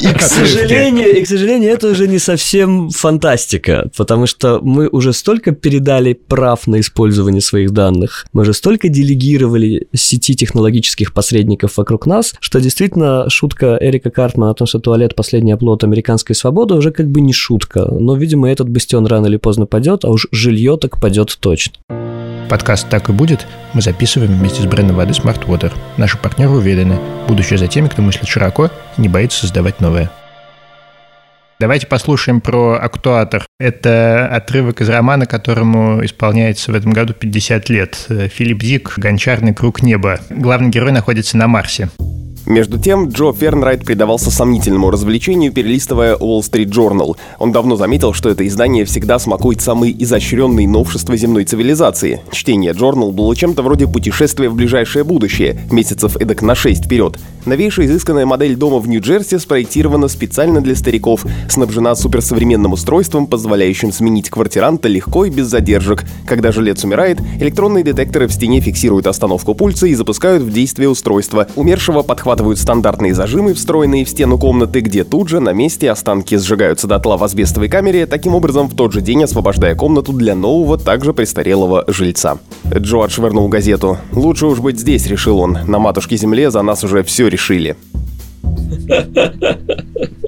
и, 0.00 0.14
к 0.14 0.22
сожалению, 0.22 1.16
и, 1.16 1.22
к 1.22 1.26
сожалению, 1.26 1.70
это 1.70 1.88
уже 1.88 2.08
не 2.08 2.18
совсем 2.18 2.90
фантастика, 2.90 3.90
потому 3.96 4.26
что 4.26 4.60
мы 4.62 4.88
уже 4.88 5.12
столько 5.12 5.52
передали 5.52 6.14
прав 6.14 6.66
на 6.66 6.80
использование 6.80 7.40
своих 7.40 7.72
данных, 7.72 8.26
мы 8.32 8.42
уже 8.42 8.54
столько 8.54 8.88
делегировали 8.88 9.88
сети 9.94 10.34
технологических 10.34 11.12
посредников 11.12 11.76
вокруг 11.76 12.06
нас, 12.06 12.34
что 12.40 12.60
действительно 12.60 13.28
шутка 13.28 13.78
Эрика 13.80 14.10
Картмана 14.10 14.52
о 14.52 14.54
том, 14.54 14.66
что 14.66 14.78
туалет– 14.78 15.14
последний 15.16 15.52
оплот 15.52 15.84
американской 15.84 16.34
свободы, 16.34 16.74
уже 16.74 16.90
как 16.90 17.10
бы 17.10 17.20
не 17.20 17.32
шутка. 17.32 17.86
Но, 17.90 18.16
видимо, 18.16 18.50
этот 18.50 18.68
бастион 18.68 19.06
рано 19.06 19.26
или 19.26 19.36
поздно 19.36 19.66
падет, 19.66 20.04
а 20.04 20.10
уж 20.10 20.26
жилье 20.32 20.78
так 20.80 21.00
падет 21.00 21.36
точно. 21.40 21.74
Подкаст 22.48 22.88
«Так 22.88 23.08
и 23.08 23.12
будет» 23.12 23.46
мы 23.72 23.80
записываем 23.80 24.36
вместе 24.36 24.62
с 24.62 24.66
брендом 24.66 24.96
воды 24.96 25.12
Smart 25.12 25.46
Water. 25.46 25.72
Наши 25.96 26.18
партнеры 26.18 26.50
уверены, 26.50 26.98
будущее 27.26 27.58
за 27.58 27.66
теми, 27.66 27.88
кто 27.88 28.02
мыслит 28.02 28.28
широко 28.28 28.70
и 28.96 29.00
не 29.00 29.08
боится 29.08 29.40
создавать 29.40 29.80
новое. 29.80 30.10
Давайте 31.58 31.86
послушаем 31.86 32.40
про 32.40 32.74
актуатор. 32.74 33.46
Это 33.58 34.28
отрывок 34.28 34.80
из 34.80 34.88
романа, 34.88 35.24
которому 35.24 36.04
исполняется 36.04 36.70
в 36.70 36.74
этом 36.74 36.92
году 36.92 37.14
50 37.14 37.68
лет. 37.70 37.94
Филипп 38.08 38.60
Дик 38.60 38.94
«Гончарный 38.98 39.54
круг 39.54 39.82
неба». 39.82 40.20
Главный 40.30 40.68
герой 40.68 40.92
находится 40.92 41.36
на 41.36 41.48
Марсе. 41.48 41.88
Между 42.46 42.78
тем, 42.78 43.08
Джо 43.08 43.32
Фернрайт 43.32 43.86
предавался 43.86 44.30
сомнительному 44.30 44.90
развлечению, 44.90 45.50
перелистывая 45.50 46.16
Wall 46.16 46.40
Street 46.40 46.66
Journal. 46.66 47.16
Он 47.38 47.52
давно 47.52 47.76
заметил, 47.76 48.12
что 48.12 48.28
это 48.28 48.46
издание 48.46 48.84
всегда 48.84 49.18
смакует 49.18 49.62
самые 49.62 49.94
изощренные 50.04 50.68
новшества 50.68 51.16
земной 51.16 51.44
цивилизации. 51.44 52.20
Чтение 52.32 52.72
Journal 52.72 53.12
было 53.12 53.34
чем-то 53.34 53.62
вроде 53.62 53.86
путешествия 53.86 54.50
в 54.50 54.56
ближайшее 54.56 55.04
будущее, 55.04 55.58
месяцев 55.70 56.18
эдак 56.18 56.42
на 56.42 56.54
шесть 56.54 56.84
вперед. 56.84 57.18
Новейшая 57.46 57.86
изысканная 57.86 58.26
модель 58.26 58.56
дома 58.56 58.78
в 58.78 58.88
Нью-Джерси 58.88 59.38
спроектирована 59.38 60.08
специально 60.08 60.60
для 60.60 60.76
стариков, 60.76 61.24
снабжена 61.48 61.94
суперсовременным 61.94 62.74
устройством, 62.74 63.26
позволяющим 63.26 63.90
сменить 63.90 64.28
квартиранта 64.28 64.88
легко 64.88 65.24
и 65.24 65.30
без 65.30 65.46
задержек. 65.46 66.04
Когда 66.26 66.52
жилец 66.52 66.84
умирает, 66.84 67.20
электронные 67.40 67.84
детекторы 67.84 68.26
в 68.26 68.32
стене 68.32 68.60
фиксируют 68.60 69.06
остановку 69.06 69.54
пульса 69.54 69.86
и 69.86 69.94
запускают 69.94 70.42
в 70.42 70.52
действие 70.52 70.90
устройство. 70.90 71.46
Умершего 71.56 72.02
подхватывают 72.02 72.33
захватывают 72.34 72.58
стандартные 72.58 73.14
зажимы, 73.14 73.54
встроенные 73.54 74.04
в 74.04 74.08
стену 74.08 74.38
комнаты, 74.38 74.80
где 74.80 75.04
тут 75.04 75.28
же 75.28 75.38
на 75.38 75.52
месте 75.52 75.88
останки 75.88 76.36
сжигаются 76.36 76.88
дотла 76.88 77.16
в 77.16 77.22
асбестовой 77.22 77.68
камере, 77.68 78.06
таким 78.06 78.34
образом 78.34 78.66
в 78.66 78.74
тот 78.74 78.92
же 78.92 79.00
день 79.00 79.22
освобождая 79.22 79.76
комнату 79.76 80.12
для 80.12 80.34
нового, 80.34 80.76
также 80.76 81.12
престарелого 81.12 81.84
жильца. 81.86 82.38
Джо 82.76 83.04
отшвырнул 83.04 83.46
газету. 83.46 83.98
«Лучше 84.12 84.46
уж 84.46 84.58
быть 84.58 84.80
здесь»,— 84.80 85.06
решил 85.08 85.38
он. 85.38 85.58
«На 85.68 85.78
матушке 85.78 86.16
земле 86.16 86.50
за 86.50 86.62
нас 86.62 86.82
уже 86.82 87.04
все 87.04 87.28
решили». 87.28 87.76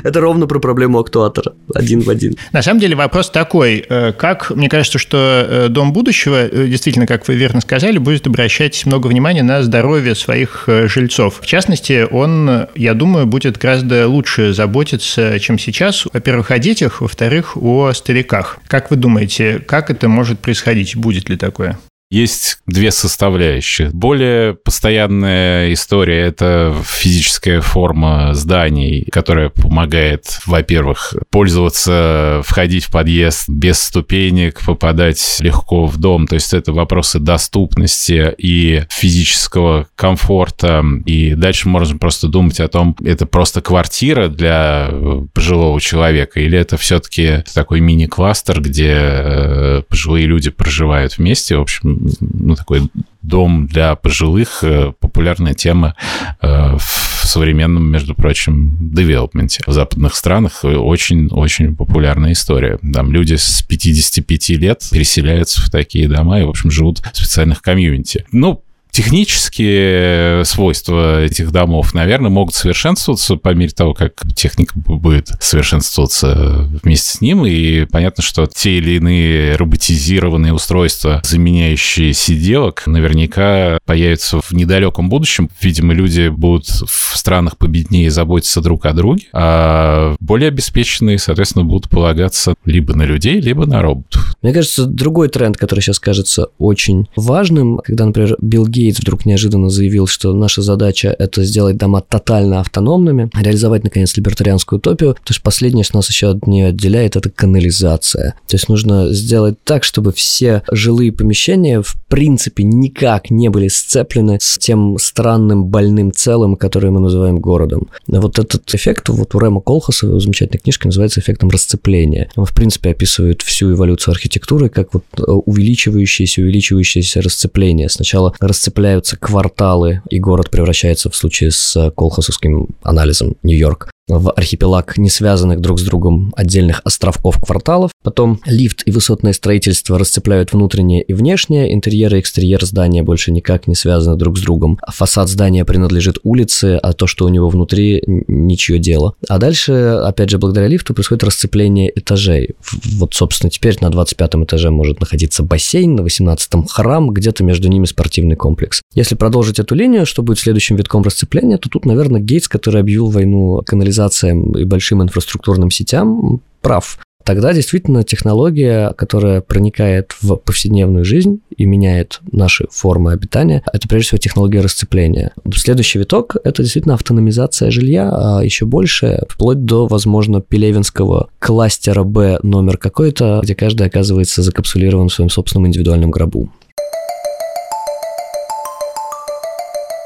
Это 0.06 0.20
ровно 0.20 0.46
про 0.46 0.60
проблему 0.60 1.00
актуатора. 1.00 1.54
Один 1.74 2.00
в 2.00 2.08
один. 2.08 2.36
На 2.52 2.62
самом 2.62 2.80
деле 2.80 2.94
вопрос 2.94 3.28
такой. 3.28 3.84
Э, 3.88 4.12
как, 4.12 4.50
мне 4.50 4.68
кажется, 4.68 4.98
что 4.98 5.16
э, 5.18 5.68
Дом 5.68 5.92
будущего, 5.92 6.46
э, 6.46 6.68
действительно, 6.68 7.08
как 7.08 7.26
вы 7.26 7.34
верно 7.34 7.60
сказали, 7.60 7.98
будет 7.98 8.26
обращать 8.26 8.86
много 8.86 9.08
внимания 9.08 9.42
на 9.42 9.64
здоровье 9.64 10.14
своих 10.14 10.68
жильцов. 10.68 11.40
В 11.40 11.46
частности, 11.46 12.06
он, 12.08 12.68
я 12.76 12.94
думаю, 12.94 13.26
будет 13.26 13.58
гораздо 13.58 14.06
лучше 14.06 14.52
заботиться, 14.52 15.40
чем 15.40 15.58
сейчас. 15.58 16.06
Во-первых, 16.12 16.52
о 16.52 16.58
детях, 16.60 17.00
во-вторых, 17.00 17.56
о 17.56 17.92
стариках. 17.92 18.58
Как 18.68 18.90
вы 18.90 18.96
думаете, 18.96 19.58
как 19.58 19.90
это 19.90 20.08
может 20.08 20.38
происходить? 20.38 20.94
Будет 20.94 21.28
ли 21.28 21.36
такое? 21.36 21.78
Есть 22.08 22.58
две 22.66 22.92
составляющие. 22.92 23.90
Более 23.90 24.54
постоянная 24.54 25.72
история— 25.72 26.20
это 26.26 26.72
физическая 26.84 27.60
форма 27.60 28.32
зданий, 28.32 29.04
которая 29.10 29.48
помогает, 29.48 30.38
во-первых, 30.46 31.14
пользоваться, 31.30 32.42
входить 32.44 32.84
в 32.84 32.92
подъезд 32.92 33.48
без 33.48 33.80
ступенек, 33.80 34.64
попадать 34.64 35.38
легко 35.40 35.86
в 35.86 35.98
дом. 35.98 36.28
То 36.28 36.34
есть 36.34 36.54
это 36.54 36.72
вопросы 36.72 37.18
доступности 37.18 38.32
и 38.38 38.84
физического 38.88 39.88
комфорта. 39.96 40.84
И 41.06 41.34
дальше 41.34 41.68
можно 41.68 41.98
просто 41.98 42.28
думать 42.28 42.60
о 42.60 42.68
том, 42.68 42.96
это 43.04 43.26
просто 43.26 43.60
квартира 43.62 44.28
для 44.28 44.90
пожилого 45.34 45.80
человека 45.80 46.38
или 46.38 46.56
это 46.56 46.76
все-таки 46.76 47.42
такой 47.52 47.80
мини-кластер, 47.80 48.60
где 48.60 48.92
э, 48.94 49.82
пожилые 49.88 50.26
люди 50.26 50.50
проживают 50.50 51.18
вместе. 51.18 51.56
В 51.56 51.62
общем, 51.62 51.95
ну, 52.20 52.54
такой 52.54 52.90
дом 53.22 53.66
для 53.66 53.96
пожилых, 53.96 54.62
э, 54.62 54.92
популярная 54.98 55.54
тема 55.54 55.94
э, 56.40 56.76
в 56.78 57.26
современном, 57.26 57.90
между 57.90 58.14
прочим, 58.14 58.76
девелопменте. 58.80 59.62
В 59.66 59.72
западных 59.72 60.14
странах 60.14 60.64
очень-очень 60.64 61.74
популярная 61.74 62.32
история. 62.32 62.78
Там 62.92 63.12
люди 63.12 63.34
с 63.34 63.62
55 63.62 64.48
лет 64.50 64.88
переселяются 64.90 65.60
в 65.60 65.70
такие 65.70 66.08
дома 66.08 66.40
и, 66.40 66.44
в 66.44 66.48
общем, 66.48 66.70
живут 66.70 67.00
в 67.00 67.16
специальных 67.16 67.62
комьюнити. 67.62 68.24
Ну, 68.32 68.62
Технические 68.96 70.42
свойства 70.46 71.22
этих 71.22 71.52
домов, 71.52 71.92
наверное, 71.92 72.30
могут 72.30 72.54
совершенствоваться 72.54 73.36
по 73.36 73.52
мере 73.52 73.70
того, 73.70 73.92
как 73.92 74.14
техника 74.34 74.72
будет 74.74 75.32
совершенствоваться 75.38 76.66
вместе 76.82 77.18
с 77.18 77.20
ним. 77.20 77.44
И 77.44 77.84
понятно, 77.84 78.22
что 78.22 78.46
те 78.46 78.78
или 78.78 78.92
иные 78.92 79.56
роботизированные 79.56 80.54
устройства, 80.54 81.20
заменяющие 81.24 82.14
сиделок, 82.14 82.84
наверняка 82.86 83.80
появятся 83.84 84.40
в 84.40 84.52
недалеком 84.52 85.10
будущем. 85.10 85.50
Видимо, 85.60 85.92
люди 85.92 86.28
будут 86.28 86.64
в 86.66 87.18
странах 87.18 87.58
победнее 87.58 88.10
заботиться 88.10 88.62
друг 88.62 88.86
о 88.86 88.94
друге, 88.94 89.24
а 89.34 90.16
более 90.20 90.48
обеспеченные, 90.48 91.18
соответственно, 91.18 91.66
будут 91.66 91.90
полагаться 91.90 92.54
либо 92.64 92.94
на 92.94 93.02
людей, 93.02 93.42
либо 93.42 93.66
на 93.66 93.82
роботов. 93.82 94.36
Мне 94.40 94.54
кажется, 94.54 94.86
другой 94.86 95.28
тренд, 95.28 95.58
который 95.58 95.80
сейчас 95.80 95.98
кажется 95.98 96.46
очень 96.56 97.08
важным, 97.14 97.76
когда, 97.84 98.06
например, 98.06 98.36
Билл 98.40 98.66
Гейтс 98.66 98.85
Гейтс 98.86 99.00
вдруг 99.00 99.26
неожиданно 99.26 99.68
заявил, 99.68 100.06
что 100.06 100.32
наша 100.32 100.62
задача– 100.62 101.14
это 101.18 101.42
сделать 101.42 101.76
дома 101.76 102.02
тотально 102.02 102.60
автономными, 102.60 103.30
реализовать, 103.34 103.82
наконец, 103.82 104.16
либертарианскую 104.16 104.78
утопию. 104.78 105.14
То 105.14 105.30
есть 105.30 105.42
последнее, 105.42 105.82
что 105.82 105.96
нас 105.96 106.08
еще 106.08 106.30
от 106.30 106.46
нее 106.46 106.68
отделяет, 106.68 107.16
это 107.16 107.30
канализация. 107.30 108.34
То 108.46 108.54
есть 108.54 108.68
нужно 108.68 109.12
сделать 109.12 109.56
так, 109.64 109.82
чтобы 109.82 110.12
все 110.12 110.62
жилые 110.70 111.10
помещения 111.10 111.82
в 111.82 111.96
принципе 112.08 112.62
никак 112.62 113.30
не 113.30 113.48
были 113.48 113.66
сцеплены 113.66 114.38
с 114.40 114.56
тем 114.58 114.98
странным 115.00 115.66
больным 115.66 116.12
целым, 116.12 116.54
которое 116.54 116.90
мы 116.90 117.00
называем 117.00 117.38
городом. 117.38 117.88
Вот 118.06 118.38
этот 118.38 118.72
эффект 118.72 119.08
вот 119.08 119.34
у 119.34 119.38
Рэма 119.38 119.60
Колхаса 119.60 120.06
в 120.06 120.20
замечательной 120.20 120.60
книжке 120.60 120.86
называется 120.88 121.20
эффектом 121.20 121.50
расцепления. 121.50 122.30
Он, 122.36 122.44
в 122.44 122.54
принципе, 122.54 122.90
описывает 122.90 123.42
всю 123.42 123.72
эволюцию 123.72 124.12
архитектуры 124.12 124.68
как 124.68 124.94
вот 124.94 125.04
э, 125.18 125.22
увеличивающееся, 125.22 126.42
увеличивающееся 126.42 127.20
расцепление. 127.20 127.88
Сначала 127.88 128.34
расцепление 128.38 128.75
цепляются 128.76 129.16
кварталы, 129.16 130.02
и 130.10 130.20
город 130.20 130.50
превращается 130.50 131.08
в 131.08 131.16
случае 131.16 131.50
с 131.50 131.90
колхозовским 131.96 132.68
анализом. 132.82 133.36
Нью-Йорк 133.42 133.90
в 134.08 134.30
архипелаг 134.30 134.98
не 134.98 135.10
связанных 135.10 135.60
друг 135.60 135.80
с 135.80 135.82
другом 135.82 136.32
отдельных 136.36 136.80
островков 136.84 137.40
кварталов. 137.40 137.90
Потом 138.04 138.40
лифт 138.46 138.82
и 138.86 138.92
высотное 138.92 139.32
строительство 139.32 139.98
расцепляют 139.98 140.52
внутреннее 140.52 141.02
и 141.02 141.12
внешнее, 141.12 141.74
интерьер 141.74 142.14
и 142.14 142.20
экстерьер 142.20 142.64
здания 142.64 143.02
больше 143.02 143.32
никак 143.32 143.66
не 143.66 143.74
связаны 143.74 144.16
друг 144.16 144.38
с 144.38 144.42
другом. 144.42 144.78
А 144.82 144.92
фасад 144.92 145.28
здания 145.28 145.64
принадлежит 145.64 146.18
улице, 146.22 146.78
а 146.80 146.92
то, 146.92 147.06
что 147.06 147.24
у 147.24 147.28
него 147.28 147.48
внутри, 147.48 148.02
ничье 148.06 148.78
дело. 148.78 149.14
А 149.28 149.38
дальше, 149.38 149.72
опять 149.72 150.30
же, 150.30 150.38
благодаря 150.38 150.68
лифту 150.68 150.94
происходит 150.94 151.24
расцепление 151.24 151.90
этажей. 151.94 152.54
Вот, 152.84 153.14
собственно, 153.14 153.50
теперь 153.50 153.76
на 153.80 153.90
25 153.90 154.34
этаже 154.44 154.70
может 154.70 155.00
находиться 155.00 155.42
бассейн, 155.42 155.96
на 155.96 156.02
18 156.02 156.70
храм, 156.70 157.10
где-то 157.10 157.42
между 157.42 157.68
ними 157.68 157.86
спортивный 157.86 158.36
комплекс. 158.36 158.82
Если 158.94 159.16
продолжить 159.16 159.58
эту 159.58 159.74
линию, 159.74 160.06
что 160.06 160.22
будет 160.22 160.38
следующим 160.38 160.76
витком 160.76 161.02
расцепления, 161.02 161.58
то 161.58 161.68
тут, 161.68 161.84
наверное, 161.86 162.20
Гейтс, 162.20 162.46
который 162.48 162.80
объявил 162.80 163.08
войну 163.08 163.62
канализации 163.66 163.95
цивилизациям 163.96 164.52
и 164.52 164.64
большим 164.64 165.02
инфраструктурным 165.02 165.70
сетям 165.70 166.40
прав. 166.60 166.98
Тогда 167.24 167.52
действительно 167.52 168.04
технология, 168.04 168.92
которая 168.92 169.40
проникает 169.40 170.12
в 170.20 170.36
повседневную 170.36 171.04
жизнь 171.04 171.40
и 171.56 171.64
меняет 171.64 172.20
наши 172.30 172.66
формы 172.70 173.10
обитания, 173.10 173.64
это 173.72 173.88
прежде 173.88 174.06
всего 174.06 174.18
технология 174.18 174.60
расцепления. 174.60 175.32
Следующий 175.52 175.98
виток– 175.98 176.36
это 176.44 176.62
действительно 176.62 176.94
автономизация 176.94 177.72
жилья, 177.72 178.10
а 178.12 178.44
еще 178.44 178.64
больше, 178.64 179.24
вплоть 179.28 179.64
до, 179.64 179.88
возможно, 179.88 180.40
пелевинского 180.40 181.28
кластера 181.40 182.04
Б 182.04 182.38
номер 182.44 182.78
какой-то, 182.78 183.40
где 183.42 183.56
каждый 183.56 183.88
оказывается 183.88 184.42
закапсулирован 184.42 185.08
в 185.08 185.12
своем 185.12 185.30
собственном 185.30 185.66
индивидуальном 185.66 186.12
гробу. 186.12 186.48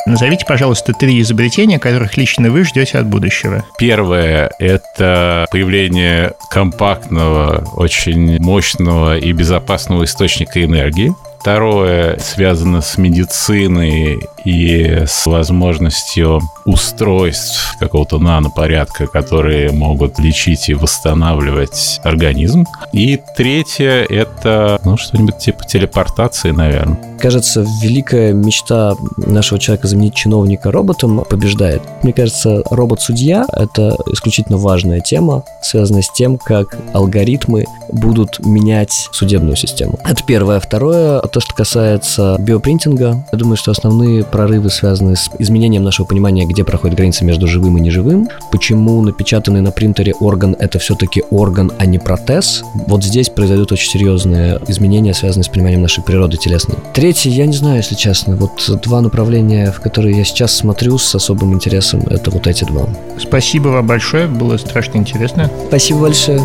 Назовите, 0.07 0.45
пожалуйста, 0.47 0.93
три 0.93 1.21
изобретения, 1.21 1.79
которых 1.79 2.17
лично 2.17 2.51
вы 2.51 2.65
ждете 2.65 2.99
от 2.99 3.07
будущего. 3.07 3.65
Первое— 3.79 4.51
это 4.59 5.47
появление 5.51 6.33
компактного, 6.51 7.65
очень 7.75 8.39
мощного 8.41 9.19
и 9.19 9.33
безопасного 9.33 10.05
источника 10.05 10.65
энергии. 10.65 11.15
Второе 11.41 12.19
связано 12.19 12.83
с 12.83 12.99
медициной 12.99 14.21
и 14.45 15.05
с 15.07 15.25
возможностью 15.27 16.41
устройств 16.67 17.77
какого-то 17.79 18.19
нанопорядка, 18.19 19.07
которые 19.07 19.73
могут 19.73 20.19
лечить 20.19 20.69
и 20.69 20.75
восстанавливать 20.75 22.01
организм. 22.05 22.67
И 22.93 23.19
третье— 23.37 24.05
это 24.09 24.79
ну, 24.85 24.97
что-нибудь 24.99 25.39
типа 25.39 25.65
телепортации, 25.65 26.51
наверное. 26.51 26.99
Кажется, 27.19 27.67
великая 27.83 28.33
мечта 28.33 28.95
нашего 29.17 29.59
человека 29.59 29.89
заменить 29.89 30.15
чиновника 30.15 30.71
роботом 30.71 31.25
побеждает. 31.29 31.83
Мне 32.03 32.13
кажется, 32.13 32.63
робот-судья— 32.71 33.47
это 33.53 33.97
исключительно 34.13 34.59
важная 34.59 35.01
тема, 35.01 35.45
связанная 35.63 36.03
с 36.03 36.11
тем, 36.13 36.39
как 36.39 36.77
алгоритмы 36.93 37.67
будут 37.93 38.45
менять 38.45 39.09
судебную 39.13 39.57
систему. 39.57 39.99
Это 40.05 40.23
первое. 40.25 40.61
Второе 40.61 41.21
то, 41.31 41.41
что 41.41 41.55
касается 41.55 42.37
биопринтинга, 42.39 43.25
я 43.33 43.39
думаю, 43.39 43.57
что 43.57 43.71
основные 43.71 44.25
прорывы 44.25 44.71
связаны 44.71 45.17
с 45.17 45.31
изменением 45.39 45.83
нашего 45.83 46.07
понимания, 46.07 46.47
где 46.47 46.65
проходит 46.65 46.97
граница 46.97 47.25
между 47.25 47.47
живым 47.47 47.79
и 47.79 47.81
неживым, 47.81 48.29
почему 48.51 49.01
напечатанный 49.03 49.61
на 49.61 49.71
принтере 49.71 50.13
орган— 50.15 50.57
это 50.59 50.79
все-таки 50.79 51.23
орган, 51.31 51.73
а 51.79 51.87
не 51.87 51.99
протез. 51.99 52.63
Вот 52.87 53.05
здесь 53.05 53.29
произойдут 53.29 53.73
очень 53.73 53.91
серьезные 53.91 54.61
изменения, 54.69 55.15
связанные 55.15 55.45
с 55.45 55.49
пониманием 55.49 55.83
нашей 55.83 56.03
природы 56.03 56.37
телесной. 56.37 56.77
Третье, 56.95 57.31
я 57.31 57.47
не 57.47 57.57
знаю, 57.57 57.79
если 57.79 57.95
честно. 57.95 58.37
Вот 58.37 58.71
два 58.83 59.01
направления, 59.01 59.73
в 59.73 59.81
которые 59.81 60.17
я 60.17 60.25
сейчас 60.25 60.53
смотрю 60.53 60.99
с 60.99 61.15
особым 61.15 61.55
интересом, 61.55 62.01
это 62.09 62.31
вот 62.31 62.47
эти 62.47 62.65
два. 62.65 62.89
Спасибо 63.19 63.69
вам 63.69 63.87
большое, 63.87 64.27
было 64.27 64.57
страшно 64.57 64.99
интересно. 64.99 65.51
Спасибо 65.69 66.01
большое. 66.01 66.41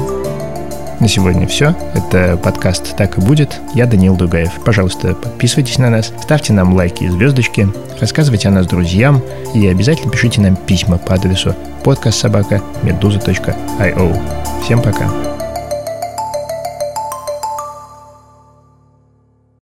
На 1.00 1.08
сегодня 1.08 1.48
все. 1.48 1.76
Это 1.94 2.36
подкаст 2.38 2.96
«Так 2.96 3.18
и 3.18 3.22
будет». 3.22 3.60
Я 3.74 3.86
Данил 3.86 4.16
Дугаев. 4.16 4.52
Пожалуйста, 4.64 5.14
подписывайтесь 5.14 5.78
на 5.78 5.90
нас, 5.90 6.14
ставьте 6.22 6.54
нам 6.54 6.74
лайки 6.74 7.04
и 7.04 7.10
звездочки, 7.10 7.68
рассказывайте 8.00 8.48
о 8.48 8.52
нас 8.52 8.66
друзьям 8.66 9.22
и 9.54 9.68
обязательно 9.68 10.10
пишите 10.12 10.40
нам 10.42 10.56
письма 10.56 10.98
по 10.98 11.16
адресу 11.16 11.54
подкастсобака.медуза.io. 11.84 14.22
Всем 14.64 14.82
пока. 14.82 15.35